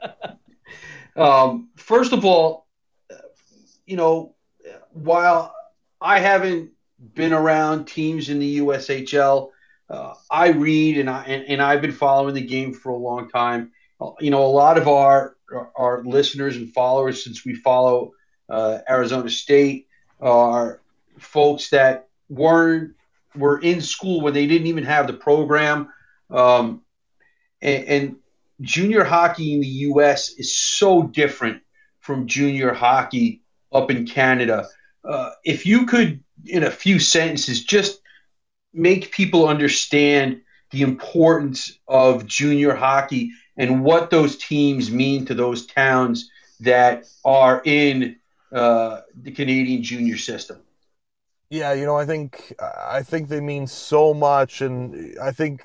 um, 1.17 1.71
first 1.77 2.13
of 2.13 2.25
all, 2.25 2.69
you 3.87 3.97
know, 3.97 4.37
while 4.93 5.53
I 6.01 6.21
haven't 6.21 6.71
been 7.15 7.33
around 7.33 7.87
teams 7.87 8.29
in 8.29 8.39
the 8.39 8.59
USHL. 8.59 9.51
Uh, 9.89 10.15
I 10.31 10.49
read 10.49 10.99
and 10.99 11.09
I 11.09 11.23
and, 11.25 11.45
and, 11.47 11.63
I've 11.63 11.81
been 11.81 11.93
following 11.93 12.35
the 12.35 12.45
game 12.45 12.73
for 12.73 12.91
a 12.91 12.97
long 12.97 13.29
time. 13.29 13.71
Uh, 14.01 14.11
you 14.21 14.31
know, 14.31 14.45
a 14.45 14.49
lot 14.49 14.79
of 14.79 14.89
our 14.89 15.37
our 15.77 16.03
listeners 16.05 16.57
and 16.57 16.73
followers, 16.73 17.23
since 17.23 17.45
we 17.45 17.55
follow 17.55 18.13
uh, 18.49 18.79
Arizona 18.89 19.31
State, 19.31 19.89
are 20.21 20.81
folks 21.19 21.71
that 21.71 22.09
weren't 22.29 22.95
were 23.35 23.61
in 23.61 23.81
school 23.81 24.21
when 24.23 24.33
they 24.33 24.47
didn't 24.47 24.67
even 24.67 24.85
have 24.85 25.07
the 25.07 25.13
program. 25.13 25.93
Um, 26.31 26.83
and, 27.61 27.85
and 27.85 28.17
junior 28.61 29.05
hockey 29.05 29.55
in 29.55 29.61
the 29.61 29.67
U.S. 29.67 30.31
is 30.31 30.57
so 30.57 31.03
different 31.03 31.63
from 32.01 32.27
junior 32.27 32.73
hockey 32.73 33.43
up 33.73 33.91
in 33.91 34.07
Canada. 34.07 34.69
Uh, 35.05 35.31
if 35.45 35.67
you 35.67 35.87
could 35.87 36.23
in 36.47 36.65
a 36.65 36.71
few 36.71 36.99
sentences, 36.99 37.65
just 37.65 38.01
make 38.73 39.13
people 39.13 39.49
understand 39.49 40.41
the 40.71 40.83
importance 40.83 41.79
of 41.89 42.27
junior 42.27 42.75
hockey 42.75 43.33
and 43.57 43.83
what 43.83 44.11
those 44.11 44.37
teams 44.37 44.91
mean 44.91 45.25
to 45.27 45.35
those 45.35 45.67
towns 45.67 46.31
that 46.61 47.07
are 47.25 47.63
in 47.65 48.17
uh, 48.53 49.01
the 49.23 49.31
Canadian 49.31 49.83
junior 49.83 50.17
system. 50.17 50.61
Yeah, 51.51 51.73
you 51.75 51.87
know, 51.87 51.97
I 51.97 52.07
think 52.07 52.55
I 52.61 53.03
think 53.03 53.29
they 53.29 53.41
mean 53.41 53.67
so 53.67 54.13
much, 54.13 54.63
and 54.63 55.17
I 55.23 55.31
think 55.31 55.63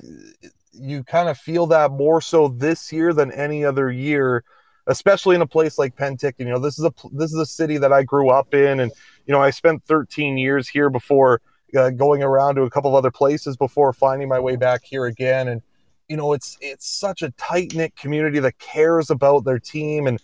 you 0.71 1.03
kind 1.03 1.27
of 1.27 1.37
feel 1.37 1.67
that 1.67 1.91
more 1.91 2.21
so 2.21 2.47
this 2.47 2.91
year 2.91 3.13
than 3.13 3.31
any 3.31 3.65
other 3.65 3.91
year, 3.91 4.43
especially 4.87 5.35
in 5.35 5.41
a 5.41 5.47
place 5.47 5.79
like 5.79 5.95
Penticton. 5.95 6.41
You 6.41 6.49
know, 6.49 6.59
this 6.59 6.77
is 6.77 6.85
a 6.85 6.93
this 7.11 7.31
is 7.31 7.39
a 7.39 7.47
city 7.47 7.77
that 7.77 7.91
I 7.91 8.03
grew 8.03 8.29
up 8.29 8.53
in, 8.53 8.79
and 8.79 8.91
you 9.25 9.33
know, 9.33 9.41
I 9.41 9.49
spent 9.49 9.83
13 9.85 10.37
years 10.37 10.67
here 10.67 10.89
before 10.89 11.41
uh, 11.77 11.89
going 11.89 12.23
around 12.23 12.55
to 12.55 12.63
a 12.63 12.69
couple 12.69 12.89
of 12.89 12.95
other 12.95 13.11
places 13.11 13.55
before 13.55 13.93
finding 13.93 14.27
my 14.27 14.39
way 14.39 14.55
back 14.55 14.83
here 14.83 15.05
again. 15.05 15.47
And, 15.47 15.61
you 16.07 16.17
know, 16.17 16.33
it's, 16.33 16.57
it's 16.61 16.87
such 16.87 17.21
a 17.21 17.31
tight 17.31 17.73
knit 17.73 17.95
community 17.95 18.39
that 18.39 18.59
cares 18.59 19.09
about 19.09 19.45
their 19.45 19.59
team. 19.59 20.07
And 20.07 20.21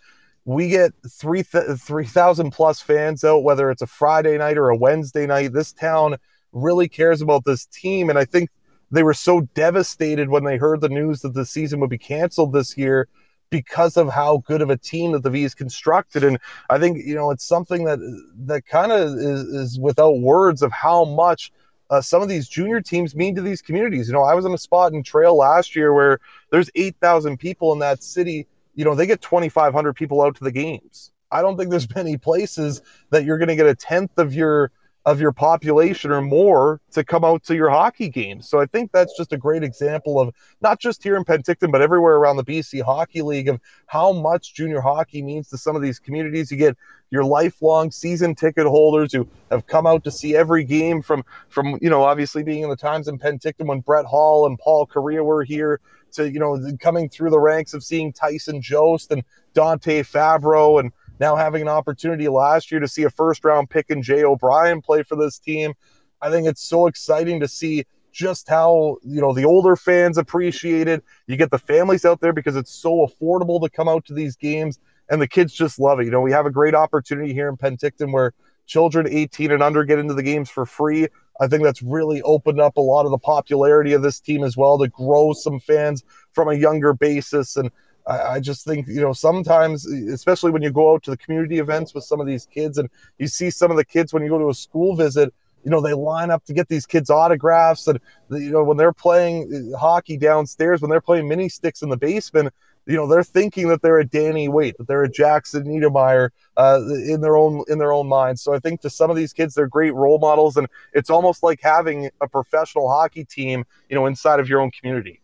we 0.48 0.70
get 0.70 0.94
3,000 1.06 1.78
3, 1.78 2.50
plus 2.52 2.80
fans 2.80 3.26
out, 3.26 3.44
whether 3.44 3.70
it's 3.70 3.82
a 3.82 3.88
Friday 3.88 4.38
night 4.38 4.58
or 4.58 4.70
a 4.70 4.78
Wednesday 4.78 5.28
night. 5.28 5.52
This 5.52 5.74
town 5.74 6.16
really 6.54 6.88
cares 6.88 7.22
about 7.22 7.44
this 7.44 7.66
team. 7.66 8.10
And 8.10 8.18
I 8.18 8.24
think 8.24 8.50
they 8.90 9.04
were 9.04 9.14
so 9.14 9.42
devastated 9.56 10.30
when 10.30 10.46
they 10.46 10.56
heard 10.56 10.80
the 10.80 10.88
news 10.88 11.20
that 11.22 11.34
the 11.34 11.46
season 11.46 11.82
would 11.82 11.90
be 11.90 11.98
canceled 11.98 12.54
this 12.54 12.78
year 12.78 13.10
because 13.50 13.98
of 13.98 14.08
how 14.08 14.38
good 14.48 14.62
of 14.62 14.70
a 14.70 14.78
team 14.78 15.12
that 15.12 15.24
the 15.24 15.30
Vees 15.30 15.54
constructed. 15.54 16.24
And 16.24 16.40
I 16.70 16.80
think, 16.80 17.06
you 17.06 17.14
know, 17.14 17.30
it's 17.30 17.46
something 17.46 17.84
that 17.84 18.00
that 18.46 18.66
kind 18.66 18.94
of 18.94 19.18
is, 19.18 19.42
is 19.44 19.80
without 19.82 20.20
words 20.20 20.62
of 20.62 20.72
how 20.72 21.04
much 21.04 21.52
uh, 21.90 22.00
some 22.00 22.22
of 22.22 22.30
these 22.30 22.48
junior 22.48 22.80
teams 22.80 23.18
mean 23.18 23.36
to 23.36 23.42
these 23.42 23.62
communities. 23.62 24.08
You 24.08 24.14
know, 24.14 24.24
I 24.24 24.34
was 24.34 24.46
in 24.46 24.54
a 24.54 24.58
spot 24.58 24.94
in 24.94 25.04
Trail 25.04 25.36
last 25.36 25.76
year 25.76 25.94
where 25.94 26.20
there's 26.52 26.70
8,000 26.74 27.38
people 27.38 27.74
in 27.74 27.80
that 27.80 28.02
city. 28.02 28.48
You 28.78 28.86
know, 28.86 28.96
they 28.96 29.06
get 29.06 29.22
2,500 29.22 29.94
people 29.94 30.22
out 30.22 30.36
to 30.38 30.44
the 30.46 30.52
games. 30.52 31.12
I 31.32 31.42
don't 31.42 31.58
think 31.58 31.70
there's 31.70 31.94
many 31.96 32.16
places 32.16 32.82
that 33.10 33.26
you're 33.26 33.38
going 33.38 33.50
to 33.50 33.56
get 33.58 33.68
a 33.68 33.76
tenth 33.76 34.18
of 34.18 34.34
your 34.34 34.72
of 35.08 35.22
your 35.22 35.32
population 35.32 36.12
or 36.12 36.22
more 36.22 36.82
to 36.92 37.02
come 37.02 37.24
out 37.24 37.42
to 37.42 37.56
your 37.56 37.70
hockey 37.70 38.10
games. 38.10 38.50
So 38.50 38.60
I 38.60 38.66
think 38.66 38.92
that's 38.92 39.16
just 39.16 39.32
a 39.32 39.38
great 39.38 39.64
example 39.64 40.20
of 40.20 40.36
not 40.60 40.82
just 40.82 41.02
here 41.02 41.16
in 41.16 41.24
Penticton, 41.24 41.72
but 41.72 41.82
everywhere 41.82 42.16
around 42.16 42.36
the 42.36 42.44
BC 42.44 42.82
Hockey 42.82 43.22
League 43.22 43.48
of 43.48 43.62
how 43.86 44.12
much 44.12 44.54
junior 44.54 44.82
hockey 44.82 45.22
means 45.22 45.48
to 45.48 45.58
some 45.58 45.78
of 45.78 45.82
these 45.82 45.98
communities. 45.98 46.52
You 46.52 46.58
get 46.58 46.76
your 47.10 47.24
lifelong 47.24 47.90
season 47.90 48.36
ticket 48.36 48.68
holders 48.68 49.14
who 49.14 49.26
have 49.50 49.66
come 49.66 49.88
out 49.88 50.04
to 50.04 50.12
see 50.12 50.36
every 50.36 50.66
game 50.66 51.02
from 51.02 51.24
from 51.48 51.80
you 51.82 51.90
know 51.90 52.04
obviously 52.04 52.44
being 52.44 52.64
in 52.64 52.70
the 52.70 52.76
times 52.76 53.08
in 53.08 53.18
Penticton 53.18 53.68
when 53.68 53.80
Brett 53.80 54.06
Hull 54.06 54.46
and 54.46 54.60
Paul 54.60 54.86
Kariya 54.86 55.24
were 55.24 55.46
here 55.46 55.80
to 56.14 56.30
you 56.30 56.40
know 56.40 56.60
coming 56.80 57.10
through 57.10 57.30
the 57.30 57.40
ranks 57.40 57.74
of 57.74 57.84
seeing 57.84 58.14
Tyson 58.14 58.62
Jost 58.62 59.12
and 59.12 59.24
Dante 59.54 60.04
Fabbro 60.04 60.80
and 60.80 60.92
now 61.20 61.36
having 61.36 61.62
an 61.62 61.68
opportunity 61.68 62.28
last 62.28 62.72
year 62.72 62.80
to 62.80 62.88
see 62.88 63.04
a 63.04 63.10
first 63.10 63.44
round 63.44 63.70
pick 63.70 63.90
and 63.90 64.04
Jay 64.04 64.24
O'Brien 64.24 64.82
play 64.82 65.04
for 65.04 65.16
this 65.16 65.40
team. 65.40 65.74
I 66.22 66.30
think 66.30 66.48
it's 66.48 66.62
so 66.62 66.88
exciting 66.88 67.40
to 67.40 67.48
see 67.48 67.86
just 68.12 68.50
how 68.50 68.98
you 69.04 69.22
know 69.22 69.34
the 69.34 69.46
older 69.46 69.76
fans 69.76 70.18
appreciate 70.18 70.88
it. 70.88 71.04
You 71.28 71.38
get 71.38 71.52
the 71.52 71.60
families 71.60 72.06
out 72.06 72.20
there 72.20 72.34
because 72.34 72.56
it's 72.56 72.74
so 72.74 73.08
affordable 73.08 73.62
to 73.62 73.70
come 73.70 73.88
out 73.88 74.06
to 74.06 74.14
these 74.14 74.36
games. 74.36 74.80
and 75.10 75.22
the 75.22 75.28
kids 75.28 75.54
just 75.54 75.80
love 75.80 76.00
it. 76.00 76.06
You 76.06 76.12
know, 76.12 76.22
we 76.22 76.32
have 76.32 76.46
a 76.46 76.52
great 76.52 76.76
opportunity 76.76 77.34
here 77.34 77.48
in 77.48 77.58
Penticton 77.58 78.12
where 78.12 78.34
children 78.68 79.08
18 79.10 79.52
and 79.52 79.64
under 79.64 79.84
get 79.84 80.00
into 80.00 80.14
the 80.14 80.24
games 80.24 80.50
for 80.50 80.66
free. 80.66 81.08
I 81.40 81.48
think 81.48 81.64
that's 81.64 81.82
really 81.82 82.22
opened 82.22 82.60
up 82.60 82.78
a 82.78 82.82
lot 82.82 83.06
of 83.06 83.12
the 83.12 83.18
popularity 83.18 83.94
of 83.94 84.02
this 84.02 84.20
team 84.20 84.44
as 84.44 84.58
well 84.58 84.78
to 84.80 84.88
grow 84.88 85.34
some 85.34 85.60
fans 85.60 86.04
from 86.34 86.50
a 86.50 86.54
younger 86.54 86.94
basis. 86.94 87.56
And 87.58 87.72
I, 88.08 88.22
I, 88.22 88.40
just 88.40 88.66
think, 88.66 88.88
you 88.88 89.02
know, 89.02 89.14
sometimes, 89.14 89.86
especially 89.86 90.52
when 90.52 90.62
you 90.62 90.72
go 90.72 90.94
out 90.94 91.04
to 91.04 91.12
the 91.12 91.18
community 91.18 91.60
events 91.60 91.94
with 91.94 92.04
some 92.04 92.20
of 92.20 92.28
these 92.28 92.46
kids 92.48 92.78
and 92.78 92.90
you 93.18 93.28
see 93.28 93.50
some 93.50 93.72
of 93.72 93.78
the 93.78 93.86
kids 93.86 94.14
when 94.14 94.24
you 94.24 94.30
go 94.30 94.40
to 94.40 94.50
a 94.50 94.54
school 94.54 94.96
visit, 94.96 95.34
you 95.64 95.72
know, 95.72 95.82
they 95.82 95.94
line 95.94 96.32
up 96.32 96.46
to 96.46 96.54
get 96.54 96.70
these 96.70 96.86
kids 96.86 97.10
autographs. 97.10 97.88
And, 97.88 98.00
you 98.30 98.52
know, 98.52 98.64
when 98.64 98.78
they're 98.78 98.94
playing 98.94 99.74
hockey 99.78 100.18
downstairs, 100.18 100.82
when 100.82 100.90
they're 100.90 101.02
playing 101.02 101.28
mini 101.28 101.50
sticks 101.50 101.82
in 101.82 101.90
the 101.90 101.98
basement, 101.98 102.54
you 102.88 102.96
know 102.96 103.06
they're 103.06 103.24
thinking 103.24 103.68
that 103.68 103.82
they're 103.82 104.00
a 104.00 104.06
Danny 104.06 104.48
Weight, 104.48 104.78
that 104.78 104.88
they're 104.88 105.04
a 105.04 105.12
Jackson 105.12 105.66
Niedermayer 105.66 106.30
uh, 106.56 106.82
in 107.06 107.22
their 107.22 107.36
own 107.36 107.64
in 107.68 107.78
their 107.78 107.92
own 107.92 108.08
minds. 108.08 108.42
So 108.42 108.54
I 108.54 108.60
think 108.60 108.82
to 108.82 108.90
some 108.90 109.10
of 109.10 109.18
these 109.18 109.34
kids, 109.34 109.54
they're 109.54 109.68
great 109.68 109.94
role 109.94 110.20
models, 110.20 110.56
and 110.56 110.68
it's 110.94 111.10
almost 111.10 111.44
like 111.44 111.60
having 111.62 112.10
a 112.22 112.28
professional 112.28 112.90
hockey 112.90 113.26
team, 113.26 113.66
you 113.90 113.96
know, 113.96 114.06
inside 114.06 114.40
of 114.40 114.48
your 114.48 114.62
own 114.62 114.72
community. 114.72 115.22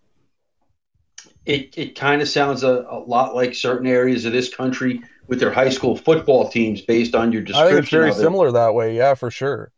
It 1.45 1.77
it 1.77 1.95
kind 1.95 2.21
of 2.21 2.27
sounds 2.27 2.63
a, 2.63 2.85
a 2.89 2.99
lot 2.99 3.33
like 3.33 3.55
certain 3.55 3.87
areas 3.87 4.25
of 4.25 4.33
this 4.33 4.53
country 4.53 5.01
with 5.27 5.39
their 5.39 5.51
high 5.51 5.69
school 5.69 5.95
football 5.95 6.49
teams, 6.49 6.81
based 6.81 7.15
on 7.15 7.31
your 7.31 7.41
description. 7.41 7.65
I 7.65 7.69
think 7.75 7.83
it's 7.83 7.91
very 7.91 8.11
similar 8.11 8.51
that 8.51 8.73
way. 8.73 8.95
Yeah, 8.97 9.13
for 9.13 9.31
sure. 9.31 9.71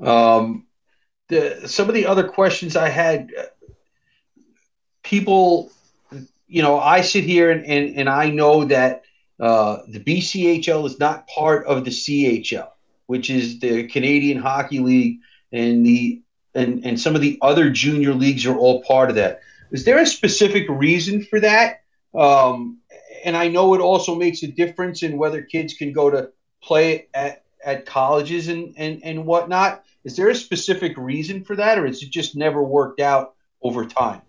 Um, 0.00 0.66
the 1.28 1.66
some 1.66 1.88
of 1.88 1.94
the 1.94 2.06
other 2.06 2.28
questions 2.28 2.76
I 2.76 2.88
had, 2.88 3.32
uh, 3.36 3.42
people 5.02 5.72
you 6.50 6.62
know, 6.62 6.80
I 6.80 7.00
sit 7.02 7.22
here 7.22 7.50
and, 7.52 7.64
and, 7.64 7.96
and 7.96 8.08
I 8.08 8.28
know 8.28 8.64
that 8.64 9.04
uh, 9.38 9.78
the 9.86 10.00
BCHL 10.00 10.84
is 10.84 10.98
not 10.98 11.28
part 11.28 11.64
of 11.66 11.84
the 11.84 11.90
CHL, 11.90 12.68
which 13.06 13.30
is 13.30 13.60
the 13.60 13.86
Canadian 13.86 14.38
Hockey 14.38 14.80
League, 14.80 15.20
and 15.52 15.86
the 15.86 16.22
and, 16.52 16.84
and 16.84 17.00
some 17.00 17.14
of 17.14 17.20
the 17.20 17.38
other 17.40 17.70
junior 17.70 18.12
leagues 18.12 18.44
are 18.44 18.56
all 18.56 18.82
part 18.82 19.08
of 19.10 19.16
that. 19.16 19.40
Is 19.70 19.84
there 19.84 19.98
a 19.98 20.06
specific 20.06 20.68
reason 20.68 21.22
for 21.22 21.38
that? 21.38 21.82
Um, 22.12 22.78
and 23.24 23.36
I 23.36 23.46
know 23.46 23.74
it 23.74 23.80
also 23.80 24.16
makes 24.16 24.42
a 24.42 24.48
difference 24.48 25.04
in 25.04 25.16
whether 25.16 25.42
kids 25.42 25.74
can 25.74 25.92
go 25.92 26.10
to 26.10 26.30
play 26.60 27.06
at, 27.14 27.44
at 27.64 27.86
colleges 27.86 28.48
and, 28.48 28.74
and, 28.76 29.00
and 29.04 29.24
whatnot. 29.24 29.84
Is 30.02 30.16
there 30.16 30.28
a 30.28 30.34
specific 30.34 30.96
reason 30.96 31.44
for 31.44 31.54
that, 31.54 31.78
or 31.78 31.86
has 31.86 32.02
it 32.02 32.10
just 32.10 32.34
never 32.34 32.60
worked 32.60 33.00
out 33.00 33.34
over 33.62 33.84
time? 33.84 34.22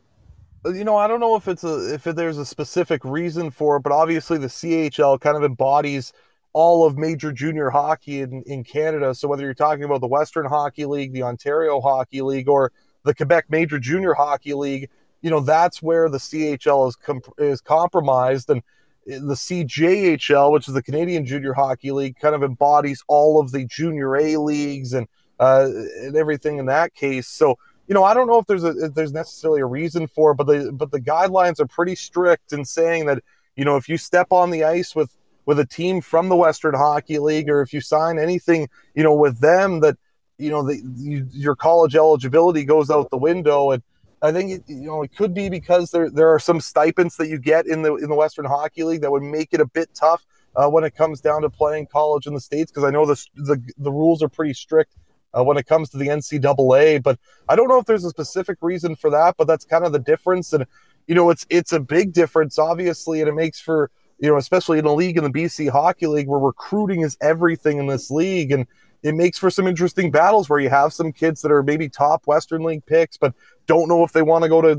You 0.66 0.84
know, 0.84 0.95
I 0.95 1.07
don't 1.07 1.20
know 1.20 1.36
if 1.36 1.47
it's 1.47 1.64
a 1.64 1.93
if 1.93 2.03
there's 2.03 2.38
a 2.38 2.45
specific 2.45 3.03
reason 3.03 3.49
for 3.51 3.78
it, 3.78 3.82
but 3.82 3.91
obviously 3.91 4.38
the 4.38 4.47
CHL 4.47 5.20
kind 5.20 5.36
of 5.36 5.43
embodies 5.43 6.14
all 6.53 6.86
of 6.86 6.97
major 6.97 7.32
junior 7.32 7.70
hockey 7.70 8.22
in, 8.22 8.43
in 8.43 8.64
Canada. 8.64 9.16
So 9.16 9.28
whether 9.28 9.43
you're 9.43 9.53
talking 9.53 9.84
about 9.84 10.01
the 10.01 10.07
Western 10.07 10.45
Hockey 10.45 10.86
League, 10.86 11.14
the 11.14 11.24
Ontario 11.24 11.80
Hockey 11.80 12.22
League, 12.22 12.49
or 12.49 12.72
the 13.03 13.16
Quebec 13.16 13.45
Major 13.49 13.80
Junior 13.80 14.14
Hockey 14.14 14.53
League, 14.53 14.89
you 15.22 15.30
know 15.32 15.39
that's 15.39 15.82
where 15.82 16.09
the 16.09 16.18
CHL 16.18 16.89
is 16.89 16.95
comp- 16.95 17.34
is 17.39 17.62
compromised, 17.62 18.49
and 18.49 18.62
the 19.05 19.34
CJHL, 19.34 20.51
which 20.51 20.68
is 20.68 20.74
the 20.74 20.84
Canadian 20.84 21.26
Junior 21.26 21.53
Hockey 21.53 21.91
League, 21.91 22.20
kind 22.20 22.36
of 22.36 22.43
embodies 22.43 23.03
all 23.07 23.39
of 23.39 23.51
the 23.51 23.66
Junior 23.66 24.16
A 24.16 24.38
leagues 24.38 24.93
and 24.93 25.07
uh, 25.39 25.68
and 26.01 26.16
everything 26.16 26.59
in 26.59 26.68
that 26.68 26.93
case. 26.93 27.28
So 27.28 27.57
you 27.92 27.96
know, 27.96 28.06
I 28.06 28.14
don't 28.14 28.28
know 28.28 28.38
if 28.38 28.48
there's 28.48 28.64
a 28.64 28.70
if 28.86 28.94
there's 28.94 29.12
necessarily 29.12 29.60
a 29.60 29.66
reason 29.66 30.08
for 30.08 30.32
it, 30.32 30.36
but 30.36 30.48
the 30.48 30.72
but 30.72 30.92
the 30.92 31.02
guidelines 31.02 31.60
are 31.60 31.68
pretty 31.68 31.96
strict 31.96 32.54
in 32.54 32.64
saying 32.64 33.08
that 33.08 33.22
you 33.58 33.66
know 33.66 33.76
if 33.76 33.89
you 33.89 33.98
step 33.98 34.28
on 34.32 34.50
the 34.50 34.64
ice 34.64 34.96
with 34.96 35.14
with 35.46 35.60
a 35.60 35.66
team 35.66 36.00
from 36.00 36.30
the 36.30 36.36
Western 36.38 36.74
Hockey 36.74 37.20
League 37.20 37.50
or 37.50 37.62
if 37.62 37.74
you 37.74 37.82
sign 37.82 38.18
anything 38.18 38.70
you 38.96 39.04
know 39.04 39.14
with 39.14 39.42
them 39.42 39.82
that 39.82 39.98
you 40.38 40.50
know 40.50 40.64
the, 40.64 40.82
you, 40.96 41.28
your 41.32 41.54
college 41.54 41.94
eligibility 41.98 42.64
goes 42.64 42.89
out 42.89 43.10
the 43.10 43.18
window. 43.18 43.72
And 43.72 43.84
I 44.22 44.32
think 44.32 44.52
it, 44.52 44.64
you 44.68 44.88
know 44.88 45.04
it 45.04 45.14
could 45.14 45.34
be 45.34 45.50
because 45.50 45.92
there 45.92 46.10
there 46.10 46.30
are 46.30 46.39
some 46.39 46.62
stipends 46.62 47.18
that 47.18 47.28
you 47.28 47.39
get 47.39 47.68
in 47.68 47.82
the 47.82 47.96
in 47.96 48.08
the 48.08 48.16
Western 48.16 48.46
Hockey 48.46 48.86
League 48.86 49.02
that 49.02 49.12
would 49.12 49.22
make 49.22 49.50
it 49.52 49.60
a 49.60 49.68
bit 49.68 49.89
tough 49.94 50.26
uh, 50.56 50.70
when 50.70 50.86
it 50.86 50.96
comes 50.96 51.20
down 51.20 51.42
to 51.42 51.50
playing 51.50 51.88
college 51.88 52.26
in 52.26 52.34
the 52.34 52.39
states 52.39 52.72
because 52.72 52.86
I 52.86 52.89
know 52.89 53.06
the, 53.06 53.22
the 53.36 53.62
the 53.80 53.92
rules 53.92 54.24
are 54.24 54.30
pretty 54.30 54.54
strict 54.54 54.94
uh, 55.38 55.44
when 55.44 55.58
it 55.58 55.66
comes 55.66 55.90
to 55.90 55.98
the 55.98 56.08
NCAA. 56.08 57.02
But 57.02 57.20
I 57.48 57.56
don't 57.56 57.68
know 57.68 57.80
if 57.80 57.86
there's 57.86 58.06
a 58.06 58.10
specific 58.10 58.58
reason 58.62 58.96
for 58.96 59.10
that, 59.12 59.36
but 59.38 59.48
that's 59.48 59.66
kind 59.66 59.86
of 59.86 59.92
the 59.92 60.00
difference. 60.00 60.54
And 60.54 60.66
you 61.08 61.16
know, 61.16 61.30
it's 61.30 61.46
it's 61.50 61.72
a 61.72 61.80
big 61.80 62.14
difference, 62.14 62.60
obviously, 62.60 63.22
and 63.22 63.30
it 63.30 63.34
makes 63.34 63.60
for 63.60 63.92
you 64.20 64.30
know, 64.30 64.38
especially 64.38 64.78
in 64.78 64.86
a 64.86 64.94
league 64.94 65.18
in 65.18 65.24
the 65.24 65.32
BC 65.32 65.70
Hockey 65.70 66.06
League 66.06 66.28
where 66.28 66.40
recruiting 66.40 67.02
is 67.02 67.18
everything 67.22 67.80
in 67.80 67.88
this 67.88 68.12
league, 68.12 68.52
and 68.52 68.68
it 69.02 69.16
makes 69.16 69.40
for 69.40 69.50
some 69.50 69.66
interesting 69.66 70.12
battles 70.12 70.48
where 70.48 70.60
you 70.60 70.70
have 70.70 70.94
some 70.94 71.12
kids 71.12 71.42
that 71.42 71.52
are 71.52 71.64
maybe 71.64 71.90
top 71.90 72.28
Western 72.28 72.64
League 72.64 72.86
picks, 72.86 73.18
but 73.18 73.34
don't 73.66 73.90
know 73.90 74.04
if 74.04 74.12
they 74.12 74.22
want 74.22 74.44
to 74.44 74.50
go 74.50 74.62
to 74.62 74.72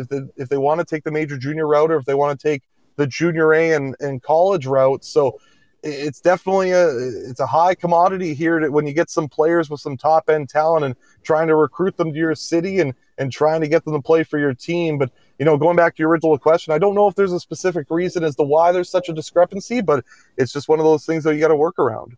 if 0.00 0.08
they, 0.08 0.20
if 0.36 0.48
they 0.48 0.58
want 0.58 0.80
to 0.80 0.84
take 0.84 1.04
the 1.04 1.12
major 1.12 1.38
junior 1.38 1.66
route 1.66 1.92
or 1.92 1.96
if 1.96 2.04
they 2.04 2.14
want 2.14 2.38
to 2.38 2.48
take 2.48 2.62
the 2.96 3.06
junior 3.06 3.54
A 3.54 3.72
and, 3.72 3.94
and 4.00 4.20
college 4.20 4.66
route. 4.66 5.04
So 5.04 5.40
it's 5.88 6.20
definitely 6.20 6.70
a 6.70 6.88
it's 7.30 7.40
a 7.40 7.46
high 7.46 7.74
commodity 7.74 8.34
here 8.34 8.58
to, 8.58 8.70
when 8.70 8.86
you 8.86 8.92
get 8.92 9.10
some 9.10 9.28
players 9.28 9.70
with 9.70 9.80
some 9.80 9.96
top 9.96 10.28
end 10.28 10.48
talent 10.48 10.84
and 10.84 10.94
trying 11.22 11.48
to 11.48 11.56
recruit 11.56 11.96
them 11.96 12.12
to 12.12 12.18
your 12.18 12.34
city 12.34 12.80
and 12.80 12.94
and 13.18 13.32
trying 13.32 13.60
to 13.60 13.68
get 13.68 13.84
them 13.84 13.94
to 13.94 14.02
play 14.02 14.22
for 14.22 14.38
your 14.38 14.54
team. 14.54 14.98
But 14.98 15.10
you 15.38 15.44
know 15.44 15.56
going 15.56 15.76
back 15.76 15.96
to 15.96 16.02
your 16.02 16.10
original 16.10 16.38
question 16.38 16.72
i 16.72 16.78
don't 16.78 16.94
know 16.94 17.08
if 17.08 17.14
there's 17.14 17.32
a 17.32 17.40
specific 17.40 17.86
reason 17.90 18.24
as 18.24 18.36
to 18.36 18.42
why 18.42 18.72
there's 18.72 18.90
such 18.90 19.08
a 19.08 19.12
discrepancy 19.12 19.80
but 19.80 20.04
it's 20.36 20.52
just 20.52 20.68
one 20.68 20.78
of 20.78 20.84
those 20.84 21.06
things 21.06 21.24
that 21.24 21.34
you 21.34 21.40
got 21.40 21.48
to 21.48 21.56
work 21.56 21.78
around. 21.78 22.16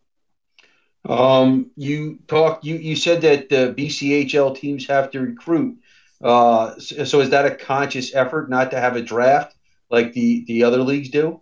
Um 1.06 1.70
you 1.76 2.18
talked 2.26 2.64
you 2.64 2.76
you 2.76 2.96
said 2.96 3.22
that 3.22 3.48
the 3.48 3.74
bchl 3.76 4.54
teams 4.54 4.86
have 4.86 5.10
to 5.12 5.20
recruit. 5.20 5.78
Uh 6.22 6.78
so, 6.78 7.04
so 7.04 7.20
is 7.20 7.30
that 7.30 7.46
a 7.46 7.54
conscious 7.54 8.14
effort 8.14 8.50
not 8.50 8.70
to 8.72 8.80
have 8.80 8.96
a 8.96 9.02
draft 9.02 9.56
like 9.90 10.12
the 10.12 10.44
the 10.46 10.64
other 10.64 10.82
leagues 10.82 11.08
do 11.08 11.40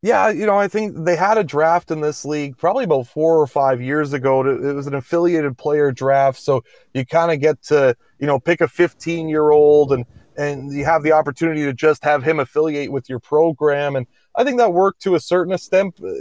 yeah, 0.00 0.30
you 0.30 0.46
know, 0.46 0.56
I 0.56 0.68
think 0.68 1.04
they 1.04 1.16
had 1.16 1.38
a 1.38 1.44
draft 1.44 1.90
in 1.90 2.00
this 2.00 2.24
league 2.24 2.56
probably 2.56 2.84
about 2.84 3.08
four 3.08 3.40
or 3.40 3.46
five 3.48 3.80
years 3.82 4.12
ago. 4.12 4.46
It 4.46 4.74
was 4.74 4.86
an 4.86 4.94
affiliated 4.94 5.58
player 5.58 5.90
draft, 5.90 6.40
so 6.40 6.62
you 6.94 7.04
kind 7.04 7.32
of 7.32 7.40
get 7.40 7.62
to 7.64 7.96
you 8.20 8.26
know 8.26 8.38
pick 8.38 8.60
a 8.60 8.68
15 8.68 9.28
year 9.28 9.50
old 9.50 9.92
and 9.92 10.04
and 10.36 10.72
you 10.72 10.84
have 10.84 11.02
the 11.02 11.10
opportunity 11.10 11.64
to 11.64 11.72
just 11.72 12.04
have 12.04 12.22
him 12.22 12.38
affiliate 12.38 12.92
with 12.92 13.08
your 13.08 13.18
program. 13.18 13.96
And 13.96 14.06
I 14.36 14.44
think 14.44 14.58
that 14.58 14.72
worked 14.72 15.02
to 15.02 15.16
a 15.16 15.20
certain 15.20 15.52
extent, 15.52 16.00
uh, 16.00 16.12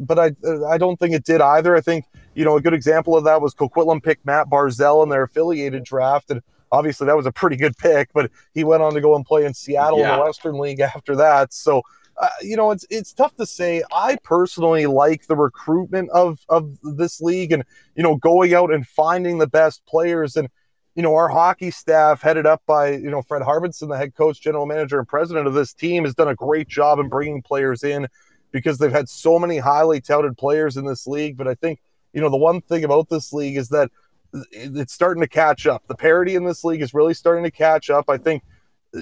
but 0.00 0.18
I 0.18 0.32
I 0.66 0.78
don't 0.78 0.98
think 0.98 1.14
it 1.14 1.24
did 1.24 1.42
either. 1.42 1.76
I 1.76 1.82
think 1.82 2.06
you 2.34 2.44
know 2.44 2.56
a 2.56 2.60
good 2.62 2.74
example 2.74 3.16
of 3.16 3.24
that 3.24 3.42
was 3.42 3.54
Coquitlam 3.54 4.02
picked 4.02 4.24
Matt 4.24 4.48
Barzal 4.48 5.02
in 5.02 5.10
their 5.10 5.24
affiliated 5.24 5.84
draft, 5.84 6.30
and 6.30 6.40
obviously 6.72 7.06
that 7.06 7.16
was 7.18 7.26
a 7.26 7.32
pretty 7.32 7.56
good 7.56 7.76
pick. 7.76 8.08
But 8.14 8.30
he 8.54 8.64
went 8.64 8.82
on 8.82 8.94
to 8.94 9.02
go 9.02 9.14
and 9.14 9.26
play 9.26 9.44
in 9.44 9.52
Seattle 9.52 9.98
yeah. 9.98 10.14
in 10.14 10.20
the 10.20 10.24
Western 10.24 10.58
League 10.58 10.80
after 10.80 11.14
that. 11.16 11.52
So 11.52 11.82
uh, 12.18 12.28
you 12.40 12.56
know, 12.56 12.70
it's 12.70 12.86
it's 12.88 13.12
tough 13.12 13.34
to 13.36 13.46
say. 13.46 13.82
I 13.92 14.16
personally 14.22 14.86
like 14.86 15.26
the 15.26 15.36
recruitment 15.36 16.10
of 16.10 16.38
of 16.48 16.78
this 16.82 17.20
league, 17.20 17.52
and 17.52 17.64
you 17.94 18.02
know, 18.02 18.16
going 18.16 18.54
out 18.54 18.72
and 18.72 18.86
finding 18.86 19.38
the 19.38 19.46
best 19.46 19.84
players. 19.86 20.36
And 20.36 20.48
you 20.94 21.02
know, 21.02 21.14
our 21.14 21.28
hockey 21.28 21.70
staff, 21.70 22.22
headed 22.22 22.46
up 22.46 22.62
by 22.66 22.92
you 22.92 23.10
know 23.10 23.20
Fred 23.22 23.42
Harbinson, 23.42 23.88
the 23.88 23.98
head 23.98 24.14
coach, 24.14 24.40
general 24.40 24.64
manager, 24.64 24.98
and 24.98 25.06
president 25.06 25.46
of 25.46 25.54
this 25.54 25.74
team, 25.74 26.04
has 26.04 26.14
done 26.14 26.28
a 26.28 26.34
great 26.34 26.68
job 26.68 26.98
in 26.98 27.08
bringing 27.08 27.42
players 27.42 27.84
in 27.84 28.06
because 28.50 28.78
they've 28.78 28.92
had 28.92 29.08
so 29.08 29.38
many 29.38 29.58
highly 29.58 30.00
touted 30.00 30.38
players 30.38 30.78
in 30.78 30.86
this 30.86 31.06
league. 31.06 31.36
But 31.36 31.48
I 31.48 31.54
think 31.54 31.80
you 32.14 32.22
know 32.22 32.30
the 32.30 32.38
one 32.38 32.62
thing 32.62 32.84
about 32.84 33.10
this 33.10 33.34
league 33.34 33.58
is 33.58 33.68
that 33.68 33.90
it's 34.50 34.92
starting 34.92 35.20
to 35.20 35.28
catch 35.28 35.66
up. 35.66 35.86
The 35.86 35.94
parity 35.94 36.34
in 36.34 36.44
this 36.44 36.64
league 36.64 36.82
is 36.82 36.94
really 36.94 37.14
starting 37.14 37.44
to 37.44 37.50
catch 37.50 37.90
up. 37.90 38.08
I 38.08 38.16
think 38.16 38.42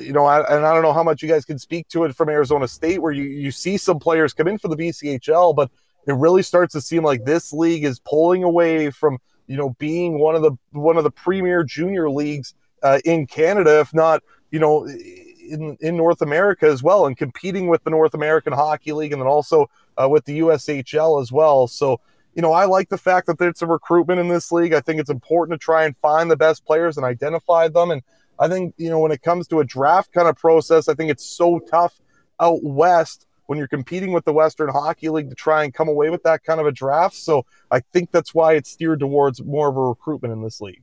you 0.01 0.13
know, 0.13 0.25
I, 0.25 0.41
and 0.55 0.67
I 0.67 0.73
don't 0.75 0.83
know 0.83 0.93
how 0.93 1.03
much 1.03 1.23
you 1.23 1.29
guys 1.29 1.45
can 1.45 1.59
speak 1.59 1.89
to 1.89 2.05
it 2.05 2.15
from 2.15 2.29
Arizona 2.29 2.69
State, 2.69 3.01
where 3.01 3.13
you, 3.13 3.25
you 3.25 3.51
see 3.51 3.77
some 3.77 3.99
players 3.99 4.33
come 4.33 4.49
in 4.49 4.59
for 4.59 4.69
the 4.69 4.77
BCHL, 4.77 5.55
but 5.55 5.71
it 6.07 6.15
really 6.15 6.43
starts 6.43 6.73
to 6.75 6.81
seem 6.81 7.03
like 7.03 7.25
this 7.25 7.53
league 7.53 7.85
is 7.85 7.99
pulling 8.01 8.45
away 8.45 8.91
from 8.91 9.19
you 9.47 9.57
know 9.57 9.71
being 9.79 10.19
one 10.19 10.35
of 10.35 10.43
the 10.43 10.53
one 10.73 10.97
of 10.97 11.05
the 11.05 11.11
premier 11.11 11.63
junior 11.65 12.11
leagues 12.11 12.55
uh, 12.83 13.01
in 13.05 13.27
Canada, 13.27 13.81
if 13.81 13.93
not 13.95 14.23
you 14.51 14.59
know 14.59 14.87
in 14.87 15.77
in 15.81 15.97
North 15.97 16.23
America 16.23 16.67
as 16.67 16.83
well, 16.83 17.07
and 17.07 17.17
competing 17.17 17.69
with 17.69 17.83
the 17.85 17.91
North 17.91 18.15
American 18.15 18.53
Hockey 18.53 18.93
League 18.93 19.13
and 19.13 19.21
then 19.21 19.29
also 19.29 19.71
uh, 19.97 20.09
with 20.09 20.25
the 20.25 20.41
USHL 20.41 21.21
as 21.23 21.33
well. 21.33 21.67
So 21.67 22.01
you 22.35 22.43
know, 22.43 22.53
I 22.53 22.65
like 22.65 22.89
the 22.89 22.99
fact 22.99 23.29
that 23.29 23.41
it's 23.41 23.63
a 23.63 23.67
recruitment 23.67 24.19
in 24.21 24.29
this 24.29 24.51
league. 24.51 24.73
I 24.73 24.81
think 24.81 25.01
it's 25.01 25.11
important 25.11 25.59
to 25.59 25.65
try 25.65 25.85
and 25.85 25.97
find 25.99 26.31
the 26.31 26.37
best 26.37 26.65
players 26.65 26.97
and 26.97 27.07
identify 27.07 27.69
them 27.69 27.91
and 27.93 28.03
I 28.39 28.49
think, 28.49 28.75
you 28.77 28.91
know, 28.91 28.99
when 28.99 29.13
it 29.13 29.23
comes 29.23 29.49
to 29.49 29.61
a 29.61 29.65
draft 29.65 30.13
kind 30.13 30.29
of 30.29 30.37
process, 30.37 30.89
I 30.89 30.95
think 30.95 31.11
it's 31.11 31.25
so 31.25 31.59
tough 31.59 32.01
out 32.41 32.63
west 32.63 33.27
when 33.47 33.59
you're 33.59 33.69
competing 33.69 34.13
with 34.13 34.25
the 34.25 34.33
Western 34.33 34.71
Hockey 34.71 35.09
League 35.09 35.29
to 35.29 35.35
try 35.35 35.65
and 35.65 35.73
come 35.73 35.89
away 35.89 36.11
with 36.11 36.23
that 36.23 36.43
kind 36.45 36.61
of 36.61 36.67
a 36.67 36.73
draft. 36.73 37.15
So 37.15 37.45
I 37.71 37.81
think 37.81 38.11
that's 38.11 38.35
why 38.35 38.55
it's 38.55 38.71
steered 38.71 39.01
towards 39.01 39.43
more 39.43 39.69
of 39.69 39.77
a 39.77 39.83
recruitment 39.83 40.33
in 40.33 40.43
this 40.43 40.61
league. 40.61 40.83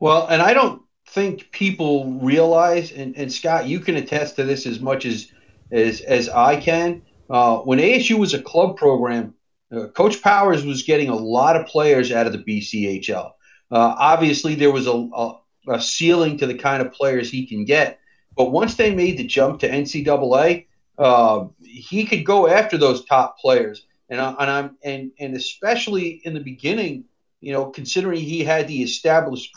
Well, 0.00 0.26
and 0.28 0.40
I 0.40 0.54
don't 0.54 0.82
think 1.08 1.50
people 1.50 2.18
realize, 2.20 2.92
and, 2.92 3.16
and 3.16 3.32
Scott, 3.32 3.66
you 3.66 3.80
can 3.80 3.96
attest 3.96 4.36
to 4.36 4.44
this 4.44 4.66
as 4.66 4.80
much 4.80 5.06
as 5.06 5.30
as 5.70 6.00
as 6.00 6.28
I 6.28 6.56
can. 6.56 7.02
Uh, 7.28 7.58
when 7.58 7.78
ASU 7.78 8.18
was 8.18 8.32
a 8.32 8.40
club 8.40 8.76
program, 8.76 9.34
uh, 9.70 9.88
Coach 9.88 10.22
Powers 10.22 10.64
was 10.64 10.82
getting 10.82 11.08
a 11.08 11.16
lot 11.16 11.56
of 11.56 11.66
players 11.66 12.10
out 12.10 12.26
of 12.26 12.32
the 12.32 12.38
BCHL. 12.38 13.32
Uh, 13.70 13.94
obviously, 13.98 14.54
there 14.54 14.72
was 14.72 14.86
a, 14.86 14.92
a, 14.92 15.38
a, 15.68 15.80
ceiling 15.80 16.38
to 16.38 16.46
the 16.46 16.54
kind 16.54 16.82
of 16.82 16.92
players 16.92 17.30
he 17.30 17.46
can 17.46 17.64
get. 17.64 18.00
But 18.36 18.52
once 18.52 18.74
they 18.76 18.94
made 18.94 19.18
the 19.18 19.24
jump 19.24 19.60
to 19.60 19.68
NCAA, 19.68 20.66
uh, 20.98 21.46
he 21.62 22.04
could 22.06 22.24
go 22.24 22.48
after 22.48 22.76
those 22.76 23.04
top 23.04 23.38
players. 23.38 23.86
And, 24.08 24.20
I, 24.20 24.34
and 24.38 24.50
I'm 24.50 24.76
and 24.82 25.10
and 25.18 25.36
especially 25.36 26.20
in 26.24 26.34
the 26.34 26.40
beginning, 26.40 27.04
you 27.40 27.52
know, 27.52 27.66
considering 27.66 28.20
he 28.20 28.42
had 28.42 28.66
the 28.66 28.82
established 28.82 29.54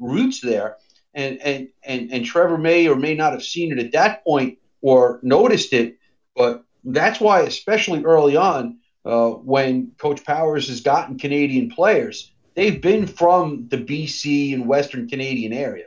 roots 0.00 0.40
there, 0.40 0.76
and 1.14 1.40
and 1.40 1.68
and 1.82 2.12
and 2.12 2.24
Trevor 2.24 2.56
may 2.56 2.86
or 2.86 2.94
may 2.94 3.14
not 3.14 3.32
have 3.32 3.42
seen 3.42 3.72
it 3.72 3.84
at 3.84 3.92
that 3.92 4.22
point 4.24 4.58
or 4.80 5.18
noticed 5.22 5.72
it, 5.72 5.98
but 6.36 6.64
that's 6.84 7.20
why, 7.20 7.40
especially 7.40 8.04
early 8.04 8.36
on, 8.36 8.78
uh, 9.04 9.30
when 9.30 9.92
Coach 9.98 10.24
Powers 10.24 10.68
has 10.68 10.80
gotten 10.80 11.18
Canadian 11.18 11.70
players, 11.70 12.32
they've 12.58 12.82
been 12.82 13.06
from 13.06 13.68
the 13.68 13.76
BC 13.76 14.52
and 14.52 14.66
Western 14.66 15.08
Canadian 15.08 15.52
area. 15.52 15.86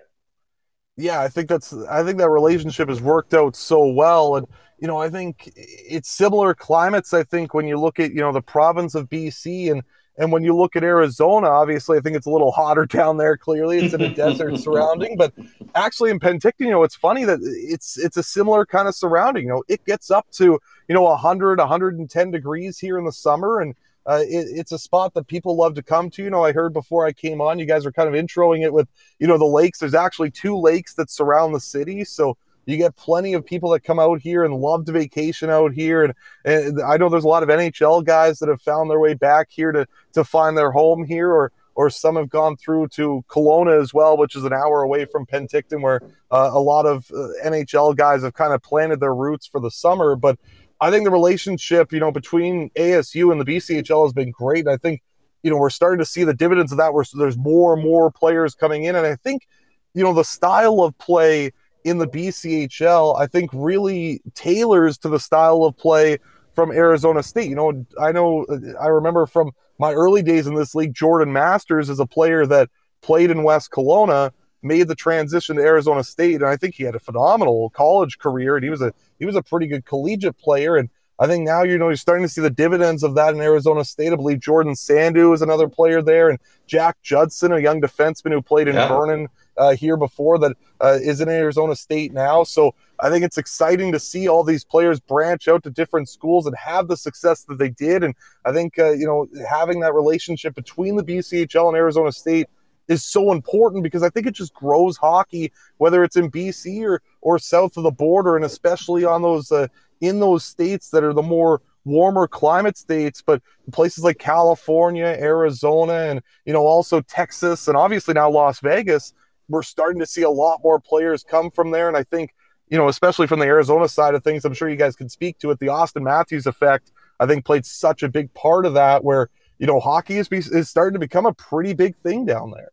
Yeah, 0.96 1.20
I 1.20 1.28
think 1.28 1.50
that's 1.50 1.74
I 1.74 2.04
think 2.04 2.18
that 2.20 2.30
relationship 2.30 2.88
has 2.88 3.02
worked 3.02 3.34
out 3.34 3.58
so 3.58 3.88
well, 3.88 4.38
and 4.38 4.48
you 4.80 4.88
know 4.88 4.98
I 4.98 5.10
think 5.10 5.52
it's 5.56 6.10
similar 6.10 6.54
climates. 6.54 7.14
I 7.14 7.24
think 7.24 7.54
when 7.54 7.68
you 7.68 7.78
look 7.78 8.00
at 8.00 8.12
you 8.12 8.22
know 8.22 8.32
the 8.32 8.42
province 8.42 8.96
of 8.96 9.10
BC 9.10 9.72
and 9.72 9.84
and 10.18 10.32
when 10.32 10.44
you 10.44 10.56
look 10.56 10.76
at 10.76 10.84
Arizona, 10.84 11.48
obviously, 11.48 11.98
I 11.98 12.02
think 12.02 12.16
it's 12.16 12.28
a 12.28 12.30
little 12.30 12.52
hotter 12.60 12.86
down 12.86 13.18
there. 13.18 13.36
Clearly, 13.36 13.80
it's 13.80 13.94
in 13.94 14.02
a 14.02 14.14
desert 14.14 14.58
surrounding, 14.66 15.18
but 15.18 15.34
actually 15.76 16.12
in 16.12 16.20
Penticton, 16.22 16.62
you 16.62 16.72
know, 16.72 16.84
it's 16.84 16.96
funny 16.96 17.26
that 17.26 17.40
it's 17.42 17.98
it's 17.98 18.16
a 18.16 18.24
similar 18.24 18.66
kind 18.66 18.88
of 18.88 18.96
surrounding. 18.96 19.44
You 19.44 19.50
know, 19.50 19.64
it 19.68 19.84
gets 19.84 20.10
up 20.10 20.30
to 20.34 20.58
you 20.88 20.96
know 20.96 21.04
100, 21.04 21.60
110 21.60 22.32
degrees 22.32 22.80
here 22.80 22.98
in 22.98 23.04
the 23.04 23.12
summer, 23.12 23.60
and 23.60 23.76
uh, 24.06 24.24
it, 24.24 24.48
it's 24.52 24.72
a 24.72 24.80
spot 24.80 25.14
that 25.14 25.28
people 25.28 25.56
love 25.56 25.76
to 25.76 25.84
come 25.84 26.10
to. 26.12 26.24
You 26.24 26.30
know, 26.30 26.44
I 26.44 26.52
heard 26.52 26.74
before 26.74 27.06
I 27.06 27.12
came 27.12 27.42
on, 27.42 27.60
you 27.60 27.66
guys 27.66 27.86
are 27.86 27.92
kind 27.92 28.14
of 28.14 28.16
introing 28.16 28.64
it 28.64 28.74
with 28.74 28.88
you 29.20 29.28
know 29.28 29.38
the 29.38 29.46
lakes. 29.46 29.80
There's 29.80 29.94
actually 29.94 30.32
two 30.32 30.58
lakes 30.58 30.94
that 30.96 31.10
surround 31.10 31.54
the 31.54 31.60
city, 31.60 32.04
so 32.04 32.38
you 32.66 32.78
get 32.78 32.96
plenty 32.96 33.34
of 33.34 33.46
people 33.46 33.72
that 33.72 33.82
come 33.82 34.00
out 34.00 34.22
here 34.22 34.44
and 34.44 34.54
love 34.56 34.86
to 34.86 34.92
vacation 34.92 35.50
out 35.50 35.74
here. 35.74 36.04
And, 36.04 36.14
and 36.46 36.82
I 36.82 36.98
know 36.98 37.10
there's 37.10 37.24
a 37.24 37.30
lot 37.30 37.44
of 37.44 37.50
NHL 37.50 38.06
guys 38.06 38.40
that 38.40 38.50
have 38.50 38.62
found 38.62 38.90
their 38.90 39.00
way 39.00 39.14
back 39.14 39.48
here 39.50 39.72
to, 39.72 39.88
to 40.14 40.24
find 40.24 40.58
their 40.58 40.72
home 40.72 41.04
here, 41.04 41.32
or, 41.32 41.52
or 41.76 41.90
some 41.90 42.16
have 42.16 42.30
gone 42.30 42.58
through 42.58 42.90
to 42.90 43.24
Kelowna 43.30 43.82
as 43.82 43.94
well, 43.94 44.18
which 44.18 44.36
is 44.36 44.44
an 44.44 44.54
hour 44.54 44.84
away 44.84 45.06
from 45.06 45.26
Penticton, 45.26 45.82
where 45.82 46.02
uh, 46.30 46.52
a 46.54 46.60
lot 46.60 46.86
of 46.86 47.10
uh, 47.12 47.30
NHL 47.44 47.96
guys 47.96 48.24
have 48.24 48.34
kind 48.34 48.54
of 48.54 48.62
planted 48.62 49.00
their 49.00 49.16
roots 49.16 49.48
for 49.48 49.60
the 49.60 49.72
summer. 49.72 50.16
But 50.16 50.38
I 50.82 50.90
think 50.90 51.06
the 51.06 51.12
relationship, 51.12 51.94
you 51.94 52.00
know, 52.00 52.12
between 52.12 52.72
ASU 52.72 53.32
and 53.32 53.40
the 53.40 53.46
BCHL 53.46 54.04
has 54.04 54.14
been 54.14 54.32
great. 54.32 54.68
I 54.68 54.78
think, 54.78 55.02
you 55.44 55.52
know, 55.52 55.58
we're 55.58 55.70
starting 55.70 56.00
to 56.00 56.06
see 56.06 56.24
the 56.24 56.34
dividends 56.34 56.72
of 56.72 56.80
that 56.80 56.94
where 56.94 57.06
there's 57.14 57.38
more 57.38 57.74
and 57.76 57.84
more 57.84 58.12
players 58.12 58.56
coming 58.56 58.86
in. 58.86 58.96
And 58.96 59.06
I 59.06 59.16
think, 59.16 59.48
you 59.94 60.04
know, 60.04 60.14
the 60.14 60.24
style 60.24 60.82
of 60.82 60.98
play 60.98 61.52
in 61.84 62.00
the 62.00 62.08
BCHL, 62.08 63.20
I 63.20 63.28
think 63.28 63.52
really 63.54 64.22
tailors 64.34 64.98
to 65.00 65.10
the 65.10 65.20
style 65.20 65.64
of 65.64 65.78
play 65.78 66.18
from 66.56 66.72
Arizona 66.72 67.24
State. 67.24 67.50
You 67.50 67.56
know, 67.56 67.86
I 68.00 68.12
know 68.12 68.46
I 68.82 68.88
remember 68.88 69.26
from 69.26 69.52
my 69.78 69.94
early 69.94 70.22
days 70.22 70.48
in 70.48 70.56
this 70.56 70.76
league, 70.76 70.94
Jordan 70.94 71.32
Masters 71.32 71.90
is 71.90 72.00
a 72.00 72.06
player 72.06 72.46
that 72.48 72.70
played 73.02 73.32
in 73.32 73.44
West 73.44 73.72
Kelowna, 73.72 74.32
made 74.62 74.88
the 74.88 74.96
transition 74.96 75.56
to 75.56 75.62
Arizona 75.62 76.04
State, 76.04 76.36
and 76.36 76.46
I 76.46 76.58
think 76.58 76.76
he 76.76 76.84
had 76.84 76.96
a 76.96 77.00
phenomenal 77.00 77.70
college 77.72 78.18
career, 78.18 78.56
and 78.56 78.64
he 78.64 78.70
was 78.70 78.82
a 78.82 78.94
he 79.20 79.26
was 79.26 79.36
a 79.36 79.42
pretty 79.42 79.68
good 79.68 79.86
collegiate 79.86 80.38
player. 80.38 80.78
And 80.78 80.90
I 81.20 81.28
think 81.28 81.46
now 81.46 81.64
you 81.64 81.78
know 81.78 81.90
you're 81.90 81.96
starting 81.96 82.26
to 82.26 82.30
see 82.30 82.42
the 82.42 82.50
dividends 82.50 83.04
of 83.04 83.16
that 83.16 83.34
in 83.34 83.42
Arizona 83.42 83.86
State. 83.86 84.14
I 84.14 84.16
believe 84.16 84.40
Jordan 84.40 84.76
Sandu 84.76 85.34
is 85.34 85.42
another 85.42 85.68
player 85.68 86.02
there, 86.02 86.30
and 86.30 86.40
Jack 86.68 86.98
Judson, 87.02 87.52
a 87.52 87.60
young 87.60 87.82
defenseman 87.82 88.32
who 88.32 88.42
played 88.42 88.68
in 88.68 88.76
yeah. 88.76 88.88
Vernon 88.88 89.28
uh, 89.58 89.76
here 89.76 89.98
before 89.98 90.40
that 90.40 90.58
uh, 90.80 90.98
is 91.02 91.22
in 91.22 91.30
Arizona 91.30 91.76
State 91.76 92.14
now. 92.14 92.44
So 92.44 92.74
I 93.00 93.10
think 93.10 93.26
it's 93.26 93.38
exciting 93.38 93.92
to 93.92 94.00
see 94.00 94.28
all 94.28 94.44
these 94.44 94.64
players 94.64 95.00
branch 95.00 95.48
out 95.48 95.64
to 95.64 95.70
different 95.70 96.10
schools 96.10 96.46
and 96.46 96.56
have 96.56 96.88
the 96.88 96.98
success 96.98 97.44
that 97.44 97.58
they 97.58 97.70
did. 97.70 98.04
And 98.04 98.16
I 98.46 98.54
think, 98.54 98.80
uh, 98.80 98.92
you 98.92 99.06
know, 99.06 99.28
having 99.48 99.80
that 99.82 99.94
relationship 99.94 100.56
between 100.56 100.96
the 100.96 101.04
BCHL 101.04 101.68
and 101.68 101.78
Arizona 101.78 102.12
State 102.12 102.48
is 102.92 103.04
so 103.04 103.32
important 103.32 103.84
because 103.84 104.04
I 104.04 104.10
think 104.10 104.28
it 104.28 104.36
just 104.36 104.54
grows 104.54 104.98
hockey, 104.98 105.52
whether 105.78 106.04
it's 106.04 106.16
in 106.16 106.32
BC 106.32 106.84
or, 106.84 107.02
or 107.22 107.40
south 107.40 107.78
of 107.78 107.84
the 107.84 107.92
border, 107.92 108.36
and 108.36 108.46
especially 108.46 109.06
on 109.06 109.22
those 109.22 109.52
uh, 109.52 109.68
in 110.02 110.20
those 110.20 110.44
states 110.44 110.90
that 110.90 111.04
are 111.04 111.14
the 111.14 111.22
more 111.22 111.62
warmer 111.86 112.28
climate 112.28 112.78
states, 112.78 113.24
but 113.26 113.42
places 113.72 114.04
like 114.04 114.20
California, 114.20 115.06
Arizona, 115.20 116.10
and 116.10 116.22
you 116.46 116.54
know 116.54 116.66
also 116.66 117.02
Texas, 117.02 117.68
and 117.68 117.78
obviously 117.78 118.14
now 118.14 118.30
Las 118.30 118.60
Vegas 118.60 119.14
we're 119.52 119.64
starting 119.64 120.00
to 120.00 120.06
see 120.06 120.24
a 120.24 120.30
lot 120.30 120.62
more 120.64 120.80
players 120.80 121.24
come 121.24 121.52
from 121.52 121.72
there. 121.72 121.88
And 121.88 121.98
I 121.98 122.04
think, 122.04 122.34
you 122.70 122.78
know, 122.78 122.88
especially 122.88 123.28
from 123.28 123.40
the 123.40 123.46
Arizona 123.46 123.88
side 123.88 124.16
of 124.16 124.24
things, 124.24 124.46
I'm 124.46 124.54
sure 124.54 124.70
you 124.70 124.78
guys 124.78 124.96
can 124.96 125.10
speak 125.10 125.38
to 125.40 125.52
it. 125.52 125.60
The 125.60 125.68
Auston 125.68 126.04
Matthews 126.04 126.48
effect, 126.48 126.92
I 127.20 127.26
think, 127.26 127.46
played 127.46 127.66
such 127.66 128.02
a 128.02 128.10
big 128.10 128.34
part 128.34 128.66
of 128.66 128.74
that 128.76 129.04
where, 129.04 129.30
you 129.60 129.68
know, 129.68 129.80
hockey 129.80 130.18
is, 130.18 130.30
is 130.32 130.70
starting 130.70 130.94
to 130.94 131.00
become 131.00 131.26
a 131.26 131.34
pretty 131.34 131.74
big 131.74 131.96
thing 131.98 132.26
down 132.26 132.52
there. 132.52 132.72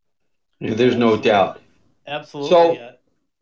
Yeah, 0.60 0.74
there's 0.74 0.96
no 0.96 1.16
doubt. 1.16 1.60
Absolutely. 2.06 2.50
So, 2.50 2.74
uh, 2.76 2.92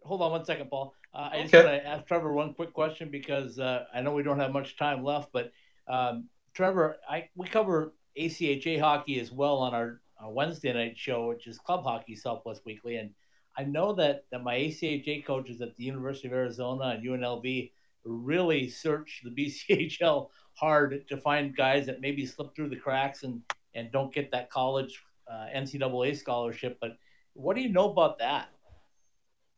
hold 0.04 0.22
on 0.22 0.32
one 0.32 0.44
second, 0.44 0.68
Paul. 0.70 0.94
Uh, 1.14 1.30
I 1.32 1.42
just 1.42 1.54
want 1.54 1.66
to 1.66 1.86
ask 1.86 2.06
Trevor 2.06 2.32
one 2.32 2.52
quick 2.52 2.74
question 2.74 3.10
because 3.10 3.58
uh, 3.58 3.84
I 3.94 4.02
know 4.02 4.12
we 4.12 4.22
don't 4.22 4.38
have 4.38 4.52
much 4.52 4.76
time 4.76 5.02
left, 5.02 5.30
but 5.32 5.50
um, 5.88 6.28
Trevor, 6.52 6.96
I 7.08 7.28
we 7.34 7.46
cover 7.46 7.94
ACHA 8.18 8.80
hockey 8.80 9.18
as 9.18 9.32
well 9.32 9.58
on 9.58 9.74
our, 9.74 10.00
our 10.20 10.30
Wednesday 10.30 10.72
night 10.72 10.98
show, 10.98 11.28
which 11.28 11.46
is 11.46 11.58
Club 11.58 11.84
Hockey 11.84 12.16
Southwest 12.16 12.62
Weekly, 12.66 12.96
and 12.96 13.10
I 13.56 13.64
know 13.64 13.94
that, 13.94 14.24
that 14.30 14.42
my 14.42 14.54
ACHA 14.56 15.24
coaches 15.24 15.62
at 15.62 15.74
the 15.76 15.84
University 15.84 16.28
of 16.28 16.34
Arizona 16.34 16.96
and 16.96 17.04
UNLV 17.04 17.72
really 18.04 18.68
search 18.68 19.22
the 19.24 19.30
BCHL 19.70 20.28
hard 20.54 21.06
to 21.08 21.16
find 21.16 21.56
guys 21.56 21.86
that 21.86 22.00
maybe 22.00 22.26
slip 22.26 22.54
through 22.54 22.68
the 22.68 22.76
cracks 22.76 23.22
and, 23.22 23.42
and 23.74 23.90
don't 23.92 24.14
get 24.14 24.30
that 24.32 24.50
college 24.50 25.02
uh, 25.30 25.46
NCAA 25.54 26.16
scholarship. 26.16 26.78
But 26.80 26.98
what 27.36 27.56
do 27.56 27.62
you 27.62 27.68
know 27.68 27.90
about 27.90 28.18
that? 28.18 28.48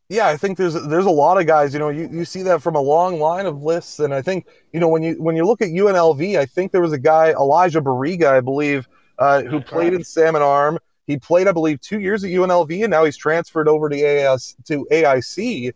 Yeah, 0.09 0.27
I 0.27 0.37
think 0.37 0.57
there's 0.57 0.73
there's 0.87 1.05
a 1.05 1.11
lot 1.11 1.39
of 1.39 1.45
guys. 1.45 1.71
You 1.71 1.79
know, 1.79 1.89
you, 1.89 2.09
you 2.11 2.25
see 2.25 2.41
that 2.41 2.63
from 2.63 2.75
a 2.75 2.81
long 2.81 3.19
line 3.19 3.45
of 3.45 3.61
lists, 3.61 3.99
and 3.99 4.11
I 4.11 4.23
think 4.23 4.47
you 4.73 4.79
know 4.79 4.87
when 4.87 5.03
you 5.03 5.21
when 5.21 5.35
you 5.35 5.45
look 5.45 5.61
at 5.61 5.69
UNLV, 5.69 6.37
I 6.37 6.45
think 6.47 6.71
there 6.71 6.81
was 6.81 6.93
a 6.93 6.97
guy 6.97 7.29
Elijah 7.31 7.79
Bariga, 7.79 8.25
I 8.25 8.41
believe, 8.41 8.89
uh, 9.19 9.43
who 9.43 9.61
played 9.61 9.93
in 9.93 10.03
Salmon 10.03 10.41
Arm. 10.41 10.79
He 11.05 11.17
played, 11.17 11.47
I 11.47 11.51
believe, 11.51 11.79
two 11.81 11.99
years 11.99 12.23
at 12.23 12.31
UNLV, 12.31 12.83
and 12.83 12.91
now 12.91 13.03
he's 13.03 13.17
transferred 13.17 13.67
over 13.67 13.87
to 13.87 13.95
AIS 13.95 14.55
to 14.65 14.87
AIC. 14.91 15.73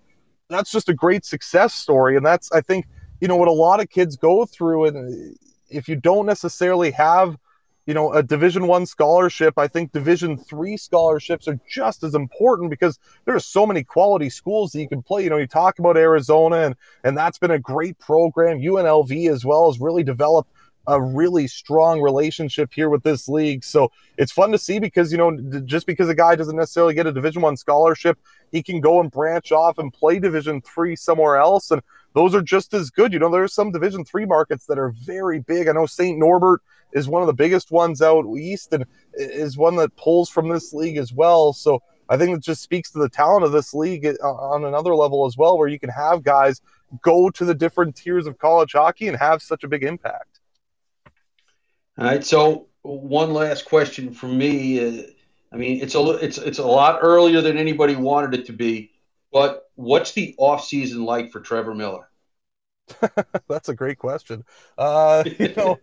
That's 0.50 0.72
just 0.72 0.90
a 0.90 0.94
great 0.94 1.26
success 1.26 1.76
story, 1.76 2.18
and 2.18 2.26
that's 2.26 2.52
I 2.52 2.62
think 2.62 2.86
you 3.22 3.28
know 3.28 3.36
what 3.36 3.48
a 3.48 3.52
lot 3.52 3.80
of 3.80 3.90
kids 3.90 4.16
go 4.16 4.46
through. 4.46 4.86
And 4.86 5.38
if 5.70 5.88
you 5.88 5.96
don't 5.96 6.26
necessarily 6.26 6.90
have 6.92 7.38
you 7.86 7.94
know 7.94 8.14
a 8.14 8.24
division 8.24 8.68
one 8.68 8.86
scholarship 8.86 9.54
i 9.58 9.68
think 9.68 9.92
division 9.92 10.38
three 10.38 10.78
scholarships 10.78 11.48
are 11.48 11.60
just 11.68 12.04
as 12.04 12.16
important 12.16 12.70
because 12.70 12.98
there 13.26 13.36
are 13.36 13.40
so 13.40 13.66
many 13.66 13.84
quality 13.84 14.30
schools 14.30 14.72
that 14.72 14.82
you 14.82 14.88
can 14.88 15.02
play. 15.02 15.24
You 15.24 15.30
know 15.30 15.38
you 15.38 15.48
talk 15.48 15.80
about 15.80 15.98
arizona 15.98 16.58
and 16.58 16.76
and 17.04 17.18
that's 17.18 17.38
been 17.38 17.52
a 17.52 17.60
great 17.60 17.98
program. 18.00 18.60
Unlv 18.60 19.30
as 19.30 19.46
well 19.46 19.70
has 19.70 19.80
really 19.80 20.04
developed 20.04 20.50
a 20.88 21.02
really 21.02 21.48
strong 21.48 22.02
relationship 22.02 22.74
here 22.74 22.90
with 22.90 23.04
this 23.04 23.30
league. 23.30 23.64
So 23.64 23.92
it's 24.18 24.32
fun 24.32 24.52
to 24.52 24.58
see 24.58 24.80
because 24.80 25.12
you 25.12 25.18
know 25.18 25.62
just 25.66 25.86
because 25.86 26.10
a 26.10 26.16
guy 26.16 26.36
doesn't 26.36 26.56
necessarily 26.56 26.94
get 26.94 27.08
a 27.08 27.12
Division 27.12 27.42
One 27.42 27.58
scholarship, 27.58 28.20
he 28.52 28.62
can 28.62 28.82
go 28.82 29.00
and 29.00 29.10
branch 29.10 29.52
off 29.52 29.78
and 29.78 29.94
play 29.94 30.20
Division 30.20 30.62
Three 30.62 30.96
somewhere 30.96 31.38
else, 31.38 31.72
and 31.72 31.82
those 32.14 32.36
are 32.36 32.42
just 32.42 32.74
as 32.74 32.90
good. 32.90 33.14
You 33.14 33.20
know, 33.20 33.30
there's 33.30 33.54
some 33.54 33.72
Division 33.72 34.06
Three 34.06 34.26
markets 34.26 34.66
that 34.68 34.80
are 34.80 34.94
very 35.04 35.40
big. 35.40 35.68
I 35.68 35.72
know 35.72 35.86
Saint 35.86 36.18
Norbert 36.20 36.62
is 36.94 37.08
one 37.08 37.22
of 37.22 37.28
the 37.28 37.34
biggest 37.34 37.72
ones 37.72 38.02
out 38.02 38.26
east, 38.38 38.74
and 38.74 38.86
is 39.14 39.58
one 39.58 39.76
that 39.78 39.96
pulls 39.96 40.30
from 40.30 40.50
this 40.50 40.74
league 40.74 40.98
as 40.98 41.14
well. 41.14 41.54
So. 41.54 41.82
I 42.10 42.18
think 42.18 42.38
it 42.38 42.44
just 42.44 42.62
speaks 42.62 42.92
to 42.92 43.00
the 43.00 43.08
talent 43.08 43.46
of 43.46 43.54
this 43.54 43.74
league 43.74 44.06
uh, 44.06 44.28
on 44.28 44.66
another 44.66 44.94
level 44.94 45.26
as 45.26 45.38
well, 45.38 45.58
where 45.58 45.70
you 45.70 45.80
can 45.80 45.90
have 45.90 46.22
guys 46.22 46.62
go 47.02 47.30
to 47.30 47.46
the 47.46 47.56
different 47.56 47.96
tiers 47.96 48.28
of 48.28 48.38
college 48.38 48.74
hockey 48.74 49.08
and 49.08 49.18
have 49.18 49.42
such 49.42 49.64
a 49.64 49.70
big 49.70 49.84
impact. 49.84 50.42
All 51.98 52.06
right. 52.06 52.24
So 52.24 52.68
one 52.82 53.34
last 53.34 53.66
question 53.66 54.14
from 54.14 54.38
me. 54.38 54.80
Uh, 54.86 55.04
I 55.54 55.56
mean, 55.56 55.82
it's 55.82 55.96
a 55.96 56.02
it's 56.16 56.38
it's 56.38 56.60
a 56.60 56.66
lot 56.66 57.00
earlier 57.02 57.40
than 57.42 57.58
anybody 57.58 57.96
wanted 57.96 58.34
it 58.38 58.46
to 58.48 58.54
be, 58.54 58.92
but 59.32 59.63
what's 59.76 60.12
the 60.14 60.36
off 60.38 60.64
season 60.64 61.04
like 61.06 61.32
for 61.32 61.40
Trevor 61.40 61.74
Miller? 61.74 62.10
That's 63.48 63.70
a 63.70 63.76
great 63.76 63.98
question. 63.98 64.44
Uh, 64.78 65.24
you 65.40 65.54
know, 65.56 65.80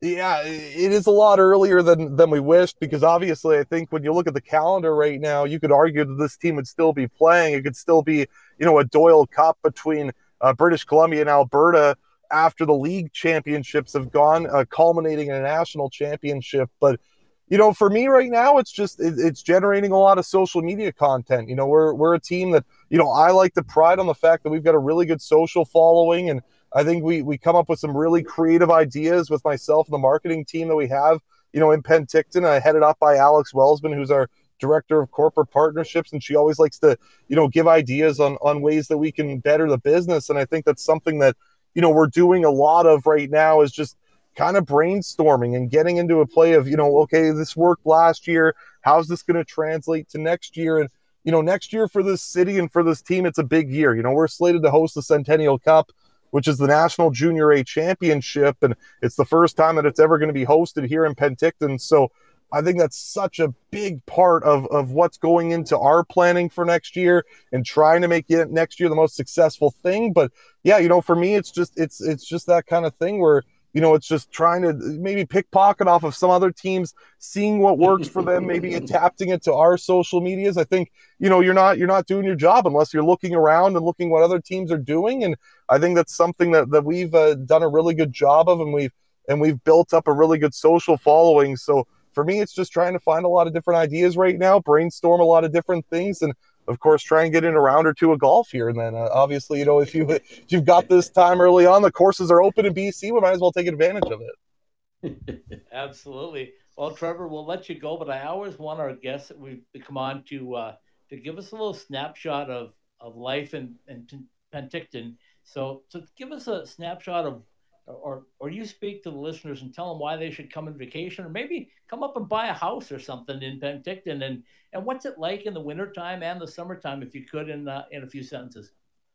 yeah, 0.00 0.42
it 0.44 0.92
is 0.92 1.06
a 1.06 1.10
lot 1.10 1.38
earlier 1.38 1.82
than 1.82 2.16
than 2.16 2.30
we 2.30 2.40
wished 2.40 2.78
because 2.80 3.02
obviously, 3.02 3.58
I 3.58 3.64
think 3.64 3.92
when 3.92 4.04
you 4.04 4.12
look 4.12 4.26
at 4.26 4.34
the 4.34 4.40
calendar 4.40 4.94
right 4.94 5.20
now, 5.20 5.44
you 5.44 5.58
could 5.58 5.72
argue 5.72 6.04
that 6.04 6.14
this 6.14 6.36
team 6.36 6.56
would 6.56 6.68
still 6.68 6.92
be 6.92 7.08
playing. 7.08 7.54
It 7.54 7.62
could 7.62 7.76
still 7.76 8.02
be, 8.02 8.26
you 8.58 8.66
know, 8.66 8.78
a 8.78 8.84
Doyle 8.84 9.26
Cup 9.26 9.58
between 9.62 10.12
uh, 10.40 10.52
British 10.52 10.84
Columbia 10.84 11.22
and 11.22 11.30
Alberta 11.30 11.96
after 12.30 12.66
the 12.66 12.74
league 12.74 13.12
championships 13.12 13.92
have 13.92 14.10
gone, 14.10 14.46
uh, 14.46 14.64
culminating 14.68 15.28
in 15.28 15.34
a 15.34 15.42
national 15.42 15.88
championship. 15.88 16.68
But 16.80 17.00
you 17.48 17.58
know, 17.58 17.72
for 17.72 17.88
me 17.88 18.08
right 18.08 18.30
now, 18.30 18.58
it's 18.58 18.72
just 18.72 19.00
it, 19.00 19.14
it's 19.18 19.42
generating 19.42 19.92
a 19.92 19.98
lot 19.98 20.18
of 20.18 20.26
social 20.26 20.62
media 20.62 20.92
content. 20.92 21.48
You 21.48 21.54
know, 21.54 21.66
we're 21.66 21.94
we're 21.94 22.14
a 22.14 22.20
team 22.20 22.50
that 22.52 22.64
you 22.90 22.98
know 22.98 23.10
I 23.10 23.30
like 23.30 23.54
to 23.54 23.62
pride 23.62 23.98
on 23.98 24.06
the 24.06 24.14
fact 24.14 24.42
that 24.42 24.50
we've 24.50 24.64
got 24.64 24.74
a 24.74 24.78
really 24.78 25.06
good 25.06 25.22
social 25.22 25.64
following, 25.64 26.30
and 26.30 26.42
I 26.74 26.82
think 26.82 27.04
we 27.04 27.22
we 27.22 27.38
come 27.38 27.54
up 27.54 27.68
with 27.68 27.78
some 27.78 27.96
really 27.96 28.22
creative 28.22 28.70
ideas 28.70 29.30
with 29.30 29.44
myself 29.44 29.86
and 29.86 29.94
the 29.94 29.98
marketing 29.98 30.44
team 30.44 30.68
that 30.68 30.76
we 30.76 30.88
have. 30.88 31.20
You 31.52 31.60
know, 31.60 31.70
in 31.70 31.82
Penticton, 31.82 32.44
I 32.44 32.58
headed 32.58 32.82
up 32.82 32.98
by 32.98 33.16
Alex 33.16 33.52
Welsman, 33.52 33.94
who's 33.94 34.10
our 34.10 34.28
director 34.58 35.00
of 35.00 35.10
corporate 35.12 35.50
partnerships, 35.50 36.12
and 36.12 36.22
she 36.22 36.34
always 36.34 36.58
likes 36.58 36.80
to 36.80 36.98
you 37.28 37.36
know 37.36 37.46
give 37.46 37.68
ideas 37.68 38.18
on 38.18 38.36
on 38.42 38.60
ways 38.60 38.88
that 38.88 38.98
we 38.98 39.12
can 39.12 39.38
better 39.38 39.68
the 39.68 39.78
business. 39.78 40.30
And 40.30 40.38
I 40.38 40.46
think 40.46 40.64
that's 40.64 40.84
something 40.84 41.20
that 41.20 41.36
you 41.74 41.82
know 41.82 41.90
we're 41.90 42.08
doing 42.08 42.44
a 42.44 42.50
lot 42.50 42.86
of 42.86 43.06
right 43.06 43.30
now 43.30 43.60
is 43.60 43.70
just 43.70 43.96
kind 44.36 44.56
of 44.56 44.64
brainstorming 44.64 45.56
and 45.56 45.70
getting 45.70 45.96
into 45.96 46.20
a 46.20 46.26
play 46.26 46.52
of, 46.52 46.68
you 46.68 46.76
know, 46.76 46.98
okay, 46.98 47.30
this 47.30 47.56
worked 47.56 47.86
last 47.86 48.26
year. 48.28 48.54
How's 48.82 49.08
this 49.08 49.22
going 49.22 49.36
to 49.36 49.44
translate 49.44 50.08
to 50.10 50.18
next 50.18 50.56
year? 50.56 50.78
And, 50.78 50.90
you 51.24 51.32
know, 51.32 51.40
next 51.40 51.72
year 51.72 51.88
for 51.88 52.02
this 52.02 52.22
city 52.22 52.58
and 52.58 52.70
for 52.70 52.82
this 52.82 53.02
team, 53.02 53.26
it's 53.26 53.38
a 53.38 53.44
big 53.44 53.70
year. 53.70 53.96
You 53.96 54.02
know, 54.02 54.12
we're 54.12 54.28
slated 54.28 54.62
to 54.62 54.70
host 54.70 54.94
the 54.94 55.02
Centennial 55.02 55.58
Cup, 55.58 55.90
which 56.30 56.46
is 56.46 56.58
the 56.58 56.66
National 56.66 57.10
Junior 57.10 57.50
A 57.50 57.64
Championship. 57.64 58.56
And 58.62 58.76
it's 59.02 59.16
the 59.16 59.24
first 59.24 59.56
time 59.56 59.76
that 59.76 59.86
it's 59.86 59.98
ever 59.98 60.18
going 60.18 60.28
to 60.28 60.34
be 60.34 60.46
hosted 60.46 60.86
here 60.86 61.06
in 61.06 61.14
Penticton. 61.14 61.80
So 61.80 62.12
I 62.52 62.62
think 62.62 62.78
that's 62.78 62.98
such 62.98 63.40
a 63.40 63.52
big 63.70 64.04
part 64.06 64.44
of, 64.44 64.66
of 64.66 64.92
what's 64.92 65.18
going 65.18 65.50
into 65.50 65.76
our 65.78 66.04
planning 66.04 66.48
for 66.48 66.64
next 66.64 66.94
year 66.94 67.24
and 67.52 67.66
trying 67.66 68.02
to 68.02 68.08
make 68.08 68.30
next 68.30 68.78
year 68.78 68.88
the 68.88 68.94
most 68.94 69.16
successful 69.16 69.72
thing. 69.82 70.12
But 70.12 70.30
yeah, 70.62 70.78
you 70.78 70.88
know, 70.88 71.00
for 71.00 71.16
me, 71.16 71.34
it's 71.34 71.50
just 71.50 71.72
it's 71.76 72.00
it's 72.00 72.24
just 72.24 72.46
that 72.46 72.66
kind 72.66 72.86
of 72.86 72.94
thing 72.94 73.20
where 73.20 73.42
you 73.76 73.82
know, 73.82 73.92
it's 73.92 74.08
just 74.08 74.32
trying 74.32 74.62
to 74.62 74.72
maybe 74.72 75.26
pickpocket 75.26 75.86
off 75.86 76.02
of 76.02 76.14
some 76.14 76.30
other 76.30 76.50
teams, 76.50 76.94
seeing 77.18 77.58
what 77.58 77.76
works 77.76 78.08
for 78.08 78.22
them, 78.22 78.46
maybe 78.46 78.72
adapting 78.82 79.28
it 79.28 79.42
to 79.42 79.52
our 79.52 79.76
social 79.76 80.22
medias. 80.22 80.56
I 80.56 80.64
think, 80.64 80.90
you 81.18 81.28
know, 81.28 81.40
you're 81.40 81.52
not 81.52 81.76
you're 81.76 81.86
not 81.86 82.06
doing 82.06 82.24
your 82.24 82.36
job 82.36 82.66
unless 82.66 82.94
you're 82.94 83.04
looking 83.04 83.34
around 83.34 83.76
and 83.76 83.84
looking 83.84 84.08
what 84.08 84.22
other 84.22 84.40
teams 84.40 84.72
are 84.72 84.78
doing. 84.78 85.24
And 85.24 85.36
I 85.68 85.78
think 85.78 85.94
that's 85.94 86.16
something 86.16 86.52
that, 86.52 86.70
that 86.70 86.86
we've 86.86 87.14
uh, 87.14 87.34
done 87.34 87.62
a 87.62 87.68
really 87.68 87.92
good 87.92 88.14
job 88.14 88.48
of, 88.48 88.62
and 88.62 88.72
we've 88.72 88.92
and 89.28 89.42
we've 89.42 89.62
built 89.64 89.92
up 89.92 90.08
a 90.08 90.12
really 90.12 90.38
good 90.38 90.54
social 90.54 90.96
following. 90.96 91.54
So 91.54 91.86
for 92.14 92.24
me, 92.24 92.40
it's 92.40 92.54
just 92.54 92.72
trying 92.72 92.94
to 92.94 93.00
find 93.00 93.26
a 93.26 93.28
lot 93.28 93.46
of 93.46 93.52
different 93.52 93.76
ideas 93.76 94.16
right 94.16 94.38
now, 94.38 94.58
brainstorm 94.58 95.20
a 95.20 95.24
lot 95.24 95.44
of 95.44 95.52
different 95.52 95.86
things, 95.90 96.22
and 96.22 96.32
of 96.68 96.80
course, 96.80 97.02
try 97.02 97.24
and 97.24 97.32
get 97.32 97.44
in 97.44 97.54
a 97.54 97.60
round 97.60 97.86
or 97.86 97.94
two 97.94 98.12
of 98.12 98.18
golf 98.18 98.50
here. 98.50 98.68
And 98.68 98.78
then, 98.78 98.94
uh, 98.94 99.08
obviously, 99.12 99.58
you 99.58 99.64
know, 99.64 99.80
if 99.80 99.94
you 99.94 100.08
if 100.10 100.50
you've 100.50 100.64
got 100.64 100.88
this 100.88 101.10
time 101.10 101.40
early 101.40 101.66
on, 101.66 101.82
the 101.82 101.92
courses 101.92 102.30
are 102.30 102.42
open 102.42 102.66
in 102.66 102.74
BC. 102.74 103.12
We 103.12 103.20
might 103.20 103.32
as 103.32 103.40
well 103.40 103.52
take 103.52 103.66
advantage 103.66 104.10
of 104.10 104.20
it. 104.20 105.44
Absolutely. 105.72 106.52
Well, 106.76 106.90
Trevor, 106.90 107.28
we'll 107.28 107.46
let 107.46 107.68
you 107.68 107.78
go, 107.78 107.96
but 107.96 108.10
I 108.10 108.24
always 108.24 108.58
want 108.58 108.80
our 108.80 108.94
guests 108.94 109.28
that 109.28 109.38
we 109.38 109.62
come 109.84 109.96
on 109.96 110.24
to 110.24 110.54
uh, 110.54 110.74
to 111.10 111.16
give 111.16 111.38
us 111.38 111.52
a 111.52 111.54
little 111.54 111.74
snapshot 111.74 112.50
of 112.50 112.72
of 113.00 113.16
life 113.16 113.54
in, 113.54 113.74
in 113.88 114.06
Penticton. 114.52 115.14
So, 115.44 115.82
so 115.88 116.02
give 116.16 116.32
us 116.32 116.48
a 116.48 116.66
snapshot 116.66 117.24
of 117.24 117.42
or 117.86 118.26
or 118.38 118.50
you 118.50 118.64
speak 118.64 119.02
to 119.02 119.10
the 119.10 119.16
listeners 119.16 119.62
and 119.62 119.72
tell 119.72 119.90
them 119.90 120.00
why 120.00 120.16
they 120.16 120.30
should 120.30 120.52
come 120.52 120.66
on 120.66 120.76
vacation 120.76 121.24
or 121.24 121.28
maybe 121.28 121.70
come 121.88 122.02
up 122.02 122.16
and 122.16 122.28
buy 122.28 122.48
a 122.48 122.52
house 122.52 122.90
or 122.90 122.98
something 122.98 123.40
in 123.42 123.60
Penticton 123.60 124.24
and 124.24 124.42
and 124.72 124.84
what's 124.84 125.06
it 125.06 125.18
like 125.18 125.42
in 125.42 125.54
the 125.54 125.60
wintertime 125.60 126.22
and 126.22 126.40
the 126.40 126.46
summertime 126.46 127.02
if 127.02 127.14
you 127.14 127.24
could 127.24 127.48
in 127.48 127.68
uh, 127.68 127.84
in 127.92 128.02
a 128.02 128.06
few 128.06 128.22
sentences? 128.22 128.72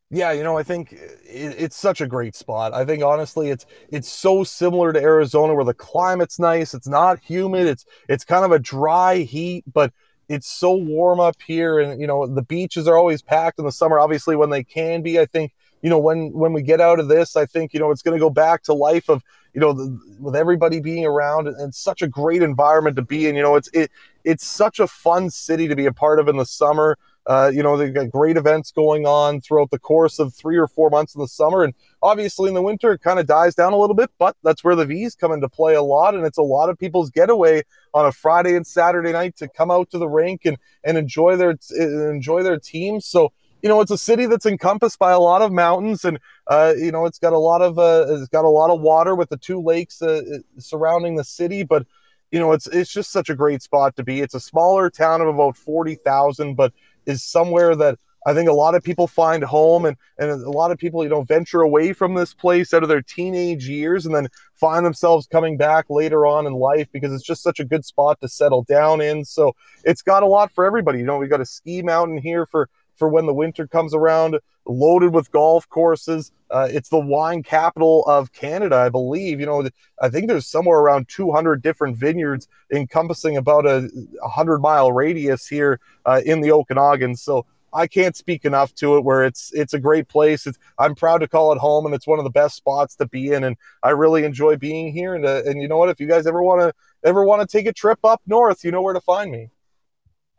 Yeah 0.09 0.31
you 0.31 0.43
know 0.43 0.57
i 0.57 0.63
think 0.63 0.93
it, 0.93 1.55
it's 1.57 1.77
such 1.77 2.01
a 2.01 2.07
great 2.07 2.35
spot. 2.35 2.73
I 2.73 2.85
think 2.85 3.03
honestly 3.03 3.49
it's 3.49 3.65
it's 3.89 4.09
so 4.09 4.43
similar 4.43 4.93
to 4.93 5.01
arizona 5.01 5.53
where 5.53 5.65
the 5.65 5.73
climate's 5.73 6.39
nice 6.39 6.73
it's 6.73 6.87
not 6.87 7.19
humid 7.19 7.67
it's 7.67 7.85
it's 8.09 8.25
kind 8.25 8.45
of 8.45 8.51
a 8.51 8.59
dry 8.59 9.17
heat 9.17 9.63
but 9.71 9.93
it's 10.29 10.47
so 10.47 10.73
warm 10.75 11.19
up 11.19 11.35
here 11.45 11.79
and 11.79 11.99
you 11.99 12.07
know 12.07 12.25
the 12.25 12.41
beaches 12.41 12.87
are 12.87 12.97
always 12.97 13.21
packed 13.21 13.59
in 13.59 13.65
the 13.65 13.71
summer. 13.71 13.99
Obviously 13.99 14.35
when 14.35 14.49
they 14.49 14.63
can 14.63 15.01
be 15.01 15.19
i 15.19 15.25
think 15.25 15.53
you 15.81 15.89
know, 15.89 15.99
when 15.99 16.31
when 16.31 16.53
we 16.53 16.61
get 16.61 16.79
out 16.79 16.99
of 16.99 17.07
this, 17.07 17.35
I 17.35 17.45
think 17.45 17.73
you 17.73 17.79
know 17.79 17.91
it's 17.91 18.01
going 18.01 18.15
to 18.17 18.19
go 18.19 18.29
back 18.29 18.63
to 18.63 18.73
life 18.73 19.09
of 19.09 19.23
you 19.53 19.61
know 19.61 19.73
the, 19.73 19.99
with 20.19 20.35
everybody 20.35 20.79
being 20.79 21.05
around 21.05 21.47
and, 21.47 21.57
and 21.57 21.73
such 21.73 22.01
a 22.01 22.07
great 22.07 22.41
environment 22.41 22.95
to 22.97 23.01
be 23.01 23.27
in. 23.27 23.35
You 23.35 23.43
know, 23.43 23.55
it's 23.55 23.69
it 23.73 23.91
it's 24.23 24.45
such 24.45 24.79
a 24.79 24.87
fun 24.87 25.29
city 25.29 25.67
to 25.67 25.75
be 25.75 25.85
a 25.85 25.93
part 25.93 26.19
of 26.19 26.27
in 26.27 26.37
the 26.37 26.45
summer. 26.45 26.97
Uh, 27.27 27.51
you 27.53 27.61
know, 27.61 27.77
they've 27.77 27.93
got 27.93 28.09
great 28.09 28.35
events 28.35 28.71
going 28.71 29.05
on 29.05 29.39
throughout 29.41 29.69
the 29.69 29.77
course 29.77 30.17
of 30.17 30.33
three 30.33 30.57
or 30.57 30.67
four 30.67 30.89
months 30.89 31.13
in 31.13 31.21
the 31.21 31.27
summer. 31.27 31.63
And 31.63 31.73
obviously 32.01 32.47
in 32.47 32.55
the 32.55 32.61
winter, 32.63 32.93
it 32.93 33.01
kind 33.01 33.19
of 33.19 33.27
dies 33.27 33.53
down 33.53 33.73
a 33.73 33.77
little 33.77 33.95
bit, 33.95 34.09
but 34.17 34.35
that's 34.43 34.63
where 34.63 34.75
the 34.75 34.85
Vees 34.85 35.13
come 35.13 35.31
into 35.31 35.47
play 35.47 35.75
a 35.75 35.83
lot. 35.83 36.15
And 36.15 36.25
it's 36.25 36.39
a 36.39 36.43
lot 36.43 36.69
of 36.69 36.79
people's 36.79 37.11
getaway 37.11 37.61
on 37.93 38.07
a 38.07 38.11
Friday 38.11 38.55
and 38.55 38.65
Saturday 38.65 39.11
night 39.11 39.37
to 39.37 39.47
come 39.47 39.69
out 39.69 39.91
to 39.91 39.99
the 39.99 40.09
rink 40.09 40.45
and, 40.45 40.57
and 40.83 40.97
enjoy 40.97 41.35
their, 41.35 41.55
enjoy 41.77 42.41
their 42.41 42.57
teams. 42.57 43.05
So, 43.05 43.31
you 43.61 43.69
know, 43.69 43.81
it's 43.81 43.91
a 43.91 43.97
city 43.97 44.25
that's 44.25 44.45
encompassed 44.45 44.99
by 44.99 45.11
a 45.11 45.19
lot 45.19 45.41
of 45.41 45.51
mountains, 45.51 46.03
and 46.05 46.19
uh, 46.47 46.73
you 46.77 46.91
know, 46.91 47.05
it's 47.05 47.19
got 47.19 47.33
a 47.33 47.37
lot 47.37 47.61
of 47.61 47.77
uh, 47.77 48.05
it's 48.09 48.27
got 48.29 48.45
a 48.45 48.49
lot 48.49 48.71
of 48.71 48.81
water 48.81 49.15
with 49.15 49.29
the 49.29 49.37
two 49.37 49.61
lakes 49.61 50.01
uh, 50.01 50.21
surrounding 50.57 51.15
the 51.15 51.23
city. 51.23 51.63
But 51.63 51.85
you 52.31 52.39
know, 52.39 52.51
it's 52.53 52.67
it's 52.67 52.91
just 52.91 53.11
such 53.11 53.29
a 53.29 53.35
great 53.35 53.61
spot 53.61 53.95
to 53.97 54.03
be. 54.03 54.21
It's 54.21 54.33
a 54.33 54.39
smaller 54.39 54.89
town 54.89 55.21
of 55.21 55.27
about 55.27 55.57
forty 55.57 55.95
thousand, 55.95 56.55
but 56.55 56.73
is 57.05 57.23
somewhere 57.23 57.75
that 57.75 57.99
I 58.25 58.33
think 58.33 58.47
a 58.49 58.53
lot 58.53 58.75
of 58.75 58.83
people 58.83 59.07
find 59.07 59.43
home, 59.43 59.85
and 59.85 59.97
and 60.17 60.31
a 60.31 60.49
lot 60.49 60.71
of 60.71 60.77
people 60.77 61.03
you 61.03 61.09
know 61.09 61.23
venture 61.23 61.61
away 61.61 61.93
from 61.93 62.13
this 62.13 62.33
place 62.33 62.73
out 62.73 62.83
of 62.83 62.89
their 62.89 63.01
teenage 63.01 63.67
years, 63.67 64.05
and 64.05 64.13
then 64.13 64.27
find 64.55 64.85
themselves 64.85 65.27
coming 65.27 65.57
back 65.57 65.85
later 65.89 66.25
on 66.25 66.45
in 66.45 66.53
life 66.53 66.87
because 66.91 67.11
it's 67.13 67.23
just 67.23 67.43
such 67.43 67.59
a 67.59 67.65
good 67.65 67.83
spot 67.83 68.19
to 68.21 68.27
settle 68.27 68.63
down 68.63 69.01
in. 69.01 69.25
So 69.25 69.55
it's 69.83 70.01
got 70.01 70.23
a 70.23 70.27
lot 70.27 70.51
for 70.51 70.65
everybody. 70.65 70.99
You 70.99 71.05
know, 71.05 71.17
we 71.17 71.27
got 71.27 71.41
a 71.41 71.45
ski 71.45 71.81
mountain 71.81 72.17
here 72.17 72.45
for 72.45 72.69
for 73.01 73.07
when 73.07 73.25
the 73.25 73.33
winter 73.33 73.65
comes 73.65 73.95
around, 73.95 74.37
loaded 74.67 75.11
with 75.11 75.31
golf 75.31 75.67
courses. 75.69 76.31
Uh, 76.51 76.67
it's 76.69 76.89
the 76.89 76.99
wine 76.99 77.41
capital 77.41 78.03
of 78.05 78.31
Canada, 78.31 78.75
I 78.75 78.89
believe. 78.89 79.39
You 79.39 79.47
know, 79.47 79.67
I 79.99 80.09
think 80.09 80.27
there's 80.27 80.45
somewhere 80.45 80.77
around 80.77 81.09
200 81.09 81.63
different 81.63 81.97
vineyards 81.97 82.47
encompassing 82.71 83.37
about 83.37 83.65
a 83.65 83.89
100 84.21 84.59
mile 84.59 84.91
radius 84.91 85.47
here 85.47 85.79
uh, 86.05 86.21
in 86.23 86.41
the 86.41 86.51
Okanagan. 86.51 87.15
So 87.15 87.47
I 87.73 87.87
can't 87.87 88.15
speak 88.15 88.45
enough 88.45 88.75
to 88.75 88.97
it. 88.97 89.03
Where 89.03 89.25
it's 89.25 89.51
it's 89.51 89.73
a 89.73 89.79
great 89.79 90.07
place. 90.07 90.45
It's, 90.45 90.59
I'm 90.77 90.93
proud 90.93 91.21
to 91.21 91.27
call 91.27 91.51
it 91.53 91.57
home, 91.57 91.87
and 91.87 91.95
it's 91.95 92.05
one 92.05 92.19
of 92.19 92.23
the 92.23 92.29
best 92.29 92.55
spots 92.55 92.95
to 92.97 93.07
be 93.07 93.31
in. 93.31 93.45
And 93.45 93.57
I 93.81 93.89
really 93.91 94.25
enjoy 94.25 94.57
being 94.57 94.93
here. 94.93 95.15
And 95.15 95.25
uh, 95.25 95.41
and 95.47 95.59
you 95.59 95.67
know 95.67 95.77
what? 95.77 95.89
If 95.89 95.99
you 95.99 96.05
guys 96.05 96.27
ever 96.27 96.43
want 96.43 96.61
to 96.61 96.71
ever 97.03 97.25
want 97.25 97.41
to 97.41 97.47
take 97.47 97.65
a 97.65 97.73
trip 97.73 97.97
up 98.03 98.21
north, 98.27 98.63
you 98.63 98.69
know 98.69 98.83
where 98.83 98.93
to 98.93 99.01
find 99.01 99.31
me. 99.31 99.49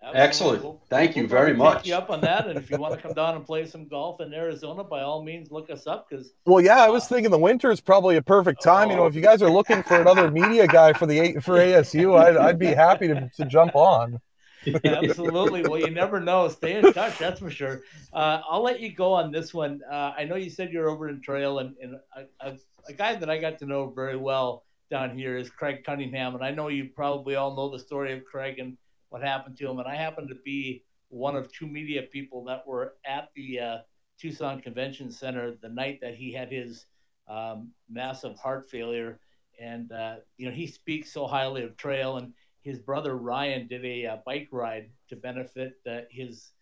Absolutely. 0.03 0.20
Excellent. 0.20 0.62
We'll, 0.64 0.82
Thank 0.90 1.14
we'll 1.14 1.24
you 1.24 1.28
very 1.28 1.55
much. 1.55 1.86
you 1.86 1.94
up 1.94 2.11
on 2.11 2.20
that, 2.22 2.48
and 2.48 2.59
if 2.59 2.70
you 2.70 2.76
want 2.76 2.94
to 2.94 3.00
come 3.00 3.12
down 3.12 3.36
and 3.36 3.46
play 3.46 3.66
some 3.66 3.86
golf 3.86 4.20
in 4.20 4.34
Arizona, 4.34 4.82
by 4.82 5.03
all 5.03 5.22
means, 5.22 5.53
look 5.53 5.70
us 5.70 5.86
up. 5.86 6.09
Because 6.09 6.32
well, 6.44 6.61
yeah, 6.61 6.78
I 6.78 6.88
was 6.88 7.05
uh, 7.05 7.14
thinking 7.14 7.30
the 7.30 7.38
winter 7.38 7.70
is 7.70 7.80
probably 7.80 8.16
a 8.16 8.22
perfect 8.22 8.62
time. 8.62 8.88
Oh. 8.88 8.90
You 8.90 8.96
know, 8.96 9.07
if 9.07 9.14
you 9.14 9.20
guys 9.20 9.42
are 9.42 9.50
looking 9.50 9.82
for 9.84 10.00
another 10.00 10.30
media 10.30 10.66
guy 10.66 10.92
for 10.92 11.07
the 11.07 11.34
for 11.40 11.57
ASU, 11.57 12.18
I'd, 12.18 12.36
I'd 12.36 12.59
be 12.59 12.66
happy 12.66 13.09
to, 13.09 13.30
to 13.36 13.44
jump 13.46 13.76
on. 13.76 14.20
Absolutely. 14.84 15.62
Well, 15.62 15.80
you 15.80 15.90
never 15.90 16.20
know. 16.20 16.48
Stay 16.48 16.74
in 16.74 16.92
touch, 16.92 17.18
that's 17.18 17.40
for 17.40 17.50
sure. 17.50 17.82
Uh, 18.12 18.40
I'll 18.48 18.62
let 18.62 18.80
you 18.80 18.92
go 18.92 19.12
on 19.12 19.32
this 19.32 19.55
one. 19.55 19.80
Uh, 19.90 20.12
I 20.16 20.24
know 20.24 20.36
you 20.36 20.50
said 20.50 20.72
you're 20.72 20.88
over 20.88 21.09
in 21.09 21.20
Trail, 21.20 21.61
and, 21.61 21.74
and 21.82 21.96
a, 22.16 22.48
a, 22.48 22.59
a, 22.88 22.92
guy 22.92 23.14
that 23.16 23.28
I 23.28 23.38
got 23.38 23.59
to 23.59 23.66
know 23.66 23.90
very 23.90 24.16
well 24.16 24.64
down 24.90 25.16
here 25.16 25.36
is 25.36 25.50
Craig 25.50 25.84
Cunningham, 25.84 26.34
and 26.34 26.44
I 26.44 26.50
know 26.50 26.68
you 26.68 26.90
probably 26.94 27.34
all 27.34 27.57
know 27.57 27.70
the 27.70 27.78
story 27.78 28.12
of 28.12 28.24
Craig 28.24 28.59
and 28.59 28.76
what 29.12 29.22
happened 29.22 29.58
to 29.58 29.68
him. 29.68 29.78
And 29.78 29.86
I 29.86 29.94
happened 29.94 30.30
to 30.30 30.34
be 30.42 30.84
one 31.10 31.36
of 31.36 31.52
two 31.52 31.66
media 31.66 32.04
people 32.04 32.42
that 32.44 32.66
were 32.66 32.94
at 33.04 33.28
the 33.36 33.60
uh, 33.60 33.78
Tucson 34.18 34.62
Convention 34.62 35.10
Center 35.10 35.54
the 35.60 35.68
night 35.68 35.98
that 36.00 36.14
he 36.14 36.32
had 36.32 36.50
his 36.50 36.86
um, 37.28 37.68
massive 37.90 38.38
heart 38.38 38.70
failure. 38.70 39.20
And, 39.60 39.92
uh, 39.92 40.16
you 40.38 40.46
know, 40.46 40.54
he 40.54 40.66
speaks 40.66 41.12
so 41.12 41.26
highly 41.26 41.62
of 41.62 41.76
trail. 41.76 42.16
And 42.16 42.32
his 42.62 42.78
brother 42.78 43.16
Ryan 43.16 43.68
did 43.68 43.84
a 43.84 44.06
uh, 44.06 44.16
bike 44.24 44.48
ride 44.50 44.88
to 45.10 45.16
benefit 45.16 45.74
uh, 45.86 46.00
his 46.10 46.52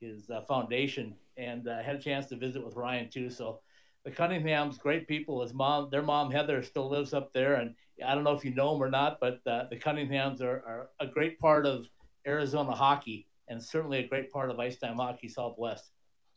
his 0.00 0.28
uh, 0.28 0.40
foundation 0.42 1.14
and 1.36 1.68
uh, 1.68 1.80
had 1.80 1.94
a 1.94 2.00
chance 2.00 2.26
to 2.26 2.36
visit 2.36 2.64
with 2.64 2.74
Ryan 2.74 3.08
too. 3.08 3.30
So 3.30 3.60
the 4.04 4.10
Cunninghams, 4.10 4.78
great 4.78 5.08
people. 5.08 5.42
His 5.42 5.54
mom, 5.54 5.88
their 5.90 6.02
mom 6.02 6.30
Heather, 6.30 6.62
still 6.62 6.88
lives 6.88 7.14
up 7.14 7.32
there, 7.32 7.54
and 7.54 7.74
I 8.06 8.14
don't 8.14 8.24
know 8.24 8.32
if 8.32 8.44
you 8.44 8.54
know 8.54 8.74
him 8.74 8.82
or 8.82 8.90
not, 8.90 9.18
but 9.20 9.40
uh, 9.46 9.64
the 9.70 9.76
Cunninghams 9.76 10.40
are, 10.40 10.62
are, 10.66 10.90
a 11.00 11.06
great 11.06 11.38
part 11.38 11.66
of 11.66 11.86
Arizona 12.26 12.72
hockey 12.72 13.26
and 13.48 13.62
certainly 13.62 13.98
a 13.98 14.08
great 14.08 14.32
part 14.32 14.50
of 14.50 14.58
Ice 14.58 14.78
Time 14.78 14.96
Hockey 14.96 15.28
Southwest. 15.28 15.90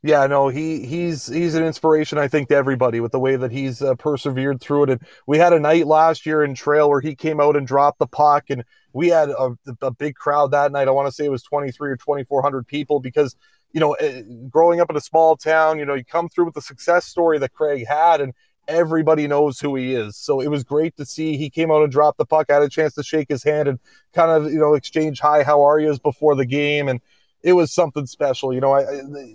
Yeah, 0.04 0.28
no, 0.28 0.48
he 0.48 0.86
he's 0.86 1.26
he's 1.26 1.56
an 1.56 1.64
inspiration, 1.64 2.20
I 2.20 2.28
think, 2.28 2.50
to 2.50 2.56
everybody 2.56 3.00
with 3.00 3.12
the 3.12 3.20
way 3.20 3.36
that 3.36 3.52
he's 3.52 3.82
uh, 3.82 3.96
persevered 3.96 4.62
through 4.62 4.84
it. 4.84 4.90
And 4.92 5.02
we 5.26 5.40
had 5.40 5.54
a 5.54 5.60
night 5.60 5.88
last 5.88 6.26
year 6.26 6.44
in 6.44 6.54
Trail 6.54 6.88
where 6.88 7.02
he 7.02 7.16
came 7.16 7.42
out 7.42 7.56
and 7.56 7.66
dropped 7.66 7.98
the 7.98 8.08
puck, 8.08 8.46
and 8.50 8.64
we 8.94 9.08
had 9.08 9.30
a, 9.30 9.58
a 9.82 9.92
big 9.92 10.16
crowd 10.16 10.52
that 10.52 10.72
night. 10.72 10.88
I 10.88 10.92
want 10.92 11.08
to 11.08 11.12
say 11.12 11.26
it 11.26 11.32
was 11.32 11.42
twenty 11.42 11.72
three 11.72 11.90
or 11.90 11.98
twenty 11.98 12.24
four 12.24 12.44
hundred 12.44 12.68
people 12.68 13.00
because 13.00 13.36
you 13.74 13.80
know, 13.80 13.94
eh, 13.94 14.24
growing 14.50 14.80
up 14.80 14.90
in 14.90 14.96
a 14.96 15.02
small 15.02 15.36
town, 15.36 15.80
you 15.80 15.86
know, 15.86 15.94
you 15.94 16.06
come 16.06 16.30
through 16.30 16.46
with 16.46 16.56
the 16.56 16.62
success 16.62 17.06
story 17.06 17.38
that 17.40 17.54
Craig 17.54 17.86
had, 17.88 18.22
and 18.22 18.34
everybody 18.68 19.28
knows 19.28 19.60
who 19.60 19.76
he 19.76 19.94
is. 19.94 20.16
So 20.16 20.42
it 20.42 20.48
was 20.48 20.64
great 20.64 20.96
to 20.98 21.06
see 21.06 21.38
he 21.38 21.50
came 21.50 21.72
out 21.72 21.84
and 21.84 21.92
dropped 21.92 22.18
the 22.18 22.26
puck. 22.26 22.50
I 22.50 22.56
had 22.56 22.64
a 22.64 22.70
chance 22.70 22.94
to 22.96 23.04
shake 23.04 23.30
his 23.30 23.44
hand 23.44 23.68
and 23.68 23.80
kind 24.14 24.32
of 24.32 24.52
you 24.52 24.60
know 24.60 24.74
exchange 24.74 25.20
hi, 25.20 25.44
how 25.44 25.62
are 25.64 25.80
yous 25.80 26.00
before 26.00 26.36
the 26.36 26.46
game, 26.46 26.88
and 26.88 27.02
it 27.44 27.54
was 27.54 27.72
something 27.72 28.06
special. 28.06 28.54
You 28.54 28.62
know, 28.62 28.74
I, 28.74 28.86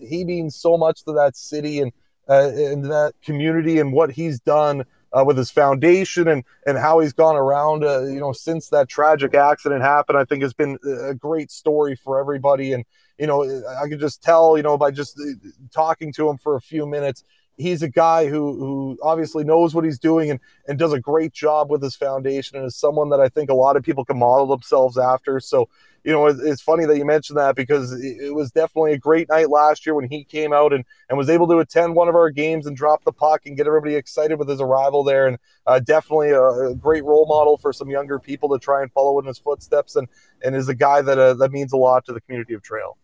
he 0.07 0.25
means 0.25 0.57
so 0.57 0.77
much 0.77 1.05
to 1.05 1.13
that 1.13 1.37
city 1.37 1.81
and 1.81 1.93
uh, 2.29 2.51
and 2.55 2.85
that 2.87 3.15
community 3.25 3.79
and 3.79 3.93
what 3.93 4.11
he's 4.11 4.41
done. 4.41 4.85
Uh, 5.15 5.23
with 5.23 5.37
his 5.37 5.51
foundation 5.51 6.27
and 6.27 6.43
and 6.67 6.79
how 6.79 6.99
he's 6.99 7.13
gone 7.13 7.37
around, 7.37 7.85
uh, 7.85 8.01
you 8.05 8.19
know, 8.19 8.33
since 8.33 8.71
that 8.71 8.89
tragic 8.89 9.35
accident 9.35 9.83
happened, 9.83 10.17
I 10.17 10.25
think 10.25 10.43
has 10.43 10.55
been 10.55 10.79
a 11.03 11.13
great 11.13 11.51
story 11.51 11.95
for 11.95 12.19
everybody. 12.19 12.73
And 12.73 12.87
you 13.23 13.29
know, 13.29 13.45
I 13.81 13.89
could 13.89 14.01
just 14.01 14.21
tell, 14.21 14.57
you 14.57 14.65
know, 14.65 14.77
by 14.77 14.91
just 14.91 15.17
uh, 15.17 15.49
talking 15.73 16.13
to 16.15 16.29
him 16.29 16.39
for 16.39 16.57
a 16.57 16.61
few 16.61 16.87
minutes, 16.87 17.23
he's 17.57 17.81
a 17.81 17.89
guy 17.89 18.27
who 18.27 18.59
who 18.59 18.99
obviously 19.01 19.45
knows 19.45 19.77
what 19.77 19.85
he's 19.85 20.01
doing 20.01 20.29
and 20.33 20.41
and 20.67 20.77
does 20.77 20.93
a 20.93 20.99
great 20.99 21.33
job 21.33 21.71
with 21.71 21.81
his 21.81 21.95
foundation 21.95 22.57
and 22.57 22.67
is 22.67 22.75
someone 22.75 23.11
that 23.11 23.21
I 23.21 23.29
think 23.29 23.49
a 23.49 23.55
lot 23.55 23.77
of 23.77 23.85
people 23.85 24.05
can 24.05 24.19
model 24.19 24.49
themselves 24.49 24.99
after. 24.99 25.39
So, 25.39 25.69
you 26.03 26.11
know, 26.11 26.27
it's 26.27 26.61
funny 26.61 26.85
that 26.85 26.97
you 26.97 27.05
mentioned 27.05 27.39
that 27.39 27.55
because 27.55 27.93
it 27.93 28.35
was 28.35 28.51
definitely 28.51 28.95
a 28.95 28.99
great 28.99 29.29
night 29.29 29.51
last 29.51 29.87
year 29.87 29.95
when 29.95 30.09
he 30.11 30.25
came 30.25 30.53
out 30.53 30.73
and, 30.73 30.85
and 31.09 31.17
was 31.17 31.31
able 31.31 31.47
to 31.47 31.61
attend 31.61 31.95
one 31.95 32.09
of 32.09 32.17
our 32.17 32.31
games 32.31 32.67
and 32.67 32.77
drop 32.77 33.05
the 33.05 33.13
puck 33.13 33.43
and 33.47 33.57
get 33.57 33.69
everybody 33.69 33.95
excited 33.95 34.37
with 34.37 34.49
his 34.49 34.61
arrival 34.61 35.05
there. 35.05 35.29
And 35.29 35.39
uh, 35.65 35.79
definitely 35.79 36.31
a, 36.31 36.43
a, 36.43 36.75
great 36.75 37.05
role 37.05 37.27
model 37.27 37.57
for 37.57 37.73
some 37.73 37.89
younger 37.89 38.19
people 38.19 38.49
to 38.49 38.59
try 38.59 38.83
and 38.83 38.91
follow 38.91 39.21
in 39.21 39.27
his 39.27 39.39
footsteps 39.39 39.95
and, 39.95 40.09
and 40.43 40.57
is 40.57 40.69
a 40.69 40.75
guy 40.75 41.03
that, 41.03 41.19
uh, 41.19 41.35
that 41.35 41.53
means 41.53 41.73
a 41.73 41.77
lot 41.77 42.05
to 42.07 42.13
the 42.13 42.21
community 42.21 42.55
of 42.55 42.63
trail. 42.63 42.97